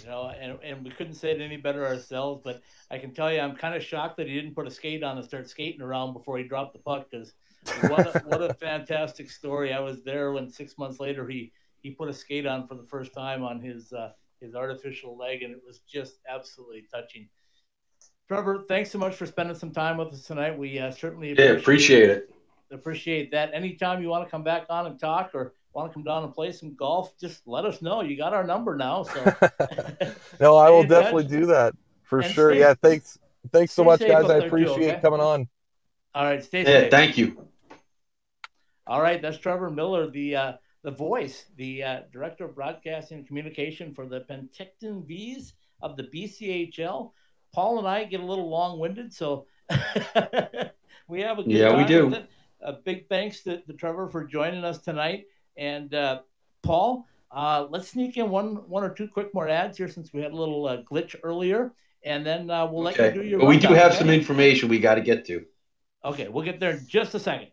You 0.00 0.06
know, 0.06 0.30
and, 0.40 0.58
and 0.62 0.84
we 0.84 0.90
couldn't 0.90 1.14
say 1.14 1.30
it 1.30 1.40
any 1.40 1.56
better 1.56 1.86
ourselves, 1.86 2.42
but 2.44 2.62
I 2.90 2.98
can 2.98 3.12
tell 3.12 3.32
you, 3.32 3.40
I'm 3.40 3.56
kind 3.56 3.74
of 3.74 3.82
shocked 3.82 4.16
that 4.18 4.26
he 4.26 4.34
didn't 4.34 4.54
put 4.54 4.66
a 4.66 4.70
skate 4.70 5.02
on 5.02 5.16
and 5.16 5.24
start 5.24 5.48
skating 5.48 5.82
around 5.82 6.12
before 6.12 6.38
he 6.38 6.44
dropped 6.44 6.72
the 6.72 6.78
puck 6.78 7.08
because 7.10 7.32
what 7.82 8.14
a, 8.14 8.18
what 8.26 8.42
a 8.42 8.54
fantastic 8.60 9.30
story. 9.30 9.72
I 9.72 9.80
was 9.80 10.02
there 10.02 10.32
when 10.32 10.50
six 10.50 10.78
months 10.78 11.00
later 11.00 11.26
he, 11.26 11.52
he 11.82 11.90
put 11.90 12.08
a 12.08 12.12
skate 12.12 12.46
on 12.46 12.66
for 12.66 12.74
the 12.74 12.84
first 12.84 13.12
time 13.14 13.42
on 13.42 13.60
his, 13.60 13.92
uh, 13.92 14.12
his 14.40 14.54
artificial 14.54 15.16
leg, 15.16 15.42
and 15.42 15.52
it 15.52 15.62
was 15.66 15.80
just 15.80 16.20
absolutely 16.28 16.86
touching. 16.92 17.28
Trevor, 18.28 18.64
thanks 18.68 18.90
so 18.90 18.98
much 18.98 19.14
for 19.14 19.26
spending 19.26 19.56
some 19.56 19.70
time 19.70 19.96
with 19.96 20.08
us 20.08 20.24
tonight. 20.24 20.56
We 20.56 20.78
uh, 20.78 20.90
certainly 20.90 21.32
appreciate, 21.32 21.54
yeah, 21.54 21.60
appreciate 21.60 22.10
it. 22.10 22.30
Appreciate 22.70 23.30
that. 23.30 23.54
Anytime 23.54 24.02
you 24.02 24.08
want 24.08 24.24
to 24.24 24.30
come 24.30 24.44
back 24.44 24.66
on 24.68 24.86
and 24.86 25.00
talk 25.00 25.30
or 25.32 25.54
want 25.74 25.90
to 25.90 25.94
come 25.94 26.04
down 26.04 26.24
and 26.24 26.34
play 26.34 26.52
some 26.52 26.74
golf, 26.74 27.16
just 27.18 27.46
let 27.46 27.64
us 27.64 27.82
know. 27.82 28.00
You 28.00 28.16
got 28.16 28.34
our 28.34 28.44
number 28.44 28.76
now. 28.76 29.02
So 29.02 29.24
no, 30.40 30.56
I 30.56 30.70
will 30.70 30.84
definitely 30.84 31.24
touch. 31.24 31.32
do 31.32 31.46
that 31.46 31.74
for 32.02 32.20
and 32.20 32.30
sure. 32.32 32.50
Stay, 32.50 32.60
yeah, 32.60 32.74
thanks. 32.74 33.18
Thanks 33.52 33.72
so 33.72 33.84
much, 33.84 34.00
guys. 34.00 34.28
I 34.28 34.38
appreciate 34.38 34.76
too, 34.76 34.84
okay? 34.84 35.00
coming 35.00 35.20
on. 35.20 35.48
All 36.14 36.24
right, 36.24 36.42
stay 36.42 36.64
safe. 36.64 36.84
Yeah, 36.84 36.90
thank 36.90 37.16
you. 37.16 37.48
All 38.86 39.00
right, 39.00 39.20
that's 39.20 39.38
Trevor 39.38 39.70
Miller, 39.70 40.10
the 40.10 40.34
uh, 40.34 40.52
the 40.82 40.90
voice, 40.90 41.44
the 41.56 41.82
uh, 41.82 42.00
director 42.12 42.46
of 42.46 42.54
broadcasting 42.54 43.18
and 43.18 43.26
communication 43.26 43.94
for 43.94 44.06
the 44.06 44.20
Penticton 44.22 45.06
Vees 45.06 45.54
of 45.82 45.96
the 45.96 46.04
BCHL. 46.04 47.12
Paul 47.52 47.78
and 47.78 47.88
I 47.88 48.04
get 48.04 48.20
a 48.20 48.24
little 48.24 48.48
long 48.48 48.78
winded, 48.78 49.12
so 49.12 49.46
we 51.08 51.20
have 51.20 51.38
a 51.38 51.42
good 51.42 51.52
yeah, 51.52 51.76
we 51.76 51.84
do. 51.84 52.14
A 52.60 52.72
big 52.72 53.08
thanks 53.08 53.42
to, 53.44 53.60
to 53.60 53.72
Trevor 53.74 54.08
for 54.08 54.24
joining 54.24 54.64
us 54.64 54.78
tonight. 54.78 55.26
And 55.58 55.92
uh, 55.92 56.20
Paul, 56.62 57.04
uh, 57.30 57.66
let's 57.68 57.88
sneak 57.88 58.16
in 58.16 58.30
one 58.30 58.68
one 58.68 58.84
or 58.84 58.94
two 58.94 59.08
quick 59.08 59.34
more 59.34 59.48
ads 59.48 59.76
here 59.76 59.88
since 59.88 60.12
we 60.12 60.22
had 60.22 60.32
a 60.32 60.36
little 60.36 60.66
uh, 60.66 60.82
glitch 60.82 61.16
earlier, 61.22 61.72
and 62.04 62.24
then 62.24 62.48
uh, 62.48 62.66
we'll 62.66 62.84
let 62.84 62.96
you 62.96 63.22
do 63.22 63.28
your. 63.28 63.40
But 63.40 63.46
we 63.46 63.58
do 63.58 63.74
have 63.74 63.90
okay? 63.90 63.98
some 63.98 64.08
information 64.08 64.68
we 64.68 64.78
got 64.78 64.94
to 64.94 65.00
get 65.00 65.26
to. 65.26 65.44
Okay, 66.04 66.28
we'll 66.28 66.44
get 66.44 66.60
there 66.60 66.70
in 66.70 66.86
just 66.86 67.14
a 67.16 67.18
second. 67.18 67.48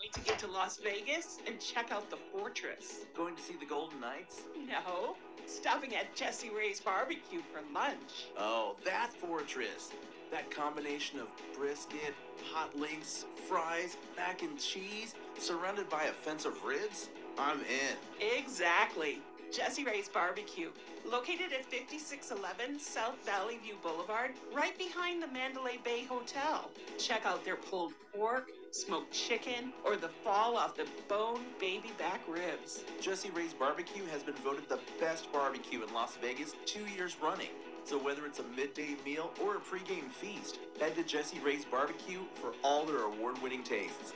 Wait 0.00 0.12
to 0.12 0.20
get 0.20 0.38
to 0.40 0.48
Las 0.48 0.78
Vegas 0.82 1.38
and 1.46 1.60
check 1.60 1.92
out 1.92 2.10
the 2.10 2.18
Fortress. 2.32 3.06
Going 3.16 3.36
to 3.36 3.42
see 3.42 3.54
the 3.58 3.66
Golden 3.66 4.00
Knights? 4.00 4.42
No, 4.56 5.16
stopping 5.46 5.94
at 5.94 6.14
Jesse 6.16 6.50
Rae's 6.50 6.80
barbecue 6.80 7.40
for 7.52 7.60
lunch. 7.72 8.26
Oh, 8.36 8.74
that 8.84 9.12
Fortress. 9.12 9.92
That 10.30 10.50
combination 10.50 11.20
of 11.20 11.28
brisket, 11.56 12.14
hot 12.52 12.76
links, 12.78 13.24
fries, 13.48 13.96
mac 14.16 14.42
and 14.42 14.58
cheese, 14.58 15.14
surrounded 15.38 15.88
by 15.88 16.04
a 16.04 16.12
fence 16.12 16.44
of 16.44 16.62
ribs? 16.64 17.08
I'm 17.38 17.60
in. 17.60 18.36
Exactly. 18.36 19.22
Jesse 19.50 19.84
Rae's 19.84 20.10
Barbecue, 20.10 20.68
located 21.10 21.54
at 21.58 21.64
5611 21.64 22.78
South 22.78 23.16
Valley 23.24 23.58
View 23.64 23.76
Boulevard, 23.82 24.32
right 24.52 24.76
behind 24.76 25.22
the 25.22 25.28
Mandalay 25.28 25.78
Bay 25.82 26.04
Hotel. 26.04 26.70
Check 26.98 27.24
out 27.24 27.46
their 27.46 27.56
pulled 27.56 27.94
pork, 28.14 28.50
smoked 28.72 29.10
chicken, 29.10 29.72
or 29.86 29.96
the 29.96 30.10
fall 30.22 30.58
off 30.58 30.76
the 30.76 30.86
bone 31.08 31.40
baby 31.58 31.92
back 31.98 32.20
ribs. 32.28 32.84
Jesse 33.00 33.30
Rae's 33.30 33.54
Barbecue 33.54 34.04
has 34.12 34.22
been 34.22 34.34
voted 34.34 34.68
the 34.68 34.80
best 35.00 35.32
barbecue 35.32 35.82
in 35.82 35.94
Las 35.94 36.18
Vegas 36.20 36.54
two 36.66 36.84
years 36.94 37.16
running. 37.22 37.48
So 37.88 37.96
whether 37.96 38.26
it's 38.26 38.38
a 38.38 38.42
midday 38.54 38.96
meal 39.02 39.30
or 39.42 39.56
a 39.56 39.60
pregame 39.60 40.10
feast, 40.10 40.58
head 40.78 40.94
to 40.96 41.02
Jesse 41.02 41.38
Rae's 41.38 41.64
Barbecue 41.64 42.20
for 42.34 42.52
all 42.62 42.84
their 42.84 43.04
award-winning 43.04 43.62
tastes. 43.62 44.12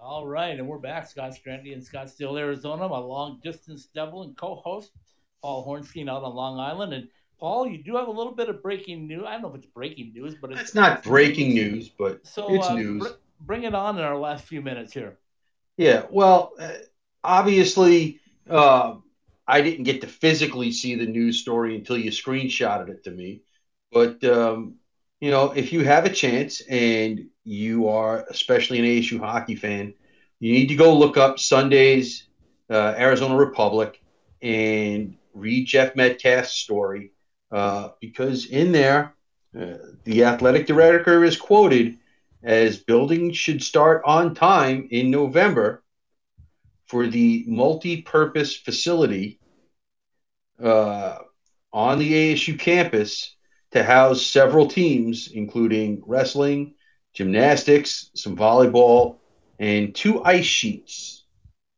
All 0.00 0.26
right, 0.26 0.58
and 0.58 0.66
we're 0.66 0.78
back. 0.78 1.06
Scott 1.06 1.32
Strandy 1.32 1.74
in 1.74 1.80
Scottsdale, 1.80 2.38
Arizona. 2.38 2.88
My 2.88 2.96
long-distance 2.96 3.88
devil 3.94 4.22
and 4.22 4.34
co-host 4.38 4.92
Paul 5.42 5.66
Hornstein 5.66 6.08
out 6.08 6.22
on 6.22 6.34
Long 6.34 6.58
Island. 6.58 6.94
And 6.94 7.08
Paul, 7.38 7.66
you 7.66 7.82
do 7.84 7.94
have 7.96 8.08
a 8.08 8.10
little 8.10 8.34
bit 8.34 8.48
of 8.48 8.62
breaking 8.62 9.06
news. 9.06 9.24
I 9.28 9.32
don't 9.32 9.42
know 9.42 9.48
if 9.50 9.56
it's 9.56 9.66
breaking 9.66 10.14
news, 10.14 10.34
but 10.40 10.50
it's, 10.52 10.62
it's 10.62 10.74
not 10.74 11.02
breaking 11.02 11.50
news, 11.50 11.90
but 11.90 12.26
so, 12.26 12.54
it's 12.54 12.66
uh, 12.66 12.74
news. 12.74 13.02
Br- 13.02 13.14
bring 13.40 13.64
it 13.64 13.74
on 13.74 13.98
in 13.98 14.02
our 14.02 14.16
last 14.16 14.46
few 14.46 14.62
minutes 14.62 14.94
here. 14.94 15.18
Yeah, 15.76 16.06
well, 16.08 16.52
uh, 16.58 16.70
obviously, 17.22 18.20
uh, 18.48 18.94
I 19.46 19.60
didn't 19.60 19.84
get 19.84 20.00
to 20.00 20.06
physically 20.06 20.72
see 20.72 20.94
the 20.94 21.06
news 21.06 21.40
story 21.40 21.76
until 21.76 21.98
you 21.98 22.10
screenshotted 22.10 22.88
it 22.88 23.04
to 23.04 23.10
me. 23.10 23.42
But 23.92 24.24
um, 24.24 24.76
you 25.20 25.30
know, 25.30 25.52
if 25.52 25.72
you 25.72 25.84
have 25.84 26.06
a 26.06 26.10
chance 26.10 26.60
and 26.62 27.26
you 27.44 27.88
are 27.88 28.24
especially 28.30 28.78
an 28.78 28.84
ASU 28.84 29.20
hockey 29.20 29.54
fan, 29.54 29.94
you 30.40 30.52
need 30.52 30.68
to 30.68 30.76
go 30.76 30.96
look 30.96 31.16
up 31.16 31.38
Sunday's 31.38 32.26
uh, 32.70 32.94
Arizona 32.96 33.36
Republic 33.36 34.02
and 34.42 35.16
read 35.32 35.66
Jeff 35.66 35.94
Metcalfe's 35.96 36.52
story 36.52 37.12
uh, 37.52 37.90
because 38.00 38.46
in 38.46 38.72
there, 38.72 39.14
uh, 39.58 39.76
the 40.04 40.24
athletic 40.24 40.66
director 40.66 41.24
is 41.24 41.36
quoted 41.36 41.98
as 42.42 42.76
building 42.76 43.32
should 43.32 43.62
start 43.62 44.02
on 44.04 44.34
time 44.34 44.88
in 44.90 45.10
November 45.10 45.83
for 46.94 47.08
the 47.08 47.42
multi-purpose 47.48 48.54
facility 48.54 49.40
uh, 50.62 51.18
on 51.72 51.98
the 51.98 52.12
ASU 52.12 52.56
campus 52.56 53.34
to 53.72 53.82
house 53.82 54.24
several 54.24 54.68
teams, 54.68 55.28
including 55.34 56.04
wrestling, 56.06 56.74
gymnastics, 57.12 58.12
some 58.14 58.36
volleyball, 58.36 59.16
and 59.58 59.92
two 59.92 60.22
ice 60.22 60.44
sheets. 60.44 61.24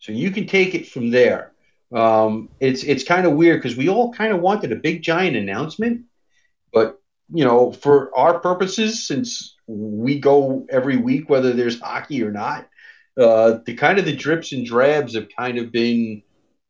So 0.00 0.12
you 0.12 0.30
can 0.30 0.46
take 0.46 0.74
it 0.74 0.86
from 0.86 1.10
there. 1.10 1.52
Um, 1.90 2.50
it's 2.60 2.82
it's 2.84 3.02
kind 3.02 3.26
of 3.26 3.32
weird 3.32 3.62
because 3.62 3.74
we 3.78 3.88
all 3.88 4.12
kind 4.12 4.34
of 4.34 4.42
wanted 4.42 4.70
a 4.70 4.76
big 4.76 5.00
giant 5.00 5.34
announcement, 5.34 6.02
but 6.74 7.00
you 7.32 7.46
know, 7.46 7.72
for 7.72 8.14
our 8.14 8.38
purposes, 8.40 9.06
since 9.06 9.56
we 9.66 10.20
go 10.20 10.66
every 10.68 10.98
week, 10.98 11.30
whether 11.30 11.54
there's 11.54 11.80
hockey 11.80 12.22
or 12.22 12.30
not, 12.30 12.68
uh, 13.18 13.58
the 13.64 13.74
kind 13.74 13.98
of 13.98 14.04
the 14.04 14.14
drips 14.14 14.52
and 14.52 14.66
drabs 14.66 15.14
have 15.14 15.28
kind 15.36 15.58
of 15.58 15.72
been 15.72 16.22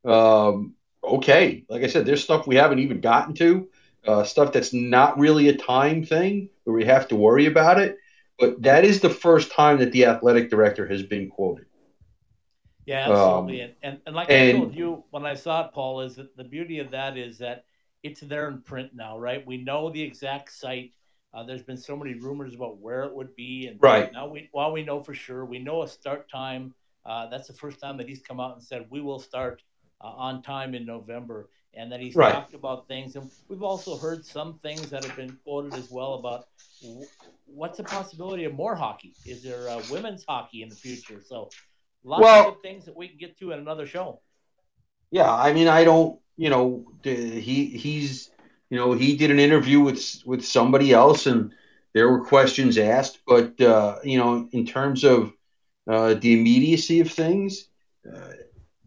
um, 0.05 0.75
okay. 1.03 1.65
Like 1.69 1.83
I 1.83 1.89
said, 1.89 2.07
there's 2.07 2.23
stuff 2.23 2.47
we 2.47 2.57
haven't 2.57 2.79
even 2.79 3.01
gotten 3.01 3.35
to, 3.35 3.69
uh, 4.07 4.25
stuff 4.25 4.53
that's 4.53 4.73
not 4.73 5.19
really 5.19 5.49
a 5.49 5.57
time 5.57 6.05
thing 6.05 6.49
where 6.65 6.77
we 6.77 6.85
have 6.85 7.09
to 7.09 7.17
worry 7.17 7.47
about 7.47 7.81
it. 7.81 7.99
But 8.39 8.63
that 8.63 8.85
is 8.85 9.01
the 9.01 9.11
first 9.11 9.51
time 9.51 9.79
that 9.79 9.93
the 9.93 10.07
athletic 10.07 10.51
director 10.51 10.87
has 10.87 11.03
been 11.03 11.31
quoted. 11.31 11.67
Yeah, 12.85 13.11
absolutely. 13.11 13.63
Um, 13.63 13.69
and, 13.69 13.75
and, 13.83 14.01
and 14.07 14.17
like 14.17 14.31
and, 14.31 14.57
I 14.57 14.61
told 14.61 14.75
you 14.75 15.05
when 15.11 15.27
I 15.27 15.35
saw 15.35 15.67
it, 15.67 15.73
Paul, 15.73 16.03
is 16.03 16.17
that 16.17 16.37
the 16.37 16.45
beauty 16.45 16.79
of 16.79 16.91
that 16.91 17.17
is 17.17 17.39
that 17.39 17.65
it's 18.03 18.21
there 18.21 18.49
in 18.49 18.61
print 18.61 18.93
now, 18.95 19.19
right? 19.19 19.45
We 19.45 19.57
know 19.57 19.91
the 19.91 20.03
exact 20.03 20.53
site. 20.53 20.93
Uh, 21.35 21.45
there's 21.45 21.63
been 21.63 21.77
so 21.77 21.97
many 21.97 22.15
rumors 22.15 22.55
about 22.55 22.79
where 22.79 23.03
it 23.05 23.15
would 23.15 23.35
be, 23.37 23.67
and 23.67 23.79
right 23.83 24.13
now 24.13 24.27
we 24.27 24.49
while 24.53 24.73
we 24.73 24.83
know 24.83 25.03
for 25.03 25.15
sure, 25.15 25.45
we 25.45 25.59
know 25.59 25.83
a 25.83 25.89
start 25.89 26.31
time. 26.31 26.75
Uh, 27.05 27.29
that's 27.29 27.47
the 27.47 27.55
first 27.55 27.79
time 27.81 27.97
that 27.99 28.09
he's 28.09 28.23
come 28.23 28.41
out 28.41 28.55
and 28.55 28.63
said 28.63 28.87
we 28.91 29.01
will 29.01 29.19
start 29.21 29.63
uh, 30.01 30.09
on 30.09 30.43
time 30.43 30.75
in 30.75 30.87
November, 30.87 31.49
and 31.75 31.93
that 31.93 32.01
he's 32.01 32.17
right. 32.17 32.33
talked 32.33 32.55
about 32.55 32.89
things. 32.89 33.17
And 33.17 33.31
we've 33.49 33.63
also 33.63 33.97
heard 33.99 34.25
some 34.25 34.59
things 34.63 34.91
that 34.91 35.05
have 35.05 35.17
been 35.17 35.37
quoted 35.45 35.75
as 35.75 35.91
well 35.91 36.15
about 36.15 36.47
w- 36.83 37.07
what's 37.47 37.79
the 37.79 37.85
possibility 37.85 38.45
of 38.45 38.55
more 38.55 38.75
hockey? 38.75 39.15
Is 39.25 39.43
there 39.43 39.69
uh, 39.69 39.83
women's 39.91 40.25
hockey 40.25 40.63
in 40.63 40.69
the 40.69 40.75
future? 40.75 41.23
So 41.27 41.51
lots 42.05 42.23
well, 42.23 42.49
of 42.49 42.63
things 42.63 42.85
that 42.87 42.97
we 42.97 43.09
can 43.09 43.19
get 43.19 43.39
to 43.39 43.53
in 43.53 43.59
another 43.59 43.87
show. 43.87 44.21
Yeah, 45.11 45.33
I 45.33 45.53
mean, 45.53 45.69
I 45.69 45.85
don't, 45.85 46.19
you 46.37 46.51
know, 46.51 46.87
he 47.03 47.67
he's 47.67 48.31
you 48.71 48.77
know, 48.77 48.93
he 48.93 49.17
did 49.17 49.31
an 49.31 49.39
interview 49.39 49.81
with 49.81 50.23
with 50.25 50.45
somebody 50.45 50.93
else, 50.93 51.27
and 51.27 51.53
there 51.95 52.09
were 52.09 52.25
questions 52.25 52.79
asked. 52.79 53.21
But 53.27 53.61
uh, 53.61 53.99
you 54.05 54.19
know, 54.19 54.49
in 54.53 54.67
terms 54.67 55.05
of 55.05 55.33
uh, 55.89 56.15
the 56.15 56.39
immediacy 56.39 57.01
of 57.01 57.11
things, 57.11 57.69
uh, 58.07 58.33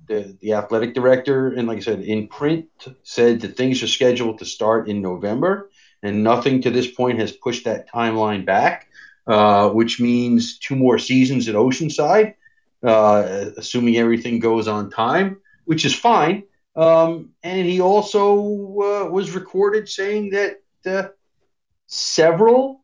the 0.07 0.37
the 0.41 0.53
athletic 0.53 0.93
director 0.93 1.53
and 1.53 1.67
like 1.67 1.77
I 1.77 1.81
said, 1.81 2.01
in 2.01 2.27
print 2.27 2.67
said 3.03 3.41
that 3.41 3.55
things 3.55 3.81
are 3.83 3.87
scheduled 3.87 4.39
to 4.39 4.45
start 4.45 4.89
in 4.89 5.01
November, 5.01 5.69
and 6.03 6.23
nothing 6.23 6.61
to 6.61 6.71
this 6.71 6.87
point 6.87 7.19
has 7.19 7.31
pushed 7.31 7.65
that 7.65 7.89
timeline 7.91 8.45
back. 8.45 8.87
Uh, 9.27 9.69
which 9.69 9.99
means 9.99 10.57
two 10.57 10.75
more 10.75 10.97
seasons 10.97 11.47
at 11.47 11.53
Oceanside, 11.53 12.33
uh, 12.81 13.51
assuming 13.57 13.95
everything 13.95 14.39
goes 14.39 14.67
on 14.67 14.89
time, 14.89 15.37
which 15.65 15.85
is 15.85 15.93
fine. 15.93 16.41
Um, 16.75 17.31
and 17.43 17.67
he 17.67 17.81
also 17.81 18.39
uh, 18.39 19.09
was 19.11 19.35
recorded 19.35 19.89
saying 19.89 20.31
that 20.31 20.61
uh, 20.85 21.09
several 21.87 22.83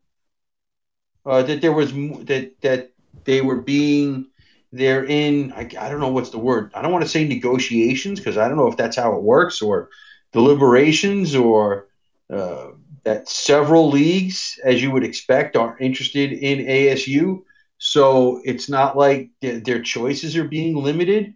uh, 1.24 1.42
that 1.42 1.60
there 1.60 1.72
was 1.72 1.92
that 1.92 2.52
that 2.62 2.90
they 3.24 3.40
were 3.40 3.60
being 3.60 4.26
they're 4.72 5.04
in 5.04 5.52
I, 5.52 5.68
I 5.78 5.88
don't 5.88 6.00
know 6.00 6.10
what's 6.12 6.30
the 6.30 6.38
word 6.38 6.72
I 6.74 6.82
don't 6.82 6.92
want 6.92 7.04
to 7.04 7.10
say 7.10 7.26
negotiations 7.26 8.20
because 8.20 8.36
I 8.36 8.48
don't 8.48 8.56
know 8.56 8.68
if 8.68 8.76
that's 8.76 8.96
how 8.96 9.16
it 9.16 9.22
works 9.22 9.62
or 9.62 9.88
deliberations 10.32 11.34
or 11.34 11.86
uh, 12.32 12.68
that 13.04 13.28
several 13.28 13.88
leagues, 13.90 14.58
as 14.64 14.82
you 14.82 14.90
would 14.90 15.04
expect, 15.04 15.56
are 15.56 15.78
interested 15.78 16.32
in 16.32 16.66
ASU. 16.66 17.44
So 17.78 18.40
it's 18.44 18.68
not 18.68 18.96
like 18.96 19.30
th- 19.40 19.62
their 19.64 19.80
choices 19.80 20.36
are 20.36 20.44
being 20.44 20.76
limited 20.76 21.34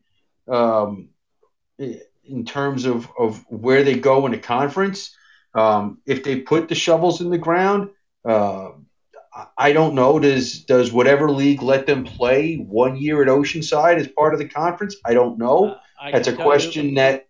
um, 0.49 1.09
in 2.25 2.45
terms 2.45 2.85
of, 2.85 3.09
of 3.19 3.45
where 3.49 3.83
they 3.83 3.99
go 3.99 4.27
in 4.27 4.35
a 4.35 4.39
conference. 4.39 5.15
Um, 5.55 5.99
if 6.07 6.23
they 6.23 6.41
put 6.41 6.69
the 6.69 6.75
shovels 6.75 7.21
in 7.21 7.31
the 7.31 7.39
ground, 7.39 7.91
uh, 8.25 8.71
I 9.57 9.73
don't 9.73 9.95
know. 9.95 10.19
Does 10.19 10.65
does 10.65 10.93
whatever 10.93 11.31
league 11.31 11.63
let 11.63 11.87
them 11.87 12.05
play 12.05 12.57
one 12.57 12.97
year 12.97 13.23
at 13.23 13.29
Oceanside 13.29 13.97
as 13.97 14.09
part 14.09 14.33
of 14.35 14.41
the 14.41 14.49
conference? 14.49 14.97
I 15.05 15.15
don't 15.15 15.39
know. 15.39 15.67
Uh, 15.67 15.79
I 16.01 16.11
That's 16.13 16.29
a 16.29 16.37
question 16.37 16.91
you, 16.91 16.95
that 16.97 17.29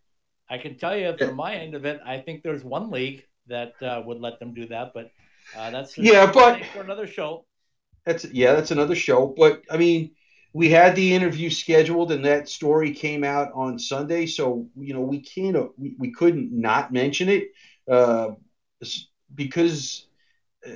I 0.48 0.58
can 0.58 0.78
tell 0.78 0.96
you 0.96 1.16
from 1.16 1.36
my 1.36 1.54
end 1.54 1.74
of 1.74 1.84
it. 1.84 2.00
I 2.04 2.18
think 2.18 2.42
there's 2.42 2.64
one 2.64 2.90
league 2.90 3.24
that 3.46 3.74
uh, 3.82 4.02
would 4.04 4.20
let 4.20 4.38
them 4.38 4.54
do 4.54 4.66
that. 4.68 4.92
But 4.94 5.10
uh, 5.56 5.70
that's 5.70 5.96
yeah, 5.98 6.30
but 6.30 6.64
for 6.66 6.82
another 6.82 7.06
show. 7.06 7.44
That's 8.04 8.24
yeah, 8.24 8.54
that's 8.54 8.70
another 8.70 8.94
show. 8.94 9.26
But 9.36 9.62
I 9.70 9.76
mean, 9.76 10.12
we 10.52 10.70
had 10.70 10.96
the 10.96 11.14
interview 11.14 11.50
scheduled, 11.50 12.12
and 12.12 12.24
that 12.24 12.48
story 12.48 12.92
came 12.92 13.24
out 13.24 13.52
on 13.54 13.78
Sunday. 13.78 14.26
So 14.26 14.68
you 14.76 14.94
know, 14.94 15.00
we 15.02 15.20
can't 15.20 15.56
we, 15.78 15.94
we 15.98 16.12
couldn't 16.12 16.52
not 16.52 16.92
mention 16.92 17.28
it 17.28 17.48
uh, 17.90 18.30
because. 19.34 20.06
Uh, 20.66 20.70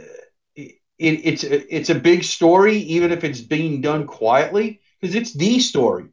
it, 0.99 1.21
it's 1.25 1.45
it's 1.45 1.91
a 1.91 1.95
big 1.95 2.23
story, 2.23 2.77
even 2.77 3.11
if 3.11 3.25
it's 3.25 3.41
being 3.41 3.81
done 3.81 4.07
quietly, 4.07 4.81
because 5.01 5.15
it's 5.15 5.33
the 5.33 5.59
story. 5.59 6.07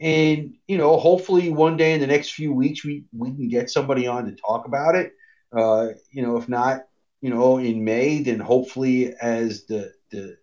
And 0.00 0.54
you 0.66 0.76
know, 0.76 0.96
hopefully, 0.96 1.50
one 1.50 1.76
day 1.76 1.94
in 1.94 2.00
the 2.00 2.06
next 2.06 2.32
few 2.32 2.52
weeks, 2.52 2.84
we 2.84 3.04
we 3.16 3.30
can 3.30 3.48
get 3.48 3.70
somebody 3.70 4.06
on 4.06 4.26
to 4.26 4.32
talk 4.34 4.66
about 4.66 4.96
it. 4.96 5.12
Uh, 5.56 5.88
you 6.10 6.22
know, 6.22 6.36
if 6.36 6.48
not, 6.48 6.82
you 7.20 7.30
know, 7.30 7.58
in 7.58 7.84
May, 7.84 8.22
then 8.22 8.40
hopefully 8.40 9.14
as 9.20 9.66
the 9.66 9.92
the 10.10 10.36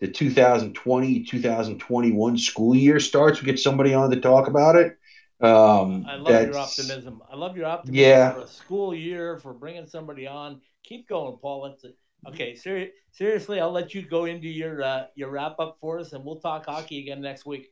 the 0.00 0.08
2020 0.08 1.24
2021 1.24 2.38
school 2.38 2.74
year 2.74 3.00
starts, 3.00 3.40
we 3.40 3.46
get 3.46 3.58
somebody 3.58 3.94
on 3.94 4.10
to 4.10 4.20
talk 4.20 4.48
about 4.48 4.76
it. 4.76 4.98
Um, 5.40 6.06
I 6.08 6.16
love 6.16 6.46
your 6.46 6.58
optimism. 6.58 7.22
I 7.30 7.36
love 7.36 7.56
your 7.56 7.66
optimism 7.66 7.94
yeah. 7.94 8.32
for 8.32 8.40
a 8.40 8.46
school 8.46 8.94
year 8.94 9.38
for 9.38 9.52
bringing 9.52 9.86
somebody 9.86 10.26
on. 10.26 10.60
Keep 10.82 11.08
going, 11.08 11.36
Paul. 11.40 11.66
A, 11.66 12.28
okay. 12.30 12.54
Ser- 12.54 12.88
seriously, 13.10 13.60
I'll 13.60 13.72
let 13.72 13.94
you 13.94 14.02
go 14.02 14.24
into 14.24 14.48
your 14.48 14.82
uh, 14.82 15.06
your 15.14 15.30
wrap 15.30 15.58
up 15.58 15.76
for 15.80 15.98
us, 15.98 16.12
and 16.12 16.24
we'll 16.24 16.40
talk 16.40 16.66
hockey 16.66 17.00
again 17.00 17.20
next 17.20 17.44
week. 17.44 17.68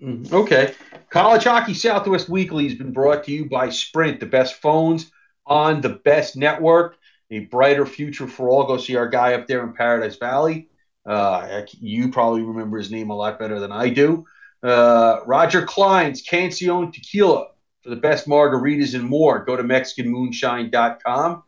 Mm, 0.00 0.32
okay. 0.32 0.74
College 1.10 1.44
Hockey 1.44 1.74
Southwest 1.74 2.28
Weekly 2.28 2.68
has 2.68 2.76
been 2.76 2.92
brought 2.92 3.24
to 3.24 3.32
you 3.32 3.48
by 3.48 3.70
Sprint, 3.70 4.20
the 4.20 4.26
best 4.26 4.54
phones 4.54 5.10
on 5.46 5.80
the 5.80 5.90
best 5.90 6.36
network. 6.36 6.96
A 7.32 7.40
brighter 7.40 7.86
future 7.86 8.26
for 8.26 8.48
all. 8.48 8.66
Go 8.66 8.76
see 8.76 8.96
our 8.96 9.08
guy 9.08 9.34
up 9.34 9.46
there 9.46 9.62
in 9.62 9.72
Paradise 9.72 10.16
Valley. 10.16 10.69
Uh, 11.06 11.62
you 11.80 12.10
probably 12.10 12.42
remember 12.42 12.78
his 12.78 12.90
name 12.90 13.10
a 13.10 13.16
lot 13.16 13.38
better 13.38 13.58
than 13.58 13.72
I 13.72 13.88
do. 13.88 14.26
Uh, 14.62 15.20
Roger 15.26 15.64
Clyne's 15.64 16.22
Cancion 16.22 16.92
Tequila 16.92 17.48
for 17.82 17.90
the 17.90 17.96
best 17.96 18.26
margaritas 18.26 18.94
and 18.94 19.04
more. 19.04 19.44
Go 19.44 19.56
to 19.56 19.62
MexicanMoonshine.com. 19.62 21.42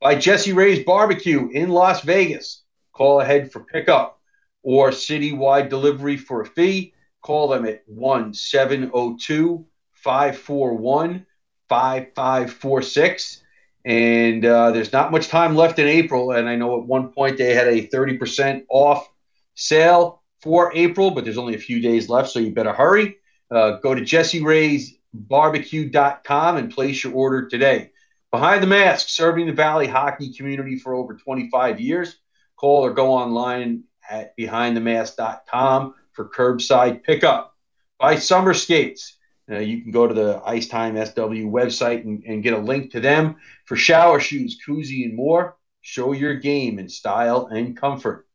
By 0.00 0.14
Jesse 0.16 0.52
Rae's 0.52 0.84
Barbecue 0.84 1.48
in 1.50 1.70
Las 1.70 2.02
Vegas. 2.02 2.62
Call 2.92 3.20
ahead 3.20 3.52
for 3.52 3.60
pickup 3.64 4.20
or 4.62 4.90
citywide 4.90 5.68
delivery 5.68 6.16
for 6.16 6.42
a 6.42 6.46
fee. 6.46 6.94
Call 7.22 7.48
them 7.48 7.66
at 7.66 7.82
1 7.86 8.34
702 8.34 9.66
541 9.92 11.26
5546. 11.68 13.43
And 13.84 14.44
uh, 14.44 14.70
there's 14.70 14.92
not 14.92 15.10
much 15.12 15.28
time 15.28 15.56
left 15.56 15.78
in 15.78 15.86
April. 15.86 16.32
And 16.32 16.48
I 16.48 16.56
know 16.56 16.80
at 16.80 16.86
one 16.86 17.12
point 17.12 17.36
they 17.36 17.52
had 17.54 17.68
a 17.68 17.86
30% 17.86 18.64
off 18.68 19.06
sale 19.54 20.22
for 20.40 20.72
April, 20.74 21.10
but 21.10 21.24
there's 21.24 21.36
only 21.38 21.54
a 21.54 21.58
few 21.58 21.80
days 21.80 22.08
left, 22.08 22.30
so 22.30 22.38
you 22.38 22.52
better 22.52 22.72
hurry. 22.72 23.16
Uh, 23.50 23.72
go 23.82 23.94
to 23.94 24.02
jesseraysbarbecue.com 24.02 26.56
and 26.56 26.72
place 26.72 27.04
your 27.04 27.12
order 27.14 27.48
today. 27.48 27.90
Behind 28.30 28.62
the 28.62 28.66
Mask, 28.66 29.08
serving 29.08 29.46
the 29.46 29.52
Valley 29.52 29.86
hockey 29.86 30.32
community 30.32 30.76
for 30.76 30.94
over 30.94 31.14
25 31.14 31.80
years. 31.80 32.16
Call 32.56 32.84
or 32.84 32.92
go 32.92 33.12
online 33.12 33.84
at 34.10 34.36
behindthemask.com 34.36 35.94
for 36.12 36.28
curbside 36.28 37.02
pickup. 37.02 37.56
Buy 37.98 38.16
Summer 38.16 38.52
Skates, 38.54 39.16
uh, 39.50 39.58
you 39.58 39.82
can 39.82 39.90
go 39.90 40.06
to 40.06 40.14
the 40.14 40.40
Ice 40.44 40.68
Time 40.68 40.96
SW 40.96 41.46
website 41.50 42.04
and, 42.04 42.22
and, 42.24 42.42
get 42.42 42.54
a 42.54 42.58
link 42.58 42.92
to 42.92 43.00
them 43.00 43.36
for 43.66 43.76
shower 43.76 44.18
shoes, 44.18 44.58
koozie, 44.66 45.04
and 45.04 45.14
more. 45.14 45.56
Show 45.82 46.12
your 46.12 46.34
game 46.34 46.78
in 46.78 46.88
style 46.88 47.46
and 47.46 47.76
comfort. 47.76 48.26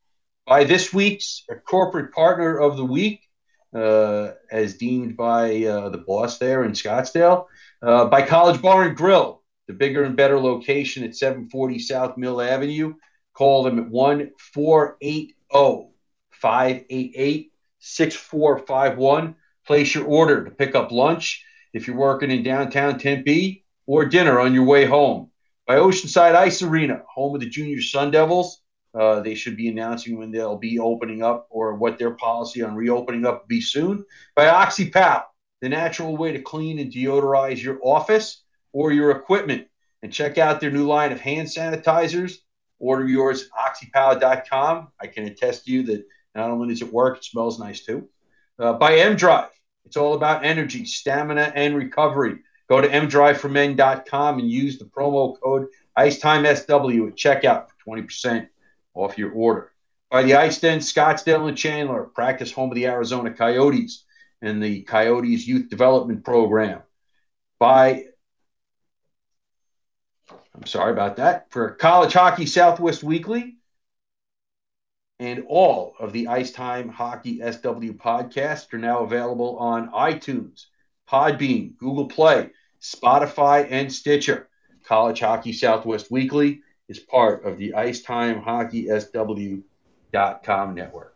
By 0.45 0.65
this 0.65 0.93
week's 0.93 1.45
corporate 1.65 2.13
partner 2.13 2.57
of 2.57 2.77
the 2.77 2.85
week, 2.85 3.21
uh, 3.73 4.31
as 4.51 4.77
deemed 4.77 5.17
by 5.17 5.63
uh, 5.63 5.89
the 5.89 5.97
boss 5.97 6.37
there 6.37 6.63
in 6.63 6.71
Scottsdale, 6.71 7.45
uh, 7.81 8.05
by 8.05 8.21
College 8.21 8.61
Bar 8.61 8.83
and 8.83 8.97
Grill, 8.97 9.41
the 9.67 9.73
bigger 9.73 10.03
and 10.03 10.15
better 10.15 10.39
location 10.39 11.03
at 11.03 11.15
740 11.15 11.79
South 11.79 12.17
Mill 12.17 12.41
Avenue. 12.41 12.93
Call 13.33 13.63
them 13.63 13.79
at 13.79 13.89
1 13.89 14.31
480 14.53 15.35
588 16.31 17.51
6451 17.79 19.35
Place 19.69 19.93
your 19.93 20.05
order 20.05 20.45
to 20.45 20.49
pick 20.49 20.73
up 20.73 20.91
lunch 20.91 21.45
if 21.73 21.85
you're 21.85 21.95
working 21.95 22.31
in 22.31 22.41
downtown 22.41 22.97
Tempe 22.97 23.63
or 23.85 24.03
dinner 24.05 24.39
on 24.39 24.55
your 24.55 24.63
way 24.63 24.87
home. 24.87 25.29
By 25.67 25.75
Oceanside 25.75 26.33
Ice 26.33 26.63
Arena, 26.63 27.03
home 27.07 27.35
of 27.35 27.41
the 27.41 27.47
Junior 27.47 27.79
Sun 27.79 28.09
Devils. 28.09 28.63
Uh, 28.99 29.19
they 29.19 29.35
should 29.35 29.55
be 29.55 29.67
announcing 29.67 30.17
when 30.17 30.31
they'll 30.31 30.57
be 30.57 30.79
opening 30.79 31.21
up 31.21 31.45
or 31.51 31.75
what 31.75 31.99
their 31.99 32.15
policy 32.15 32.63
on 32.63 32.73
reopening 32.73 33.27
up 33.27 33.41
will 33.41 33.47
be 33.47 33.61
soon. 33.61 34.03
By 34.35 34.47
OxyPal, 34.47 35.25
the 35.61 35.69
natural 35.69 36.17
way 36.17 36.31
to 36.31 36.41
clean 36.41 36.79
and 36.79 36.91
deodorize 36.91 37.61
your 37.61 37.77
office 37.83 38.41
or 38.73 38.91
your 38.91 39.11
equipment. 39.11 39.67
And 40.01 40.11
check 40.11 40.39
out 40.39 40.61
their 40.61 40.71
new 40.71 40.87
line 40.87 41.11
of 41.11 41.21
hand 41.21 41.47
sanitizers. 41.47 42.37
Order 42.79 43.07
yours 43.07 43.43
at 43.43 43.75
oxypal.com. 43.75 44.87
I 44.99 45.05
can 45.05 45.25
attest 45.25 45.65
to 45.65 45.71
you 45.71 45.83
that 45.83 46.07
not 46.33 46.49
only 46.49 46.69
does 46.69 46.81
it 46.81 46.91
work, 46.91 47.17
it 47.17 47.23
smells 47.23 47.59
nice 47.59 47.85
too. 47.85 48.09
Uh, 48.57 48.73
by 48.73 48.97
M 48.97 49.15
Drive, 49.15 49.51
it's 49.89 49.97
all 49.97 50.13
about 50.13 50.45
energy, 50.45 50.85
stamina, 50.85 51.51
and 51.55 51.75
recovery. 51.75 52.37
Go 52.69 52.79
to 52.79 52.87
mdriveformen.com 52.87 54.37
and 54.37 54.47
use 54.47 54.77
the 54.77 54.85
promo 54.85 55.35
code 55.41 55.69
IceTimeSW 55.97 57.07
at 57.07 57.15
checkout 57.15 57.69
for 57.69 57.97
20% 57.97 58.47
off 58.93 59.17
your 59.17 59.31
order. 59.31 59.71
By 60.11 60.21
the 60.21 60.35
Ice 60.35 60.59
Den, 60.59 60.77
Scottsdale 60.77 61.47
and 61.47 61.57
Chandler, 61.57 62.03
practice 62.03 62.51
home 62.51 62.69
of 62.69 62.75
the 62.75 62.85
Arizona 62.85 63.33
Coyotes 63.33 64.05
and 64.43 64.61
the 64.61 64.83
Coyotes 64.83 65.47
Youth 65.47 65.69
Development 65.71 66.23
Program. 66.23 66.83
By 67.57 68.05
I'm 70.53 70.67
sorry 70.67 70.91
about 70.91 71.15
that. 71.15 71.49
For 71.49 71.71
College 71.71 72.13
Hockey 72.13 72.45
Southwest 72.45 73.01
Weekly, 73.01 73.55
and 75.19 75.43
all 75.47 75.95
of 75.99 76.13
the 76.13 76.27
Ice 76.27 76.51
Time 76.51 76.87
Hockey 76.87 77.39
SW 77.39 77.91
podcasts 77.93 78.73
are 78.73 78.77
now 78.77 79.03
available 79.03 79.57
on 79.57 79.91
iTunes, 79.91 80.67
Podbean, 81.09 81.77
Google 81.77 82.07
Play, 82.07 82.51
Spotify, 82.81 83.67
and 83.69 83.91
Stitcher. 83.91 84.47
College 84.85 85.19
Hockey 85.19 85.51
Southwest 85.53 86.09
Weekly 86.09 86.61
is 86.87 86.99
part 86.99 87.45
of 87.45 87.57
the 87.57 87.73
Ice 87.73 88.01
Time 88.01 88.41
Hockey 88.41 88.87
SW.com 88.87 89.63
network. 90.73 91.15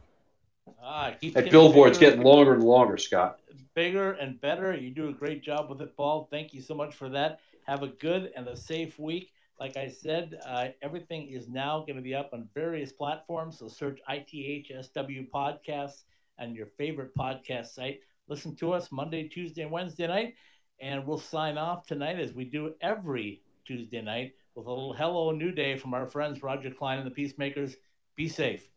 Ah, 0.82 1.14
that 1.34 1.50
billboard's 1.50 1.98
bigger, 1.98 2.12
getting 2.12 2.26
longer 2.26 2.54
and 2.54 2.64
longer, 2.64 2.98
Scott. 2.98 3.40
Bigger 3.74 4.12
and 4.14 4.40
better. 4.42 4.76
You 4.76 4.92
do 4.92 5.10
a 5.10 5.14
great 5.14 5.42
job 5.42 5.70
with 5.70 5.82
it, 5.82 5.96
Paul. 5.96 6.28
Thank 6.30 6.54
you 6.54 6.62
so 6.62 6.76
much 6.76 6.94
for 6.94 7.10
that. 7.10 7.40
Have 7.66 7.84
a 7.84 7.88
good 7.88 8.32
and 8.36 8.48
a 8.48 8.58
safe 8.58 9.00
week. 9.00 9.32
Like 9.60 9.78
I 9.78 9.88
said, 9.88 10.40
uh, 10.46 10.70
everything 10.82 11.28
is 11.28 11.48
now 11.48 11.80
going 11.82 11.96
to 11.96 12.02
be 12.02 12.16
up 12.16 12.32
on 12.34 12.50
various 12.54 12.92
platforms. 12.92 13.60
So 13.60 13.68
search 13.68 14.00
ITHSW 14.10 15.30
Podcasts 15.30 16.04
and 16.38 16.56
your 16.56 16.68
favorite 16.78 17.16
podcast 17.16 17.68
site. 17.68 18.00
Listen 18.28 18.56
to 18.58 18.74
us 18.74 18.92
Monday, 18.92 19.28
Tuesday, 19.28 19.62
and 19.62 19.72
Wednesday 19.72 20.08
night. 20.08 20.36
And 20.82 21.06
we'll 21.06 21.20
sign 21.20 21.58
off 21.58 21.86
tonight 21.86 22.20
as 22.20 22.34
we 22.34 22.46
do 22.46 22.74
every 22.82 23.42
Tuesday 23.66 24.02
night 24.02 24.34
with 24.56 24.68
a 24.68 24.70
little 24.70 24.94
Hello 24.94 25.32
New 25.32 25.52
Day 25.52 25.78
from 25.78 25.94
our 25.94 26.08
friends 26.08 26.44
Roger 26.44 26.72
Clyne 26.72 26.98
and 26.98 27.08
the 27.08 27.12
Peacemakers. 27.12 27.76
Be 28.16 28.28
safe. 28.28 28.68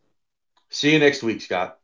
See 0.69 0.93
you 0.93 0.99
next 0.99 1.23
week, 1.23 1.41
Scott. 1.41 1.79